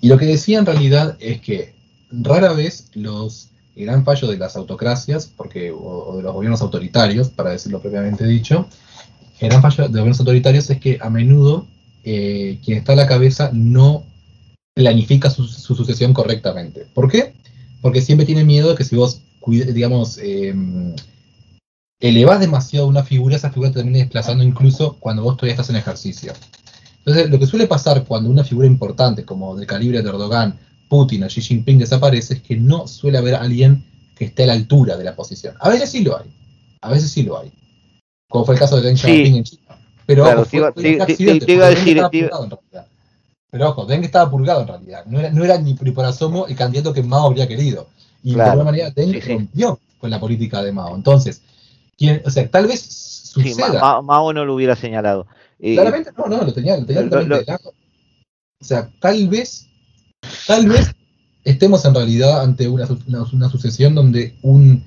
Y 0.00 0.08
lo 0.08 0.18
que 0.18 0.26
decía 0.26 0.58
en 0.58 0.66
realidad 0.66 1.16
es 1.20 1.40
que 1.40 1.74
rara 2.10 2.52
vez 2.52 2.90
los 2.94 3.50
el 3.76 3.86
gran 3.86 4.04
fallo 4.04 4.28
de 4.28 4.38
las 4.38 4.56
autocracias, 4.56 5.26
porque, 5.26 5.72
o, 5.72 6.16
de 6.16 6.22
los 6.22 6.32
gobiernos 6.32 6.62
autoritarios, 6.62 7.28
para 7.28 7.50
decirlo 7.50 7.80
propiamente 7.80 8.26
dicho, 8.26 8.68
el 9.40 9.48
gran 9.48 9.62
fallo 9.62 9.76
de 9.76 9.82
los 9.82 9.90
gobiernos 9.92 10.20
autoritarios 10.20 10.70
es 10.70 10.80
que 10.80 10.98
a 11.00 11.10
menudo 11.10 11.66
eh, 12.04 12.58
quien 12.64 12.78
está 12.78 12.92
a 12.92 12.96
la 12.96 13.06
cabeza 13.06 13.50
no 13.52 14.04
planifica 14.74 15.30
su, 15.30 15.46
su 15.46 15.74
sucesión 15.74 16.12
correctamente. 16.12 16.86
¿Por 16.94 17.10
qué? 17.10 17.34
Porque 17.80 18.00
siempre 18.00 18.26
tiene 18.26 18.44
miedo 18.44 18.70
de 18.70 18.76
que 18.76 18.84
si 18.84 18.96
vos, 18.96 19.22
digamos, 19.46 20.18
eh, 20.18 20.54
elevás 22.00 22.40
demasiado 22.40 22.86
una 22.86 23.02
figura, 23.02 23.36
esa 23.36 23.50
figura 23.50 23.70
te 23.70 23.76
termine 23.76 24.00
desplazando 24.00 24.44
incluso 24.44 24.96
cuando 25.00 25.22
vos 25.22 25.36
todavía 25.36 25.54
estás 25.54 25.70
en 25.70 25.76
ejercicio. 25.76 26.32
Entonces, 26.98 27.30
lo 27.30 27.38
que 27.38 27.46
suele 27.46 27.66
pasar 27.66 28.04
cuando 28.04 28.30
una 28.30 28.44
figura 28.44 28.66
importante, 28.66 29.24
como 29.24 29.56
del 29.56 29.66
calibre 29.66 30.02
de 30.02 30.08
Erdogan, 30.08 30.58
Putin 30.94 31.24
o 31.24 31.26
Xi 31.28 31.40
Jinping 31.40 31.78
desaparece, 31.80 32.34
es 32.34 32.42
que 32.42 32.56
no 32.56 32.86
suele 32.86 33.18
haber 33.18 33.34
alguien 33.34 33.84
que 34.16 34.26
esté 34.26 34.44
a 34.44 34.46
la 34.46 34.52
altura 34.52 34.96
de 34.96 35.02
la 35.02 35.16
posición. 35.16 35.56
A 35.58 35.68
veces 35.70 35.90
sí 35.90 36.04
lo 36.04 36.16
hay, 36.16 36.32
a 36.80 36.88
veces 36.90 37.10
sí 37.10 37.24
lo 37.24 37.36
hay. 37.40 37.50
Como 38.30 38.44
fue 38.44 38.54
el 38.54 38.60
caso 38.60 38.76
de 38.76 38.82
Deng 38.82 38.96
Sí. 38.96 39.02
Xiaoping 39.08 39.36
en 39.36 39.44
China. 39.44 39.62
Pero 40.06 40.22
Claro, 40.22 40.40
ojo, 40.42 40.50
fue- 40.50 40.72
fue 40.72 40.94
un 40.94 41.02
accidente, 41.02 41.46
decir- 41.46 41.96
estaba 41.98 42.10
purgado 42.10 42.44
en 42.44 42.50
realidad. 42.50 42.86
Pero 43.50 43.68
ojo, 43.70 43.86
Deng 43.86 44.04
estaba 44.04 44.30
purgado 44.30 44.60
en 44.62 44.68
realidad. 44.68 45.04
No 45.06 45.18
era, 45.18 45.30
no 45.30 45.44
era 45.44 45.58
ni 45.58 45.74
por 45.74 46.04
asomo 46.04 46.46
el 46.46 46.54
candidato 46.54 46.92
que 46.92 47.02
Mao 47.02 47.26
habría 47.26 47.48
querido. 47.48 47.88
Y 48.22 48.34
Claro. 48.34 48.44
de 48.44 48.50
alguna 48.52 48.70
manera 48.70 48.90
Deng 48.90 49.20
rompió 49.20 49.80
con 49.98 50.10
la 50.10 50.20
política 50.20 50.62
de 50.62 50.70
Mao. 50.72 50.94
Entonces, 50.94 51.42
quien, 51.98 52.22
o 52.24 52.30
sea, 52.30 52.48
tal 52.48 52.66
vez 52.68 52.80
suceda. 52.82 53.80
Ma- 53.80 54.02
Mao 54.02 54.32
no 54.32 54.44
lo 54.44 54.54
hubiera 54.54 54.76
señalado. 54.76 55.26
Eh, 55.58 55.74
Claramente 55.74 56.10
no, 56.16 56.26
no, 56.26 56.44
lo 56.44 56.52
tenía, 56.52 56.76
lo 56.76 56.86
tenía 56.86 57.02
Lo- 57.02 57.22
lo-. 57.24 57.40
O 57.40 58.64
sea, 58.64 58.88
tal 59.00 59.28
vez, 59.28 59.66
tal 60.46 60.68
vez 60.68 60.94
estemos 61.44 61.84
en 61.84 61.94
realidad 61.94 62.42
ante 62.42 62.68
una, 62.68 62.86
una, 63.06 63.22
una 63.32 63.48
sucesión 63.50 63.94
donde 63.94 64.34
un, 64.42 64.82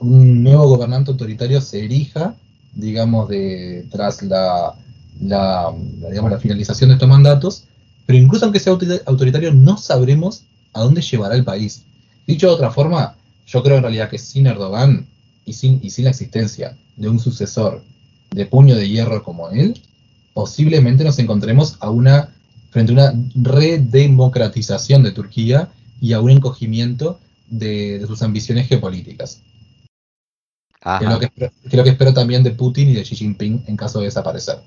un 0.00 0.42
nuevo 0.42 0.68
gobernante 0.68 1.10
autoritario 1.10 1.60
se 1.60 1.84
erija, 1.84 2.34
digamos, 2.74 3.28
de, 3.28 3.86
tras 3.90 4.22
la, 4.22 4.74
la, 5.20 5.72
la, 6.00 6.08
digamos, 6.08 6.30
la 6.30 6.38
finalización 6.38 6.90
de 6.90 6.94
estos 6.94 7.08
mandatos, 7.08 7.64
pero 8.06 8.18
incluso 8.18 8.44
aunque 8.44 8.60
sea 8.60 8.72
autorita- 8.72 9.02
autoritario, 9.06 9.52
no 9.52 9.76
sabremos 9.76 10.44
a 10.72 10.80
dónde 10.82 11.02
llevará 11.02 11.34
el 11.34 11.44
país. 11.44 11.84
Dicho 12.26 12.48
de 12.48 12.54
otra 12.54 12.70
forma, 12.70 13.16
yo 13.46 13.62
creo 13.62 13.76
en 13.76 13.82
realidad 13.82 14.08
que 14.08 14.18
sin 14.18 14.46
Erdogan 14.46 15.06
y 15.44 15.52
sin, 15.52 15.80
y 15.82 15.90
sin 15.90 16.04
la 16.04 16.10
existencia 16.10 16.76
de 16.96 17.08
un 17.08 17.18
sucesor 17.18 17.82
de 18.30 18.46
puño 18.46 18.76
de 18.76 18.88
hierro 18.88 19.22
como 19.22 19.50
él, 19.50 19.80
posiblemente 20.32 21.02
nos 21.02 21.18
encontremos 21.18 21.76
a 21.80 21.90
una, 21.90 22.32
frente 22.70 22.92
a 22.92 22.94
una 22.94 23.12
redemocratización 23.34 25.02
de 25.02 25.12
Turquía 25.12 25.70
y 26.00 26.12
a 26.12 26.20
un 26.20 26.30
encogimiento 26.30 27.20
de, 27.48 27.98
de 27.98 28.06
sus 28.06 28.22
ambiciones 28.22 28.68
geopolíticas. 28.68 29.42
Que 30.82 31.04
es, 31.04 31.10
lo 31.10 31.18
que 31.18 31.26
espero, 31.26 31.52
que 31.62 31.68
es 31.68 31.74
lo 31.74 31.84
que 31.84 31.90
espero 31.90 32.14
también 32.14 32.42
de 32.42 32.52
Putin 32.52 32.88
y 32.88 32.94
de 32.94 33.02
Xi 33.02 33.14
Jinping 33.14 33.64
en 33.66 33.76
caso 33.76 33.98
de 33.98 34.06
desaparecer. 34.06 34.60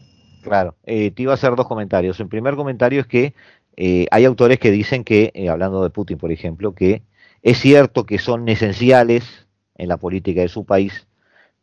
Claro, 0.44 0.76
eh, 0.84 1.10
te 1.10 1.24
iba 1.24 1.32
a 1.32 1.36
hacer 1.36 1.56
dos 1.56 1.68
comentarios. 1.68 2.20
El 2.20 2.28
primer 2.28 2.56
comentario 2.56 3.02
es 3.02 3.08
que 3.08 3.34
eh, 3.78 4.06
hay 4.12 4.26
autores 4.26 4.60
que 4.60 4.70
dicen 4.70 5.04
que, 5.04 5.32
eh, 5.34 5.50
hablando 5.50 5.82
de 5.82 5.90
Putin, 5.90 6.20
por 6.20 6.32
ejemplo, 6.32 6.76
que 6.76 7.02
es 7.42 7.58
cierto 7.58 8.06
que 8.06 8.20
son 8.20 8.48
esenciales 8.48 9.48
en 9.76 9.88
la 9.88 9.98
política 9.98 10.42
de 10.42 10.50
su 10.50 10.66
país, 10.66 11.08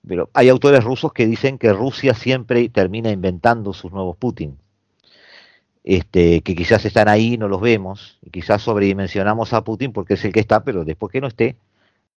pero 0.07 0.31
hay 0.33 0.49
autores 0.49 0.83
rusos 0.83 1.13
que 1.13 1.27
dicen 1.27 1.59
que 1.59 1.73
Rusia 1.73 2.15
siempre 2.15 2.69
termina 2.71 3.11
inventando 3.11 3.73
sus 3.73 3.93
nuevos 3.93 4.17
Putin. 4.17 4.59
Este, 5.91 6.43
que 6.43 6.55
quizás 6.55 6.85
están 6.85 7.09
ahí 7.09 7.37
no 7.37 7.49
los 7.49 7.61
vemos, 7.61 8.21
y 8.23 8.31
quizás 8.31 8.63
sobredimensionamos 8.63 9.53
a 9.53 9.65
Putin 9.65 9.93
porque 9.93 10.15
es 10.15 10.25
el 10.25 10.33
que 10.33 10.39
está, 10.39 10.63
pero 10.63 10.85
después 10.85 11.11
que 11.11 11.21
no 11.21 11.27
esté, 11.27 11.57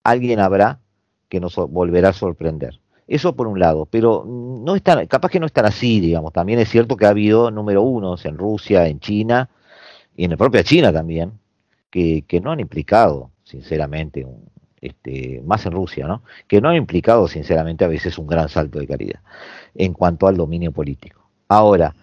alguien 0.04 0.40
habrá 0.40 0.80
que 1.28 1.40
nos 1.40 1.56
volverá 1.56 2.10
a 2.10 2.14
sorprender. 2.14 2.80
Eso 3.08 3.36
por 3.36 3.48
un 3.48 3.60
lado, 3.60 3.88
pero 3.88 4.26
no 4.28 4.76
están, 4.76 5.08
capaz 5.08 5.30
que 5.30 5.40
no 5.40 5.48
están 5.48 5.66
así, 5.66 6.00
digamos. 6.00 6.32
También 6.32 6.60
es 6.60 6.70
cierto 6.70 6.96
que 6.96 7.08
ha 7.08 7.10
habido 7.10 7.50
número 7.50 7.82
unos 7.82 8.24
en 8.26 8.38
Rusia, 8.38 8.88
en 8.88 9.00
China 9.00 9.50
y 10.16 10.26
en 10.26 10.30
la 10.30 10.38
propia 10.38 10.64
China 10.64 10.94
también, 10.94 11.32
que, 11.90 12.24
no 12.44 12.52
han 12.52 12.60
implicado, 12.60 13.32
sinceramente, 13.44 14.24
este, 14.82 15.42
más 15.48 15.66
en 15.66 15.72
Rusia, 15.72 16.06
¿no? 16.06 16.22
que 16.48 16.62
no 16.62 16.70
han 16.70 16.76
implicado, 16.76 17.28
sinceramente, 17.28 17.84
a 17.84 17.88
veces 17.88 18.20
un 18.20 18.28
gran 18.28 18.50
salto 18.50 18.78
de 18.78 18.86
calidad 18.86 19.22
en 19.74 19.94
cuanto 19.94 20.28
al 20.28 20.38
dominio 20.38 20.72
político. 20.72 21.28
Ahora, 21.48 21.96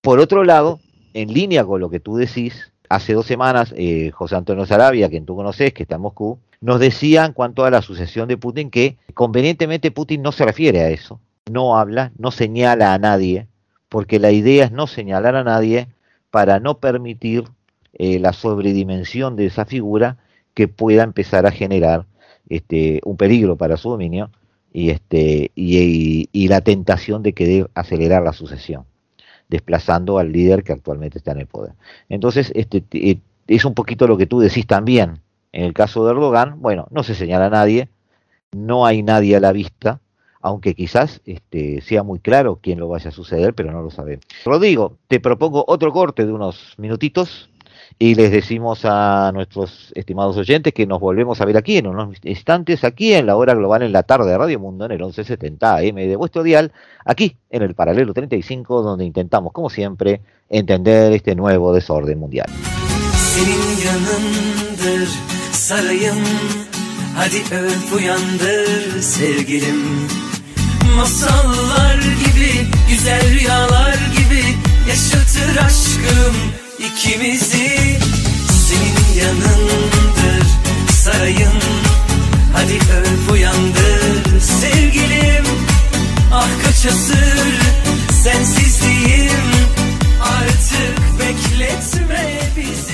por 0.00 0.18
otro 0.18 0.44
lado, 0.44 0.80
en 1.14 1.32
línea 1.32 1.64
con 1.64 1.80
lo 1.80 1.88
que 1.88 2.00
tú 2.00 2.16
decís, 2.16 2.72
hace 2.88 3.14
dos 3.14 3.26
semanas 3.26 3.72
eh, 3.76 4.10
José 4.10 4.36
Antonio 4.36 4.66
Sarabia, 4.66 5.08
quien 5.08 5.24
tú 5.24 5.34
conoces, 5.34 5.72
que 5.72 5.84
está 5.84 5.94
en 5.96 6.02
Moscú, 6.02 6.38
nos 6.60 6.80
decía 6.80 7.24
en 7.24 7.32
cuanto 7.32 7.64
a 7.64 7.70
la 7.70 7.82
sucesión 7.82 8.28
de 8.28 8.36
Putin 8.36 8.70
que 8.70 8.98
convenientemente 9.14 9.90
Putin 9.90 10.22
no 10.22 10.32
se 10.32 10.44
refiere 10.44 10.80
a 10.80 10.90
eso, 10.90 11.20
no 11.50 11.78
habla, 11.78 12.12
no 12.18 12.30
señala 12.30 12.94
a 12.94 12.98
nadie, 12.98 13.46
porque 13.88 14.18
la 14.18 14.32
idea 14.32 14.66
es 14.66 14.72
no 14.72 14.86
señalar 14.86 15.36
a 15.36 15.44
nadie 15.44 15.88
para 16.30 16.58
no 16.60 16.78
permitir 16.78 17.44
eh, 17.92 18.18
la 18.18 18.32
sobredimensión 18.32 19.36
de 19.36 19.46
esa 19.46 19.64
figura 19.64 20.16
que 20.52 20.68
pueda 20.68 21.04
empezar 21.04 21.46
a 21.46 21.52
generar 21.52 22.06
este, 22.48 23.00
un 23.04 23.16
peligro 23.16 23.56
para 23.56 23.76
su 23.76 23.90
dominio 23.90 24.30
y, 24.72 24.90
este, 24.90 25.52
y, 25.54 26.48
la 26.48 26.60
tentación 26.60 27.22
de 27.22 27.32
querer 27.32 27.70
acelerar 27.74 28.22
la 28.24 28.32
sucesión, 28.32 28.84
desplazando 29.48 30.18
al 30.18 30.32
líder 30.32 30.64
que 30.64 30.72
actualmente 30.72 31.18
está 31.18 31.32
en 31.32 31.40
el 31.40 31.46
poder. 31.46 31.72
Entonces, 32.08 32.52
este, 32.54 32.84
eh, 32.92 33.18
es 33.46 33.64
un 33.64 33.74
poquito 33.74 34.06
lo 34.06 34.16
que 34.16 34.26
tú 34.26 34.40
decís 34.40 34.66
también. 34.66 35.20
En 35.52 35.64
el 35.64 35.72
caso 35.72 36.04
de 36.04 36.10
Erdogan, 36.10 36.60
bueno, 36.60 36.88
no 36.90 37.02
se 37.02 37.14
señala 37.14 37.46
a 37.46 37.50
nadie, 37.50 37.88
no 38.52 38.86
hay 38.86 39.02
nadie 39.02 39.36
a 39.36 39.40
la 39.40 39.52
vista, 39.52 40.00
aunque 40.40 40.74
quizás 40.74 41.20
este, 41.26 41.80
sea 41.80 42.02
muy 42.02 42.18
claro 42.18 42.58
quién 42.60 42.78
lo 42.80 42.88
vaya 42.88 43.08
a 43.08 43.12
suceder, 43.12 43.54
pero 43.54 43.70
no 43.70 43.82
lo 43.82 43.90
sabemos. 43.90 44.24
Rodrigo, 44.44 44.98
te 45.08 45.20
propongo 45.20 45.64
otro 45.68 45.92
corte 45.92 46.26
de 46.26 46.32
unos 46.32 46.74
minutitos 46.76 47.48
y 47.98 48.14
les 48.14 48.30
decimos 48.30 48.84
a 48.84 49.30
nuestros 49.32 49.92
estimados 49.94 50.36
oyentes 50.36 50.72
que 50.72 50.86
nos 50.86 51.00
volvemos 51.00 51.40
a 51.40 51.44
ver 51.44 51.56
aquí 51.56 51.78
en 51.78 51.86
unos 51.86 52.16
instantes, 52.24 52.84
aquí 52.84 53.14
en 53.14 53.26
la 53.26 53.36
hora 53.36 53.54
global 53.54 53.82
en 53.82 53.92
la 53.92 54.02
tarde 54.02 54.30
de 54.30 54.38
Radio 54.38 54.58
Mundo, 54.58 54.86
en 54.86 54.92
el 54.92 54.98
1170 54.98 55.76
AM 55.76 55.94
de 55.94 56.16
vuestro 56.16 56.42
dial, 56.42 56.72
aquí 57.04 57.36
en 57.50 57.62
el 57.62 57.74
paralelo 57.74 58.12
35, 58.12 58.82
donde 58.82 59.04
intentamos, 59.04 59.52
como 59.52 59.70
siempre, 59.70 60.20
entender 60.48 61.12
este 61.12 61.34
nuevo 61.34 61.72
desorden 61.72 62.18
mundial. 62.18 62.46
İkimizi 76.86 77.98
Senin 78.68 79.20
yanındır 79.20 80.46
sarayın 80.92 81.60
Hadi 82.52 82.74
öp 82.74 83.32
uyandır 83.32 84.40
sevgilim. 84.40 85.44
Ah 86.32 86.48
kaç 86.64 86.86
asır 86.86 87.54
sensizliğim. 88.22 89.50
Artık 90.22 91.20
bekletme 91.20 92.40
bizi 92.56 92.93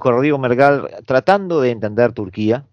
Con 0.00 0.14
Rodrigo 0.14 0.38
Mergal 0.38 0.88
tratando 1.06 1.60
de 1.60 1.70
entender 1.70 2.12
Turquía, 2.12 2.64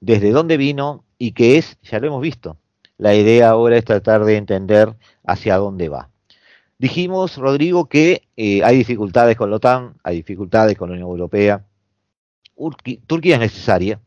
desde 0.00 0.30
dónde 0.30 0.56
vino 0.56 1.04
y 1.18 1.32
qué 1.32 1.58
es, 1.58 1.78
ya 1.82 1.98
lo 1.98 2.08
hemos 2.08 2.22
visto. 2.22 2.56
La 2.96 3.14
idea 3.14 3.50
ahora 3.50 3.76
es 3.76 3.84
tratar 3.84 4.24
de 4.24 4.36
entender 4.36 4.94
hacia 5.24 5.56
dónde 5.56 5.88
va. 5.88 6.10
Dijimos, 6.78 7.36
Rodrigo, 7.36 7.88
que 7.88 8.28
eh, 8.36 8.62
hay 8.62 8.76
dificultades 8.76 9.36
con 9.36 9.50
la 9.50 9.56
OTAN, 9.56 9.94
hay 10.04 10.16
dificultades 10.16 10.76
con 10.76 10.88
la 10.88 10.94
Unión 10.94 11.08
Europea. 11.08 11.64
Turquía 13.06 13.34
es 13.34 13.40
necesaria. 13.40 14.00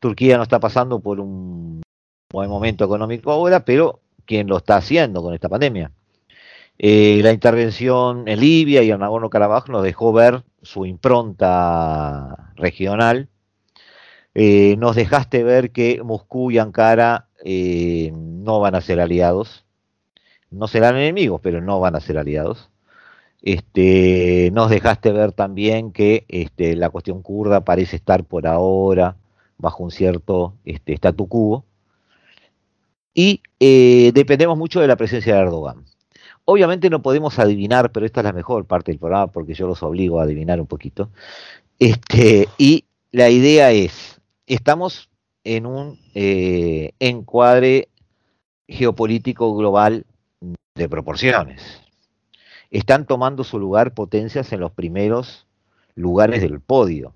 Turquía 0.00 0.36
no 0.36 0.42
está 0.44 0.60
pasando 0.60 1.00
por 1.00 1.20
un 1.20 1.82
buen 2.30 2.48
momento 2.48 2.84
económico 2.84 3.32
ahora, 3.32 3.64
pero 3.64 4.00
¿quién 4.24 4.46
lo 4.46 4.58
está 4.58 4.76
haciendo 4.76 5.22
con 5.22 5.34
esta 5.34 5.48
pandemia? 5.48 5.92
Eh, 6.78 7.20
la 7.22 7.32
intervención 7.32 8.28
en 8.28 8.40
Libia 8.40 8.82
y 8.82 8.90
en 8.90 9.00
Nagorno-Karabaj 9.00 9.68
nos 9.68 9.82
dejó 9.82 10.12
ver 10.12 10.44
su 10.62 10.86
impronta 10.86 12.52
regional. 12.56 13.28
Eh, 14.34 14.76
nos 14.78 14.96
dejaste 14.96 15.42
ver 15.42 15.72
que 15.72 16.02
Moscú 16.02 16.50
y 16.50 16.58
Ankara 16.58 17.28
eh, 17.44 18.12
no 18.14 18.60
van 18.60 18.74
a 18.74 18.80
ser 18.80 19.00
aliados. 19.00 19.64
No 20.50 20.68
serán 20.68 20.96
enemigos, 20.96 21.40
pero 21.42 21.60
no 21.60 21.80
van 21.80 21.96
a 21.96 22.00
ser 22.00 22.18
aliados. 22.18 22.70
Este, 23.42 24.50
nos 24.52 24.70
dejaste 24.70 25.12
ver 25.12 25.32
también 25.32 25.92
que 25.92 26.24
este, 26.28 26.76
la 26.76 26.90
cuestión 26.90 27.22
kurda 27.22 27.64
parece 27.64 27.96
estar 27.96 28.24
por 28.24 28.46
ahora 28.46 29.16
bajo 29.58 29.84
un 29.84 29.90
cierto 29.90 30.54
este, 30.64 30.94
statu 30.94 31.28
quo. 31.28 31.64
Y 33.14 33.42
dependemos 33.58 34.56
mucho 34.56 34.80
de 34.80 34.86
la 34.86 34.96
presencia 34.96 35.34
de 35.34 35.40
Erdogan. 35.40 35.84
Obviamente 36.50 36.88
no 36.88 37.02
podemos 37.02 37.38
adivinar, 37.38 37.92
pero 37.92 38.06
esta 38.06 38.20
es 38.20 38.24
la 38.24 38.32
mejor 38.32 38.64
parte 38.64 38.90
del 38.90 38.98
programa 38.98 39.26
porque 39.26 39.52
yo 39.52 39.66
los 39.66 39.82
obligo 39.82 40.18
a 40.18 40.22
adivinar 40.22 40.58
un 40.58 40.66
poquito. 40.66 41.10
Este, 41.78 42.48
y 42.56 42.86
la 43.12 43.28
idea 43.28 43.70
es, 43.70 44.18
estamos 44.46 45.10
en 45.44 45.66
un 45.66 46.00
eh, 46.14 46.92
encuadre 47.00 47.90
geopolítico 48.66 49.54
global 49.56 50.06
de 50.74 50.88
proporciones. 50.88 51.82
Están 52.70 53.06
tomando 53.06 53.44
su 53.44 53.58
lugar 53.58 53.92
potencias 53.92 54.50
en 54.50 54.60
los 54.60 54.72
primeros 54.72 55.46
lugares 55.96 56.40
del 56.40 56.62
podio. 56.62 57.12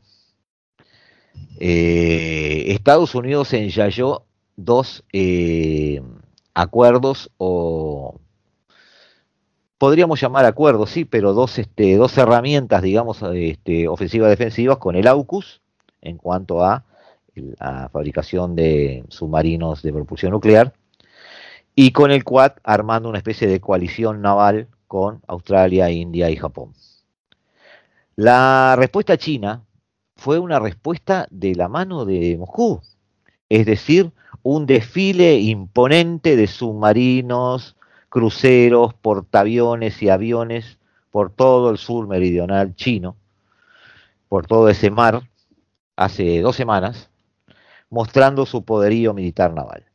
Eh, 1.59 2.65
Estados 2.67 3.15
Unidos 3.15 3.55
ensayó 3.55 4.27
dos 4.57 5.05
eh, 5.15 6.03
acuerdos 6.53 7.31
o 7.39 8.21
podríamos 9.83 10.21
llamar 10.21 10.45
acuerdos, 10.45 10.91
sí, 10.91 11.05
pero 11.05 11.33
dos, 11.33 11.59
este, 11.59 11.97
dos 11.97 12.17
herramientas, 12.17 12.83
digamos, 12.83 13.21
este, 13.35 13.89
ofensivas 13.89 14.31
defensivas 14.31 14.79
con 14.79 14.95
el 14.95 15.09
AUKUS 15.09 15.61
en 16.03 16.19
cuanto 16.19 16.65
a 16.65 16.85
la 17.35 17.89
fabricación 17.93 18.55
de 18.55 19.05
submarinos 19.09 19.83
de 19.83 19.93
propulsión 19.93 20.31
nuclear 20.31 20.73
y 21.75 21.91
con 21.91 22.13
el 22.13 22.23
Quad 22.23 22.53
armando 22.63 23.09
una 23.09 23.19
especie 23.19 23.49
de 23.49 23.59
coalición 23.59 24.23
naval 24.23 24.69
con 24.87 25.21
Australia, 25.27 25.91
India 25.91 26.31
y 26.31 26.37
Japón. 26.37 26.75
La 28.15 28.77
respuesta 28.79 29.19
china 29.19 29.65
fue 30.15 30.39
una 30.39 30.61
respuesta 30.61 31.27
de 31.33 31.57
la 31.57 31.67
mano 31.67 32.05
de 32.05 32.37
Moscú. 32.39 32.81
Es 33.49 33.67
decir, 33.67 34.13
un 34.45 34.65
desfile 34.65 35.41
imponente 35.41 36.37
de 36.37 36.47
submarinos, 36.47 37.75
cruceros, 38.13 38.93
portaaviones 38.93 40.03
y 40.03 40.11
aviones 40.11 40.77
por 41.11 41.31
todo 41.31 41.71
el 41.71 41.79
sur 41.79 42.07
meridional 42.07 42.77
chino, 42.77 43.17
por 44.29 44.47
todo 44.47 44.69
ese 44.69 44.91
mar, 44.91 45.23
hace 45.97 46.43
dos 46.43 46.55
semanas, 46.55 47.09
mostrando 47.89 48.45
su 48.45 48.65
poderío 48.67 49.15
militar 49.15 49.55
naval. 49.55 49.87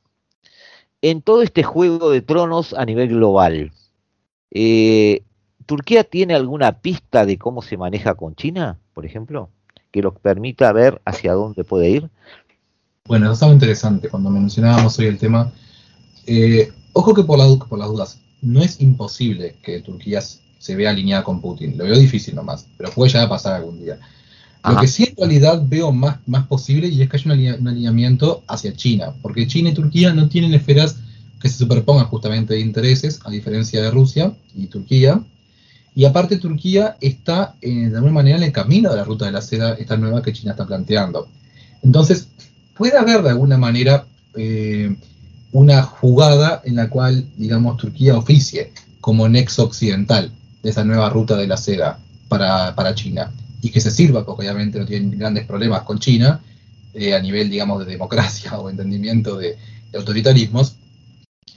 En 1.04 1.22
todo 1.22 1.44
este 1.44 1.62
juego 1.62 2.10
de 2.10 2.24
tronos 2.24 2.74
a 2.74 2.86
nivel 2.86 3.10
global, 3.10 3.72
eh, 4.50 5.22
¿Turquía 5.68 6.04
tiene 6.04 6.34
alguna 6.34 6.80
pista 6.80 7.24
de 7.24 7.38
cómo 7.38 7.62
se 7.62 7.78
maneja 7.78 8.16
con 8.16 8.34
China, 8.34 8.80
por 8.96 9.06
ejemplo, 9.06 9.52
que 9.92 10.02
lo 10.02 10.16
permita 10.16 10.74
ver 10.74 11.04
hacia 11.06 11.34
dónde 11.34 11.64
puede 11.64 11.90
ir? 11.92 12.10
Bueno, 13.06 13.26
eso 13.28 13.34
es 13.34 13.44
algo 13.44 13.54
interesante. 13.54 14.10
Cuando 14.10 14.32
mencionábamos 14.32 14.98
hoy 14.98 15.06
el 15.06 15.20
tema, 15.20 15.52
eh, 16.26 16.72
ojo 16.98 17.14
que 17.14 17.24
por, 17.24 17.38
la, 17.38 17.46
por 17.66 17.80
las 17.80 17.88
dudas, 17.88 18.20
no 18.42 18.62
es 18.62 18.82
imposible 18.82 19.56
que 19.62 19.82
Turquía 19.82 20.22
se 20.22 20.76
vea 20.76 20.90
alineada 20.90 21.24
con 21.24 21.42
Putin. 21.42 21.78
Lo 21.78 21.86
veo 21.86 21.98
difícil 21.98 22.36
nomás, 22.36 22.68
pero 22.78 22.92
puede 22.92 23.12
llegar 23.12 23.28
a 23.28 23.30
pasar 23.30 23.54
algún 23.56 23.80
día. 23.80 24.00
Lo 24.68 24.78
que 24.82 24.88
sí 24.88 25.06
en 25.08 25.16
realidad 25.16 25.64
veo 25.66 25.92
más, 25.94 26.18
más 26.26 26.46
posible 26.48 26.88
y 26.88 27.02
es 27.02 27.10
que 27.10 27.18
haya 27.18 27.56
un, 27.58 27.68
alineamiento 27.68 28.44
hacia 28.48 28.74
China, 28.74 29.14
porque 29.22 29.48
China 29.48 29.70
y 29.70 29.74
Turquía 29.74 30.14
no 30.14 30.28
tienen 30.28 30.54
esferas 30.54 30.98
que 31.40 31.48
se 31.48 31.58
superpongan 31.58 32.08
justamente 32.08 32.56
de 32.56 32.60
intereses, 32.60 33.20
a 33.24 33.30
diferencia 33.30 33.82
de 33.82 33.92
Rusia 33.92 34.34
y 34.56 34.68
Turquía. 34.68 35.22
Y 35.96 36.06
aparte 36.06 36.38
Turquía 36.38 36.98
está 37.00 37.56
eh, 37.62 37.90
de 37.90 37.96
alguna 37.96 38.14
manera 38.14 38.38
en 38.38 38.44
el 38.44 38.52
camino 38.52 38.90
de 38.90 38.98
la 38.98 39.04
ruta 39.04 39.26
de 39.26 39.32
la 39.32 39.42
seda, 39.42 39.74
esta 39.74 39.96
nueva 39.96 40.22
que 40.22 40.34
China 40.34 40.52
está 40.52 40.66
planteando. 40.66 41.30
Entonces, 41.82 42.28
puede 42.76 42.98
haber 42.98 43.22
de 43.24 43.30
alguna 43.30 43.58
manera 43.58 44.06
eh, 44.36 44.96
una 45.52 45.84
jugada 45.84 46.62
en 46.66 46.76
la 46.76 46.90
cual, 46.90 47.26
digamos, 47.38 47.78
Turquía 47.78 48.18
oficie 48.18 48.74
como 49.00 49.30
nexo 49.30 49.64
occidental 49.64 50.32
de 50.62 50.70
esa 50.70 50.84
nueva 50.84 51.10
ruta 51.10 51.38
de 51.38 51.48
la 51.48 51.58
seda 51.58 52.00
para, 52.28 52.76
para 52.76 52.94
China 52.94 53.32
y 53.62 53.70
que 53.70 53.82
se 53.82 53.92
sirva, 53.92 54.26
porque 54.26 54.44
obviamente 54.44 54.80
no 54.80 54.86
tienen 54.86 55.18
grandes 55.18 55.46
problemas 55.46 55.82
con 55.84 56.00
China 56.00 56.42
eh, 56.94 57.14
a 57.14 57.20
nivel, 57.20 57.50
digamos, 57.50 57.80
de 57.80 57.92
democracia 57.92 58.58
o 58.60 58.70
entendimiento 58.70 59.38
de, 59.38 59.58
autoritarismos. 59.96 60.76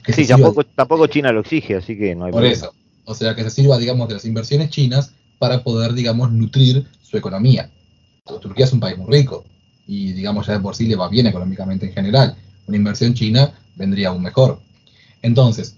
Que 0.04 0.12
sí, 0.12 0.26
tampoco, 0.26 0.64
tampoco 0.64 1.06
China 1.08 1.32
lo 1.32 1.40
exige, 1.40 1.76
así 1.76 1.96
que 1.96 2.14
no 2.14 2.24
hay 2.24 2.32
Por 2.32 2.44
eso, 2.44 2.72
o 3.04 3.14
sea, 3.14 3.34
que 3.34 3.42
se 3.42 3.50
sirva, 3.50 3.76
digamos, 3.78 4.08
de 4.08 4.14
las 4.14 4.24
inversiones 4.24 4.70
chinas 4.70 5.12
para 5.38 5.62
poder, 5.62 5.92
digamos, 5.92 6.32
nutrir 6.32 6.86
su 7.02 7.16
economía. 7.16 7.70
Turquía 8.40 8.64
es 8.64 8.72
un 8.72 8.80
país 8.80 8.96
muy 8.96 9.10
rico 9.10 9.44
y, 9.86 10.12
digamos, 10.12 10.46
ya 10.46 10.54
de 10.54 10.60
por 10.60 10.76
sí 10.76 10.86
le 10.86 10.94
va 10.94 11.08
bien 11.08 11.26
económicamente 11.26 11.86
en 11.86 11.92
general. 11.92 12.36
Una 12.66 12.76
inversión 12.76 13.14
china 13.14 13.52
vendría 13.80 14.10
aún 14.10 14.22
mejor. 14.22 14.60
Entonces, 15.22 15.76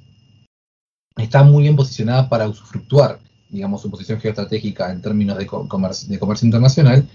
está 1.16 1.42
muy 1.42 1.62
bien 1.62 1.76
posicionada 1.76 2.28
para 2.28 2.48
usufructuar 2.48 3.18
digamos, 3.52 3.82
su 3.82 3.90
posición 3.90 4.18
geoestratégica 4.18 4.90
en 4.90 5.02
términos 5.02 5.36
de, 5.36 5.46
comercio, 5.46 6.46
internacional, 6.46 7.06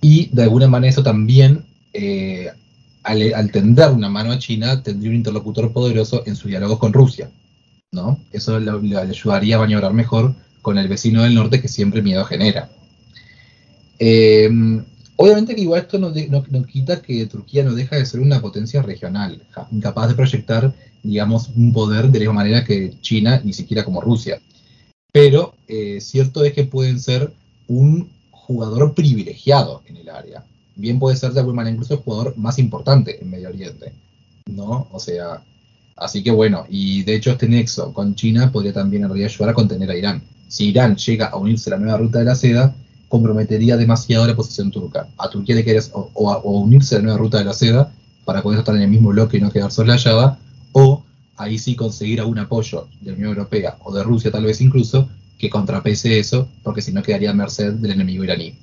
y 0.00 0.28
de 0.30 0.42
alguna 0.42 0.68
manera 0.68 0.90
eso 0.90 1.02
también, 1.02 1.64
eh, 1.94 2.50
al, 3.02 3.50
tender 3.50 3.90
una 3.90 4.10
mano 4.10 4.30
a 4.30 4.38
China, 4.38 4.82
tendría 4.82 5.10
un 5.10 5.16
interlocutor 5.16 5.72
poderoso 5.72 6.22
en 6.26 6.36
sus 6.36 6.50
diálogos 6.50 6.78
con 6.78 6.92
Rusia, 6.92 7.30
¿no? 7.92 8.20
Eso 8.30 8.60
le, 8.60 8.98
ayudaría 8.98 9.56
a 9.56 9.60
maniobrar 9.60 9.94
mejor 9.94 10.34
con 10.60 10.76
el 10.76 10.86
vecino 10.86 11.22
del 11.22 11.34
norte 11.34 11.62
que 11.62 11.68
siempre 11.68 12.02
miedo 12.02 12.24
genera. 12.26 12.68
Eh, 13.98 14.50
obviamente 15.16 15.54
que 15.54 15.62
igual 15.62 15.82
esto 15.82 15.98
no, 15.98 16.12
no, 16.28 16.64
quita 16.64 17.00
que 17.02 17.26
Turquía 17.26 17.64
no 17.64 17.74
deja 17.74 17.96
de 17.96 18.06
ser 18.06 18.20
una 18.20 18.40
potencia 18.40 18.82
regional, 18.82 19.42
incapaz 19.70 20.08
de 20.08 20.14
proyectar, 20.14 20.74
digamos, 21.02 21.50
un 21.56 21.72
poder 21.72 22.08
de 22.08 22.18
la 22.18 22.24
misma 22.24 22.34
manera 22.34 22.64
que 22.64 22.94
China, 23.00 23.40
ni 23.44 23.52
siquiera 23.52 23.84
como 23.84 24.00
Rusia 24.00 24.40
pero 25.14 25.54
eh, 25.68 26.00
cierto 26.00 26.42
es 26.44 26.52
que 26.54 26.64
pueden 26.64 26.98
ser 26.98 27.32
un 27.68 28.10
jugador 28.32 28.94
privilegiado 28.94 29.80
en 29.86 29.96
el 29.98 30.08
área. 30.08 30.44
Bien 30.74 30.98
puede 30.98 31.16
ser 31.16 31.30
de 31.30 31.38
alguna 31.38 31.58
manera 31.58 31.74
incluso 31.74 31.94
el 31.94 32.00
jugador 32.00 32.36
más 32.36 32.58
importante 32.58 33.22
en 33.22 33.30
Medio 33.30 33.48
Oriente, 33.48 33.92
¿no? 34.46 34.88
O 34.90 34.98
sea, 34.98 35.40
así 35.94 36.24
que 36.24 36.32
bueno, 36.32 36.66
y 36.68 37.04
de 37.04 37.14
hecho 37.14 37.30
este 37.30 37.48
nexo 37.48 37.92
con 37.92 38.16
China 38.16 38.50
podría 38.50 38.72
también 38.72 39.04
en 39.04 39.10
realidad 39.10 39.30
ayudar 39.30 39.50
a 39.50 39.54
contener 39.54 39.88
a 39.92 39.96
Irán. 39.96 40.20
Si 40.48 40.70
Irán 40.70 40.96
llega 40.96 41.26
a 41.26 41.36
unirse 41.36 41.70
a 41.70 41.74
la 41.74 41.84
nueva 41.84 41.98
ruta 41.98 42.18
de 42.18 42.24
la 42.24 42.34
seda, 42.34 42.74
comprometería 43.14 43.76
demasiado 43.76 44.26
la 44.26 44.34
posición 44.34 44.72
turca. 44.72 45.06
A 45.18 45.30
Turquía 45.30 45.54
le 45.54 45.62
quieres 45.62 45.92
o, 45.94 46.10
o, 46.14 46.58
unirse 46.58 46.96
a 46.96 46.98
la 46.98 47.04
nueva 47.04 47.18
ruta 47.18 47.38
de 47.38 47.44
la 47.44 47.52
seda 47.52 47.92
para 48.24 48.42
poder 48.42 48.58
estar 48.58 48.74
en 48.74 48.82
el 48.82 48.88
mismo 48.88 49.10
bloque 49.10 49.36
y 49.36 49.40
no 49.40 49.52
quedar 49.52 49.70
soslayada, 49.70 50.40
o 50.72 51.04
ahí 51.36 51.56
sí 51.56 51.76
conseguir 51.76 52.18
algún 52.18 52.40
apoyo 52.40 52.88
de 53.00 53.12
la 53.12 53.16
Unión 53.16 53.30
Europea 53.30 53.76
o 53.84 53.94
de 53.94 54.02
Rusia 54.02 54.32
tal 54.32 54.46
vez 54.46 54.60
incluso, 54.60 55.08
que 55.38 55.48
contrapese 55.48 56.18
eso, 56.18 56.48
porque 56.64 56.82
si 56.82 56.92
no 56.92 57.04
quedaría 57.04 57.30
a 57.30 57.34
merced 57.34 57.74
del 57.74 57.92
enemigo 57.92 58.24
iraní. 58.24 58.58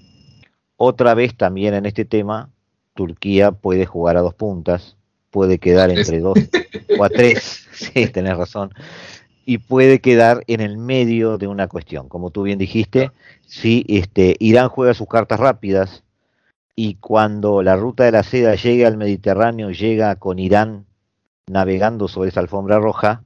Otra 0.76 1.14
vez 1.14 1.38
también 1.38 1.74
en 1.74 1.86
este 1.86 2.04
tema, 2.04 2.50
Turquía 2.94 3.54
puede 3.54 3.86
jugar 3.86 4.18
a 4.18 4.22
dos 4.22 4.34
puntas, 4.34 4.98
puede 5.30 5.60
quedar 5.60 5.92
entre 5.92 6.20
dos 6.20 6.38
o 7.00 7.04
a 7.06 7.10
tres, 7.10 7.68
sí, 7.72 8.06
tenés 8.08 8.36
razón, 8.36 8.74
y 9.46 9.58
puede 9.58 10.00
quedar 10.00 10.44
en 10.48 10.62
el 10.62 10.78
medio 10.78 11.38
de 11.38 11.48
una 11.48 11.68
cuestión. 11.68 12.08
Como 12.10 12.30
tú 12.30 12.44
bien 12.44 12.60
dijiste, 12.60 13.12
si 13.46 13.86
este, 13.88 14.36
Irán 14.40 14.70
juega 14.70 14.94
sus 14.94 15.08
cartas 15.08 15.40
rápidas 15.40 16.04
y 16.76 16.96
cuando 16.96 17.62
la 17.64 17.76
ruta 17.76 18.04
de 18.04 18.12
la 18.12 18.24
seda 18.24 18.56
llegue 18.56 18.86
al 18.86 18.98
Mediterráneo, 18.98 19.72
llega 19.72 20.16
con 20.16 20.40
Irán 20.40 20.86
navegando 21.48 22.08
sobre 22.08 22.30
esa 22.30 22.40
alfombra 22.40 22.80
roja, 22.80 23.24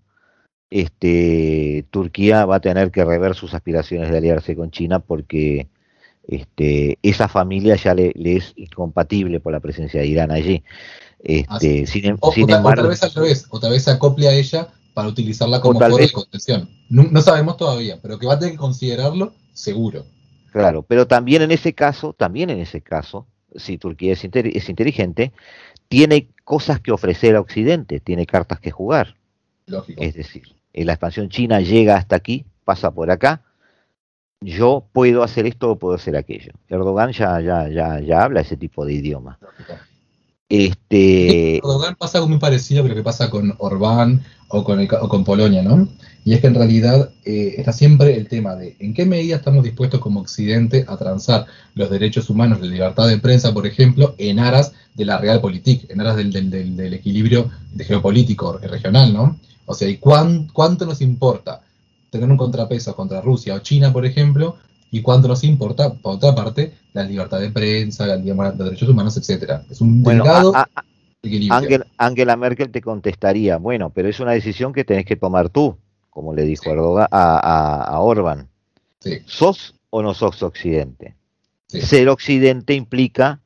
este, 0.69 1.85
Turquía 1.91 2.45
va 2.45 2.57
a 2.57 2.61
tener 2.61 2.91
que 2.91 3.05
rever 3.05 3.35
sus 3.35 3.53
aspiraciones 3.53 4.09
de 4.09 4.17
aliarse 4.17 4.55
con 4.55 4.71
China 4.71 4.99
porque 4.99 5.67
este, 6.27 6.97
esa 7.03 7.27
familia 7.27 7.75
ya 7.75 7.93
le, 7.93 8.11
es 8.15 8.53
incompatible 8.55 9.39
por 9.39 9.53
la 9.53 9.59
presencia 9.59 10.01
de 10.01 10.07
Irán 10.07 10.31
allí. 10.31 10.63
Este, 11.19 11.85
sin, 11.87 12.05
em, 12.05 12.17
embargo, 12.35 12.69
otra 12.69 12.87
vez 12.87 13.03
al 13.03 13.13
revés, 13.13 13.47
vez 13.69 13.87
acople 13.87 14.27
a 14.27 14.33
ella 14.33 14.67
para 14.95 15.09
utilizarla 15.09 15.61
como 15.61 15.79
foro 15.79 15.97
de 15.97 16.11
contención. 16.11 16.69
No, 16.89 17.21
sabemos 17.21 17.57
todavía, 17.57 17.99
pero 18.01 18.17
que 18.17 18.25
va 18.25 18.33
a 18.33 18.39
tener 18.39 18.53
que 18.53 18.59
considerarlo 18.59 19.33
seguro. 19.53 20.05
Claro, 20.51 20.83
pero 20.83 21.05
también 21.05 21.41
en 21.41 21.51
ese 21.51 21.73
caso, 21.73 22.13
también 22.13 22.49
en 22.49 22.59
ese 22.59 22.81
caso, 22.81 23.27
si 23.55 23.77
Turquía 23.77 24.13
es, 24.13 24.23
es 24.23 24.69
inteligente, 24.69 25.33
tiene 25.89 26.29
cosas 26.45 26.79
que 26.79 26.93
ofrecer 26.93 27.35
a 27.35 27.41
Occidente, 27.41 27.99
tiene 27.99 28.25
cartas 28.25 28.61
que 28.61 28.71
jugar. 28.71 29.17
Lógico. 29.67 30.01
Es 30.01 30.15
decir, 30.15 30.55
la 30.73 30.93
expansión 30.93 31.27
china 31.27 31.59
llega 31.59 31.97
hasta 31.97 32.15
aquí, 32.15 32.45
pasa 32.63 32.91
por 32.91 33.11
acá, 33.11 33.41
yo 34.39 34.87
puedo 34.93 35.23
hacer 35.23 35.45
esto 35.45 35.71
o 35.71 35.77
puedo 35.77 35.95
hacer 35.95 36.15
aquello. 36.15 36.53
Erdogan 36.69 37.11
ya, 37.11 37.41
ya, 37.41 37.67
ya, 37.67 37.99
ya 37.99 38.23
habla 38.23 38.39
ese 38.39 38.55
tipo 38.55 38.85
de 38.85 38.93
idioma. 38.93 39.39
Este... 40.47 41.57
Erdogan 41.57 41.95
pasa 41.95 42.19
algo 42.19 42.29
muy 42.29 42.39
parecido 42.39 42.85
a 42.85 42.87
lo 42.87 42.95
que 42.95 43.03
pasa 43.03 43.29
con 43.29 43.55
Orbán 43.57 44.23
o 44.47 44.63
con, 44.63 44.85
con 44.85 45.23
Polonia, 45.23 45.63
¿no? 45.63 45.87
Y 46.23 46.33
es 46.33 46.41
que 46.41 46.47
en 46.47 46.55
realidad 46.55 47.11
eh, 47.23 47.53
está 47.57 47.71
siempre 47.71 48.17
el 48.17 48.27
tema 48.27 48.55
de 48.55 48.75
en 48.79 48.95
qué 48.95 49.05
medida 49.05 49.35
estamos 49.35 49.63
dispuestos 49.63 49.99
como 49.99 50.21
Occidente 50.21 50.83
a 50.87 50.97
transar 50.97 51.45
los 51.75 51.89
derechos 51.91 52.31
humanos, 52.31 52.59
la 52.59 52.67
libertad 52.67 53.07
de 53.07 53.19
prensa, 53.19 53.53
por 53.53 53.67
ejemplo, 53.67 54.15
en 54.17 54.39
aras 54.39 54.73
de 54.95 55.05
la 55.05 55.19
realpolitik, 55.19 55.89
en 55.89 56.01
aras 56.01 56.15
del, 56.15 56.31
del, 56.31 56.93
equilibrio 56.95 57.51
de 57.73 57.83
geopolítico 57.83 58.57
regional, 58.57 59.13
¿no? 59.13 59.39
O 59.67 59.75
sea, 59.75 59.87
¿y 59.87 59.97
cuánto 59.97 60.85
nos 60.85 61.01
importa 61.01 61.61
tener 62.09 62.29
un 62.29 62.37
contrapeso 62.37 62.95
contra 62.95 63.21
Rusia 63.21 63.53
o 63.53 63.59
China, 63.59 63.93
por 63.93 64.05
ejemplo? 64.05 64.57
¿Y 64.89 65.01
cuánto 65.01 65.27
nos 65.27 65.43
importa, 65.43 65.93
por 65.93 66.15
otra 66.15 66.33
parte, 66.33 66.73
la 66.93 67.03
libertad 67.03 67.39
de 67.39 67.51
prensa, 67.51 68.07
la, 68.07 68.15
los 68.17 68.57
derechos 68.57 68.89
humanos, 68.89 69.15
etcétera? 69.17 69.63
Es 69.69 69.79
un 69.81 70.01
bueno, 70.01 70.23
Angela 71.97 72.35
Merkel 72.35 72.71
te 72.71 72.81
contestaría, 72.81 73.57
bueno, 73.57 73.89
pero 73.89 74.09
es 74.09 74.19
una 74.19 74.31
decisión 74.31 74.73
que 74.73 74.83
tenés 74.83 75.05
que 75.05 75.15
tomar 75.15 75.49
tú, 75.49 75.77
como 76.09 76.33
le 76.33 76.43
dijo 76.43 76.69
Erdogan 76.69 77.07
a, 77.11 77.83
a, 77.83 77.99
Orban. 77.99 78.49
¿Sos 79.25 79.75
o 79.89 80.01
no 80.01 80.13
sos 80.13 80.41
occidente? 80.43 81.15
Ser 81.67 82.09
occidente 82.09 82.73
implica 82.73 83.41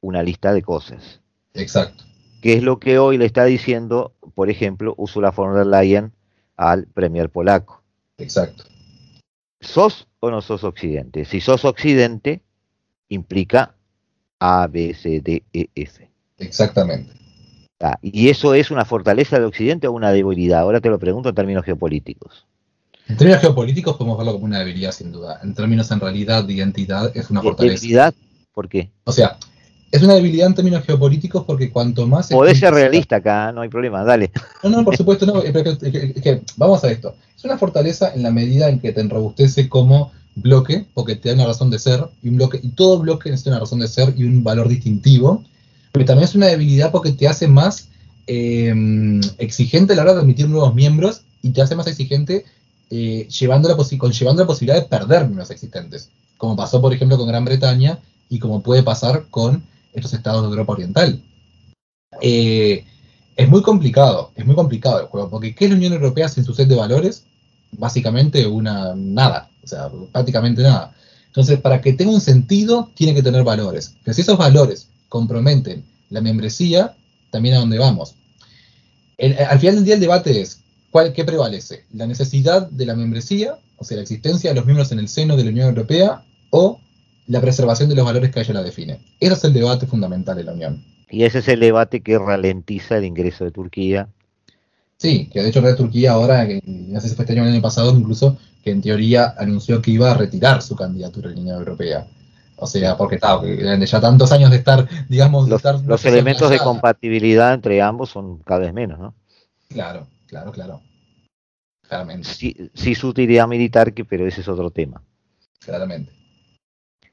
una 0.00 0.22
lista 0.22 0.52
de 0.52 0.62
cosas. 0.62 1.20
Exacto. 1.54 2.04
Que 2.40 2.54
es 2.54 2.62
lo 2.62 2.78
que 2.78 2.98
hoy 2.98 3.18
le 3.18 3.26
está 3.26 3.44
diciendo, 3.44 4.12
por 4.34 4.50
ejemplo, 4.50 4.94
Ursula 4.96 5.30
von 5.30 5.54
der 5.54 5.66
Leyen 5.66 6.12
al 6.56 6.86
premier 6.86 7.30
polaco. 7.30 7.82
Exacto. 8.18 8.64
¿Sos 9.60 10.08
o 10.20 10.30
no 10.30 10.42
sos 10.42 10.64
occidente? 10.64 11.24
Si 11.24 11.40
sos 11.40 11.64
occidente, 11.64 12.42
implica 13.08 13.74
A, 14.38 14.66
B, 14.66 14.94
C, 14.94 15.20
D, 15.20 15.44
E, 15.52 15.68
F. 15.74 16.08
Exactamente. 16.38 17.21
Ah, 17.82 17.98
¿Y 18.00 18.28
eso 18.28 18.54
es 18.54 18.70
una 18.70 18.84
fortaleza 18.84 19.40
de 19.40 19.44
Occidente 19.44 19.88
o 19.88 19.92
una 19.92 20.12
debilidad? 20.12 20.60
Ahora 20.60 20.80
te 20.80 20.88
lo 20.88 20.98
pregunto 20.98 21.30
en 21.30 21.34
términos 21.34 21.64
geopolíticos. 21.64 22.46
En 23.08 23.16
términos 23.16 23.40
geopolíticos 23.40 23.96
podemos 23.96 24.16
verlo 24.16 24.34
como 24.34 24.44
una 24.44 24.60
debilidad, 24.60 24.92
sin 24.92 25.10
duda. 25.10 25.40
En 25.42 25.52
términos 25.52 25.90
en 25.90 25.98
realidad 25.98 26.44
de 26.44 26.52
identidad 26.52 27.10
es 27.16 27.28
una 27.28 27.42
fortaleza. 27.42 27.80
Debilidad 27.80 28.14
¿Por 28.54 28.68
qué? 28.68 28.90
O 29.04 29.12
sea, 29.12 29.36
es 29.90 30.02
una 30.02 30.14
debilidad 30.14 30.46
en 30.46 30.54
términos 30.54 30.84
geopolíticos 30.84 31.44
porque 31.44 31.70
cuanto 31.70 32.06
más... 32.06 32.28
Podés 32.28 32.58
ser 32.58 32.72
realista 32.72 33.16
acá, 33.16 33.50
no 33.52 33.62
hay 33.62 33.68
problema, 33.68 34.04
dale. 34.04 34.30
No, 34.62 34.70
no, 34.70 34.84
por 34.84 34.96
supuesto, 34.96 35.26
no. 35.26 35.42
Es 35.42 35.52
que, 35.52 35.70
es 36.14 36.22
que- 36.22 36.42
vamos 36.56 36.84
a 36.84 36.90
esto. 36.90 37.14
Es 37.36 37.44
una 37.44 37.58
fortaleza 37.58 38.14
en 38.14 38.22
la 38.22 38.30
medida 38.30 38.68
en 38.68 38.78
que 38.78 38.92
te 38.92 39.00
enrobustece 39.00 39.68
como 39.68 40.12
bloque, 40.34 40.86
porque 40.94 41.16
te 41.16 41.28
da 41.28 41.34
una 41.34 41.46
razón 41.46 41.70
de 41.70 41.78
ser, 41.78 42.06
y 42.22 42.28
un 42.28 42.36
bloque, 42.36 42.60
y 42.62 42.70
todo 42.70 43.00
bloque 43.00 43.30
necesita 43.30 43.50
una 43.50 43.60
razón 43.60 43.80
de 43.80 43.88
ser 43.88 44.14
y 44.16 44.24
un 44.24 44.44
valor 44.44 44.68
distintivo. 44.68 45.44
Pero 45.92 46.06
también 46.06 46.28
es 46.28 46.34
una 46.34 46.46
debilidad 46.46 46.90
porque 46.90 47.12
te 47.12 47.28
hace 47.28 47.46
más 47.46 47.88
eh, 48.26 48.74
exigente 49.38 49.92
a 49.92 49.96
la 49.96 50.02
hora 50.02 50.14
de 50.14 50.20
admitir 50.20 50.48
nuevos 50.48 50.74
miembros 50.74 51.22
y 51.42 51.50
te 51.50 51.60
hace 51.60 51.76
más 51.76 51.86
exigente 51.86 52.44
eh, 52.90 53.26
llevando 53.28 53.68
la 53.68 53.76
conllevando 53.76 54.42
la 54.42 54.46
posibilidad 54.46 54.80
de 54.80 54.88
perder 54.88 55.22
miembros 55.22 55.50
existentes. 55.50 56.10
Como 56.36 56.56
pasó, 56.56 56.80
por 56.80 56.92
ejemplo, 56.92 57.16
con 57.16 57.28
Gran 57.28 57.44
Bretaña 57.44 57.98
y 58.28 58.38
como 58.38 58.62
puede 58.62 58.82
pasar 58.82 59.26
con 59.30 59.62
estos 59.92 60.12
estados 60.14 60.42
de 60.42 60.48
Europa 60.48 60.72
Oriental. 60.72 61.22
Eh, 62.20 62.84
es 63.34 63.48
muy 63.48 63.62
complicado, 63.62 64.30
es 64.34 64.44
muy 64.44 64.54
complicado 64.54 65.00
el 65.00 65.06
juego, 65.06 65.30
porque 65.30 65.54
¿qué 65.54 65.64
es 65.64 65.70
la 65.70 65.76
Unión 65.76 65.94
Europea 65.94 66.28
sin 66.28 66.44
su 66.44 66.54
set 66.54 66.68
de 66.68 66.76
valores? 66.76 67.24
Básicamente 67.72 68.46
una 68.46 68.94
nada, 68.94 69.48
o 69.64 69.66
sea, 69.66 69.90
prácticamente 70.12 70.62
nada. 70.62 70.94
Entonces, 71.28 71.58
para 71.60 71.80
que 71.80 71.94
tenga 71.94 72.12
un 72.12 72.20
sentido, 72.20 72.90
tiene 72.94 73.14
que 73.14 73.22
tener 73.22 73.42
valores. 73.42 73.96
Pero 74.04 74.14
si 74.14 74.20
esos 74.20 74.36
valores 74.36 74.88
comprometen 75.12 75.84
la 76.08 76.22
membresía, 76.22 76.96
también 77.30 77.54
a 77.54 77.58
dónde 77.58 77.78
vamos. 77.78 78.14
El- 79.18 79.36
al 79.36 79.58
final 79.60 79.74
del 79.74 79.84
día 79.84 79.94
el 79.96 80.00
debate 80.00 80.40
es, 80.40 80.62
¿cuál, 80.90 81.12
¿qué 81.12 81.22
prevalece? 81.22 81.84
¿La 81.92 82.06
necesidad 82.06 82.70
de 82.70 82.86
la 82.86 82.96
membresía, 82.96 83.58
o 83.76 83.84
sea, 83.84 83.98
la 83.98 84.04
existencia 84.04 84.48
de 84.48 84.56
los 84.56 84.64
miembros 84.64 84.90
en 84.90 85.00
el 85.00 85.08
seno 85.08 85.36
de 85.36 85.44
la 85.44 85.50
Unión 85.50 85.68
Europea, 85.68 86.24
o 86.48 86.80
la 87.26 87.42
preservación 87.42 87.90
de 87.90 87.94
los 87.94 88.06
valores 88.06 88.30
que 88.30 88.40
ella 88.40 88.54
la 88.54 88.62
define? 88.62 89.00
Ese 89.20 89.34
es 89.34 89.44
el 89.44 89.52
debate 89.52 89.86
fundamental 89.86 90.34
de 90.34 90.44
la 90.44 90.52
Unión. 90.54 90.82
Y 91.10 91.24
ese 91.24 91.40
es 91.40 91.48
el 91.48 91.60
debate 91.60 92.00
que 92.00 92.18
ralentiza 92.18 92.96
el 92.96 93.04
ingreso 93.04 93.44
de 93.44 93.50
Turquía. 93.50 94.08
Sí, 94.96 95.28
que 95.30 95.42
de 95.42 95.50
hecho 95.50 95.60
Red 95.60 95.76
Turquía 95.76 96.12
ahora, 96.12 96.46
que 96.46 96.62
no 96.64 96.98
sé 97.02 97.10
si 97.10 97.16
fue 97.16 97.24
este 97.24 97.34
año 97.34 97.42
o 97.42 97.46
el 97.46 97.52
año 97.52 97.60
pasado, 97.60 97.94
incluso, 97.94 98.38
que 98.64 98.70
en 98.70 98.80
teoría 98.80 99.34
anunció 99.36 99.82
que 99.82 99.90
iba 99.90 100.10
a 100.10 100.14
retirar 100.14 100.62
su 100.62 100.74
candidatura 100.74 101.28
a 101.28 101.34
la 101.34 101.40
Unión 101.40 101.58
Europea. 101.58 102.06
O 102.62 102.66
sea, 102.68 102.96
porque 102.96 103.18
ya 103.18 104.00
tantos 104.00 104.30
años 104.30 104.48
de 104.52 104.58
estar, 104.58 104.88
digamos, 105.08 105.46
de 105.46 105.50
Los, 105.50 105.58
estar 105.58 105.80
los 105.84 106.04
elementos 106.04 106.48
de 106.48 106.60
compatibilidad 106.60 107.54
entre 107.54 107.82
ambos 107.82 108.10
son 108.10 108.38
cada 108.38 108.60
vez 108.60 108.72
menos, 108.72 109.00
¿no? 109.00 109.16
Claro, 109.68 110.06
claro, 110.28 110.52
claro. 110.52 110.80
Claramente, 111.88 112.28
Sí, 112.28 112.70
sí 112.72 112.94
su 112.94 113.08
utilidad 113.08 113.48
militar, 113.48 113.92
que, 113.92 114.04
pero 114.04 114.28
ese 114.28 114.42
es 114.42 114.48
otro 114.48 114.70
tema. 114.70 115.02
claramente. 115.58 116.12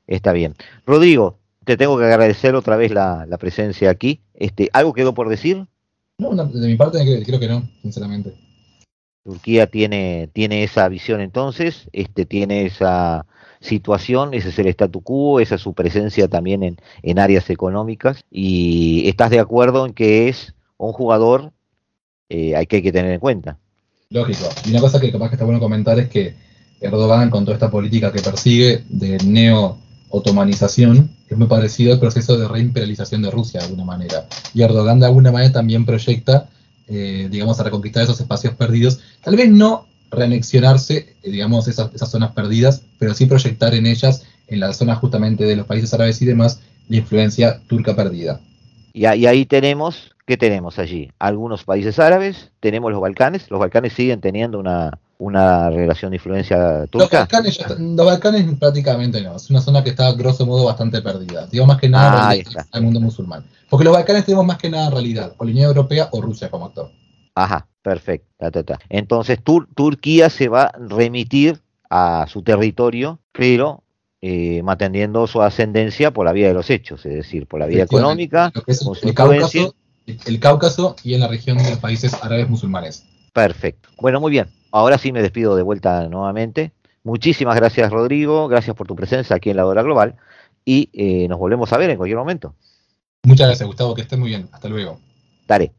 Está 0.06 0.34
bien. 0.34 0.56
Rodrigo, 0.86 1.40
te 1.66 1.76
tengo 1.78 1.98
que 1.98 2.06
agradecer 2.06 2.54
otra 2.54 2.78
vez 2.78 2.92
la, 2.92 3.26
la 3.28 3.40
presencia 3.40 3.90
aquí. 3.90 4.22
Este, 4.36 4.70
¿Algo 4.72 4.94
quedó 4.94 5.16
por 5.16 5.30
decir? 5.30 5.66
No, 6.20 6.36
de 6.36 6.68
mi 6.68 6.76
parte 6.76 7.00
creo 7.26 7.40
que 7.40 7.48
no, 7.48 7.68
sinceramente. 7.82 8.36
Turquía 9.24 9.68
tiene, 9.68 10.30
tiene 10.34 10.64
esa 10.64 10.88
visión 10.90 11.22
entonces, 11.22 11.90
este, 11.94 12.26
tiene 12.26 12.66
esa 12.66 13.26
situación, 13.60 14.34
ese 14.34 14.50
es 14.50 14.60
el 14.60 14.68
statu 14.68 15.02
quo, 15.02 15.40
esa 15.40 15.56
es 15.56 15.62
su 15.62 15.74
presencia 15.74 16.28
también 16.28 16.64
en, 16.64 16.78
en 17.04 17.20
áreas 17.20 17.50
económicas 17.50 18.24
y 18.32 19.08
estás 19.08 19.30
de 19.30 19.40
acuerdo 19.40 19.86
en 19.86 19.94
que 19.94 20.30
es 20.30 20.56
un 20.78 20.94
jugador 20.94 21.52
eh, 22.30 22.56
hay 22.56 22.68
que, 22.68 22.78
hay 22.78 22.82
que 22.84 22.92
tener 22.92 23.12
en 23.12 23.20
cuenta. 23.20 23.58
Lógico. 24.12 24.48
Y 24.66 24.72
una 24.72 24.80
cosa 24.80 25.00
que 25.00 25.12
capaz 25.12 25.30
que 25.30 25.36
está 25.36 25.46
bueno 25.46 25.60
comentar 25.60 26.00
es 26.00 26.10
que 26.10 26.36
Erdogan, 26.80 27.30
con 27.30 27.44
toda 27.44 27.56
esta 27.56 27.70
política 27.72 28.12
que 28.12 28.22
persigue 28.22 28.84
de 28.88 29.18
neo-otomanización, 29.26 31.18
es 31.28 31.38
muy 31.38 31.48
parecido 31.48 31.94
al 31.94 32.00
proceso 32.00 32.38
de 32.38 32.48
reimperialización 32.48 33.22
de 33.22 33.32
Rusia 33.32 33.60
de 33.60 33.66
alguna 33.66 33.86
manera. 33.86 34.28
Y 34.54 34.62
Erdogan 34.62 35.00
de 35.00 35.08
alguna 35.08 35.32
manera 35.32 35.52
también 35.52 35.86
proyecta, 35.86 36.50
eh, 36.90 37.28
digamos, 37.30 37.60
a 37.60 37.64
reconquistar 37.64 38.04
esos 38.04 38.20
espacios 38.20 38.56
perdidos. 38.56 39.00
Tal 39.24 39.36
vez 39.36 39.50
no 39.50 39.88
reanexionarse, 40.12 41.16
eh, 41.24 41.32
digamos, 41.32 41.68
esas, 41.68 41.94
esas 41.94 42.10
zonas 42.10 42.32
perdidas, 42.32 42.82
pero 42.98 43.14
sí 43.14 43.26
proyectar 43.26 43.74
en 43.74 43.86
ellas, 43.86 44.24
en 44.48 44.60
las 44.60 44.78
zonas 44.78 44.98
justamente 45.00 45.46
de 45.46 45.56
los 45.56 45.66
países 45.68 45.94
árabes 45.94 46.22
y 46.22 46.26
demás, 46.26 46.62
la 46.88 46.98
influencia 46.98 47.62
turca 47.68 47.96
perdida. 47.96 48.40
Y, 48.94 49.06
ahí 49.06 49.46
tenemos, 49.46 50.16
¿qué 50.26 50.36
tenemos 50.36 50.80
allí? 50.80 51.12
Algunos 51.20 51.64
países 51.64 52.00
árabes, 52.00 52.50
tenemos 52.60 52.92
los 52.92 53.00
Balcanes, 53.00 53.50
los 53.52 53.60
Balcanes 53.60 53.94
siguen 53.94 54.20
teniendo 54.20 54.60
una, 54.60 54.98
una 55.20 55.70
relación 55.70 56.10
de 56.12 56.18
influencia 56.18 56.80
Los 56.80 56.90
turca. 56.90 57.20
Balcanes, 57.20 57.58
ya 57.58 57.66
están- 57.68 57.96
los 57.96 58.06
Balcanes 58.06 58.58
prácticamente 58.58 59.22
no, 59.22 59.36
es 59.36 59.50
una 59.52 59.62
zona 59.62 59.84
que 59.84 59.92
está 59.92 60.12
grosso 60.14 60.46
modo 60.46 60.66
bastante 60.66 61.02
perdida. 61.02 61.46
Digo 61.48 61.66
más 61.68 61.78
que 61.78 61.88
nada 61.88 62.32
Ah, 62.32 62.66
al 62.72 62.82
mundo 62.82 63.00
musulmán. 63.00 63.44
Porque 63.70 63.84
los 63.86 63.94
Balcanes 63.94 64.26
tenemos 64.26 64.46
más 64.46 64.58
que 64.58 64.70
nada 64.70 64.90
realidad, 64.90 65.34
o 65.38 65.44
la 65.46 65.52
Unión 65.52 65.68
Europea 65.68 66.10
o 66.12 66.22
Rusia 66.22 66.50
como 66.50 66.66
actor. 66.66 66.92
Ajá, 67.36 67.68
perfecto. 67.82 68.28
ta, 68.38 68.52
ta, 68.52 68.64
ta. 68.64 68.80
Entonces 68.90 69.40
Tur- 69.44 69.68
Turquía 69.76 70.30
se 70.30 70.48
va 70.50 70.64
a 70.64 70.72
remitir 70.78 71.60
a 71.90 72.26
su 72.28 72.42
territorio, 72.42 73.20
pero 73.32 73.84
eh, 74.22 74.62
manteniendo 74.64 75.26
su 75.28 75.42
ascendencia 75.42 76.12
por 76.12 76.26
la 76.26 76.34
vía 76.34 76.48
de 76.48 76.54
los 76.54 76.70
hechos, 76.70 77.06
es 77.06 77.14
decir, 77.14 77.48
por 77.48 77.60
la 77.60 77.66
vía 77.68 77.84
económica, 77.84 78.52
Lo 78.54 78.64
que 78.64 78.72
es 78.74 78.84
con 78.84 78.96
su 78.96 79.06
el 79.06 79.10
influencia. 79.12 79.62
Cáucaso, 79.62 79.76
el 80.26 80.40
Cáucaso 80.40 80.96
y 81.04 81.14
en 81.14 81.22
la 81.22 81.28
región 81.28 81.58
de 81.58 81.70
los 81.70 81.80
países 81.80 82.14
árabes 82.22 82.50
musulmanes. 82.50 83.06
Perfecto. 83.34 83.90
Bueno, 84.02 84.20
muy 84.20 84.32
bien. 84.32 84.48
Ahora 84.72 84.98
sí 84.98 85.12
me 85.12 85.22
despido 85.22 85.56
de 85.56 85.64
vuelta 85.64 86.08
nuevamente. 86.10 86.72
Muchísimas 87.04 87.56
gracias, 87.56 87.92
Rodrigo. 87.92 88.48
Gracias 88.48 88.76
por 88.76 88.88
tu 88.88 88.96
presencia 88.96 89.36
aquí 89.36 89.50
en 89.52 89.58
la 89.58 89.66
hora 89.66 89.84
global. 89.84 90.16
Y 90.66 90.90
eh, 90.94 91.28
nos 91.28 91.40
volvemos 91.40 91.72
a 91.72 91.78
ver 91.78 91.90
en 91.92 91.98
cualquier 91.98 92.18
momento. 92.18 92.56
Muchas 93.24 93.48
gracias, 93.48 93.68
Gustavo, 93.68 93.96
que 93.96 94.02
esté 94.02 94.18
muy 94.18 94.30
bien. 94.30 94.48
Hasta 94.52 94.68
luego. 94.70 95.00
Dale. 95.48 95.72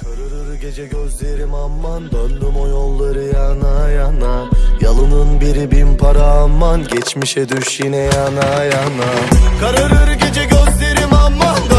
Kararır 0.00 0.54
gece 0.60 0.86
gözlerim 0.86 1.54
aman 1.54 2.10
Döndüm 2.10 2.56
o 2.56 2.68
yolları 2.68 3.24
yana 3.24 3.88
yana 3.88 4.50
Yalının 4.80 5.40
biri 5.40 5.70
bin 5.70 5.96
para 5.96 6.24
aman 6.24 6.84
Geçmişe 6.88 7.48
düş 7.48 7.80
yine 7.80 7.96
yana 7.96 8.64
yana 8.64 9.06
Kararır 9.60 10.12
gece 10.12 10.44
gözlerim 10.44 11.12
aman 11.12 11.77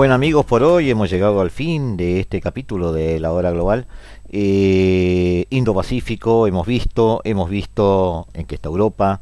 Bueno 0.00 0.14
amigos, 0.14 0.46
por 0.46 0.62
hoy 0.62 0.88
hemos 0.88 1.10
llegado 1.10 1.42
al 1.42 1.50
fin 1.50 1.98
de 1.98 2.20
este 2.20 2.40
capítulo 2.40 2.90
de 2.90 3.20
la 3.20 3.32
hora 3.32 3.50
global. 3.50 3.86
Eh, 4.30 5.44
Indo-Pacífico, 5.50 6.46
hemos 6.46 6.66
visto, 6.66 7.20
hemos 7.22 7.50
visto 7.50 8.26
en 8.32 8.46
que 8.46 8.54
está 8.54 8.70
Europa, 8.70 9.20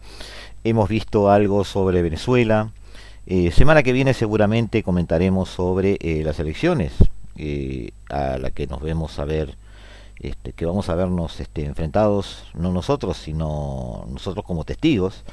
hemos 0.63 0.89
visto 0.89 1.33
algo 1.33 1.65
sobre 1.65 2.01
Venezuela. 2.01 2.71
Eh, 3.27 3.51
semana 3.51 3.83
que 3.83 3.91
viene 3.91 4.15
seguramente 4.15 4.85
comentaremos 4.85 5.49
sobre 5.49 5.99
eh, 6.01 6.23
las 6.25 6.39
elecciones 6.39 6.93
a 8.09 8.39
la 8.39 8.53
que 8.53 8.69
nos 8.69 8.81
vemos 8.81 9.19
a 9.19 9.25
ver, 9.25 9.57
este, 10.21 10.53
que 10.53 10.65
vamos 10.65 10.89
a 10.91 10.95
vernos 10.95 11.41
este, 11.41 11.65
enfrentados, 11.65 12.45
no 12.55 12.71
nosotros, 12.71 13.17
sino 13.17 14.07
nosotros 14.13 14.45
como 14.45 14.63
testigos 14.63 15.25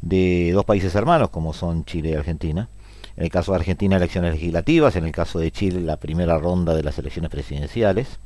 de 0.00 0.52
dos 0.54 0.64
países 0.64 0.94
hermanos 0.94 1.28
como 1.28 1.52
son 1.52 1.84
Chile 1.84 2.08
y 2.08 2.14
Argentina. 2.14 2.70
En 3.18 3.24
el 3.24 3.30
caso 3.30 3.50
de 3.50 3.56
Argentina, 3.56 3.96
elecciones 3.96 4.34
legislativas, 4.34 4.94
en 4.94 5.04
el 5.04 5.10
caso 5.10 5.40
de 5.40 5.50
Chile, 5.50 5.80
la 5.80 5.96
primera 5.96 6.38
ronda 6.38 6.76
de 6.76 6.84
las 6.84 7.00
elecciones 7.00 7.32
presidenciales, 7.32 8.20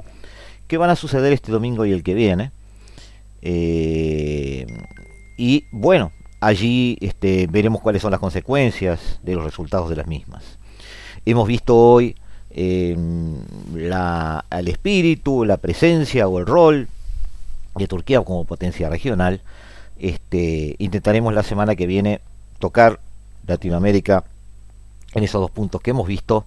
que 0.66 0.76
van 0.76 0.90
a 0.90 0.96
suceder 0.96 1.32
este 1.32 1.50
domingo 1.50 1.86
y 1.86 1.92
el 1.92 2.02
que 2.02 2.12
viene. 2.12 2.52
Eh, 3.40 4.66
y 5.38 5.64
bueno, 5.72 6.12
allí 6.40 6.98
este, 7.00 7.46
veremos 7.46 7.80
cuáles 7.80 8.02
son 8.02 8.10
las 8.10 8.20
consecuencias 8.20 9.18
de 9.22 9.34
los 9.34 9.44
resultados 9.44 9.88
de 9.88 9.96
las 9.96 10.06
mismas. 10.06 10.58
Hemos 11.24 11.48
visto 11.48 11.74
hoy 11.74 12.14
eh, 12.50 12.94
el 13.74 14.68
espíritu, 14.68 15.46
la 15.46 15.56
presencia 15.56 16.28
o 16.28 16.38
el 16.38 16.44
rol 16.44 16.86
de 17.76 17.86
Turquía 17.86 18.20
como 18.20 18.44
potencia 18.44 18.90
regional. 18.90 19.40
Este, 19.98 20.76
intentaremos 20.78 21.32
la 21.32 21.44
semana 21.44 21.76
que 21.76 21.86
viene 21.86 22.20
tocar 22.58 23.00
Latinoamérica 23.46 24.24
en 25.14 25.24
esos 25.24 25.40
dos 25.40 25.50
puntos 25.50 25.80
que 25.80 25.90
hemos 25.90 26.06
visto. 26.06 26.44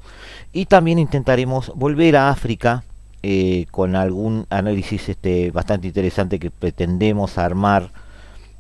Y 0.54 0.66
también 0.66 1.00
intentaremos 1.00 1.72
volver 1.76 2.18
a 2.18 2.30
África 2.30 2.84
eh, 3.24 3.66
con 3.72 3.96
algún 3.96 4.46
análisis 4.50 5.10
este, 5.10 5.52
bastante 5.52 5.88
interesante 5.88 6.40
que 6.40 6.52
pretendemos 6.52 7.38
armar 7.38 7.92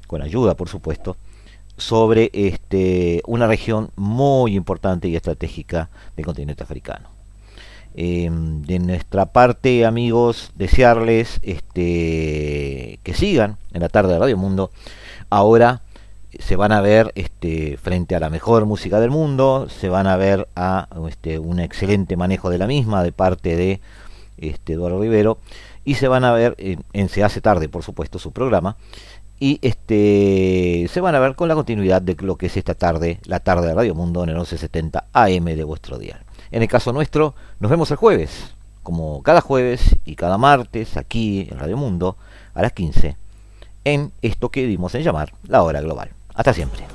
con 0.07 0.21
ayuda 0.21 0.55
por 0.55 0.69
supuesto 0.69 1.17
sobre 1.77 2.29
este, 2.33 3.21
una 3.27 3.47
región 3.47 3.91
muy 3.95 4.55
importante 4.55 5.07
y 5.07 5.15
estratégica 5.15 5.89
del 6.15 6.25
continente 6.25 6.63
africano. 6.63 7.09
Eh, 7.97 8.29
de 8.29 8.79
nuestra 8.79 9.27
parte 9.27 9.85
amigos 9.85 10.51
desearles 10.55 11.39
este, 11.43 12.99
que 13.03 13.13
sigan 13.13 13.57
en 13.71 13.81
la 13.81 13.89
tarde 13.89 14.13
de 14.13 14.19
Radio 14.19 14.37
Mundo. 14.37 14.71
Ahora 15.29 15.81
se 16.39 16.55
van 16.55 16.71
a 16.71 16.81
ver 16.81 17.11
este, 17.15 17.77
frente 17.77 18.15
a 18.15 18.19
la 18.19 18.29
mejor 18.29 18.65
música 18.65 18.99
del 18.99 19.11
mundo, 19.11 19.67
se 19.69 19.89
van 19.89 20.07
a 20.07 20.15
ver 20.15 20.47
a 20.55 20.87
este, 21.09 21.39
un 21.39 21.59
excelente 21.59 22.17
manejo 22.17 22.49
de 22.49 22.57
la 22.57 22.67
misma 22.67 23.03
de 23.03 23.11
parte 23.11 23.55
de 23.55 23.81
este, 24.37 24.73
Eduardo 24.73 24.99
Rivero 24.99 25.37
y 25.83 25.95
se 25.95 26.07
van 26.07 26.23
a 26.23 26.33
ver 26.33 26.55
en, 26.57 27.09
Se 27.09 27.23
hace 27.23 27.41
tarde, 27.41 27.69
por 27.69 27.83
supuesto, 27.83 28.19
su 28.19 28.31
programa 28.31 28.77
y 29.39 29.59
este 29.61 30.87
se 30.89 31.01
van 31.01 31.13
a 31.13 31.19
ver 31.19 31.35
con 31.35 31.49
la 31.49 31.55
continuidad 31.55 32.01
de 32.01 32.15
lo 32.21 32.37
que 32.37 32.45
es 32.45 32.57
esta 32.57 32.73
tarde, 32.73 33.19
la 33.25 33.41
tarde 33.41 33.67
de 33.67 33.73
Radio 33.75 33.93
Mundo 33.93 34.23
en 34.23 34.29
el 34.29 34.35
1170 34.35 35.07
AM 35.13 35.45
de 35.45 35.63
vuestro 35.63 35.97
día. 35.97 36.23
En 36.51 36.61
el 36.61 36.67
caso 36.67 36.93
nuestro, 36.93 37.35
nos 37.59 37.69
vemos 37.69 37.91
el 37.91 37.97
jueves, 37.97 38.55
como 38.81 39.21
cada 39.23 39.41
jueves 39.41 39.97
y 40.05 40.15
cada 40.15 40.37
martes 40.37 40.95
aquí 40.95 41.47
en 41.51 41.59
Radio 41.59 41.77
Mundo 41.77 42.17
a 42.53 42.61
las 42.61 42.71
15 42.71 43.17
en 43.85 44.11
esto 44.21 44.49
que 44.49 44.65
dimos 44.65 44.93
en 44.95 45.03
llamar 45.03 45.33
la 45.47 45.63
hora 45.63 45.79
global. 45.79 46.14
Hasta 46.35 46.53
siempre. 46.53 46.94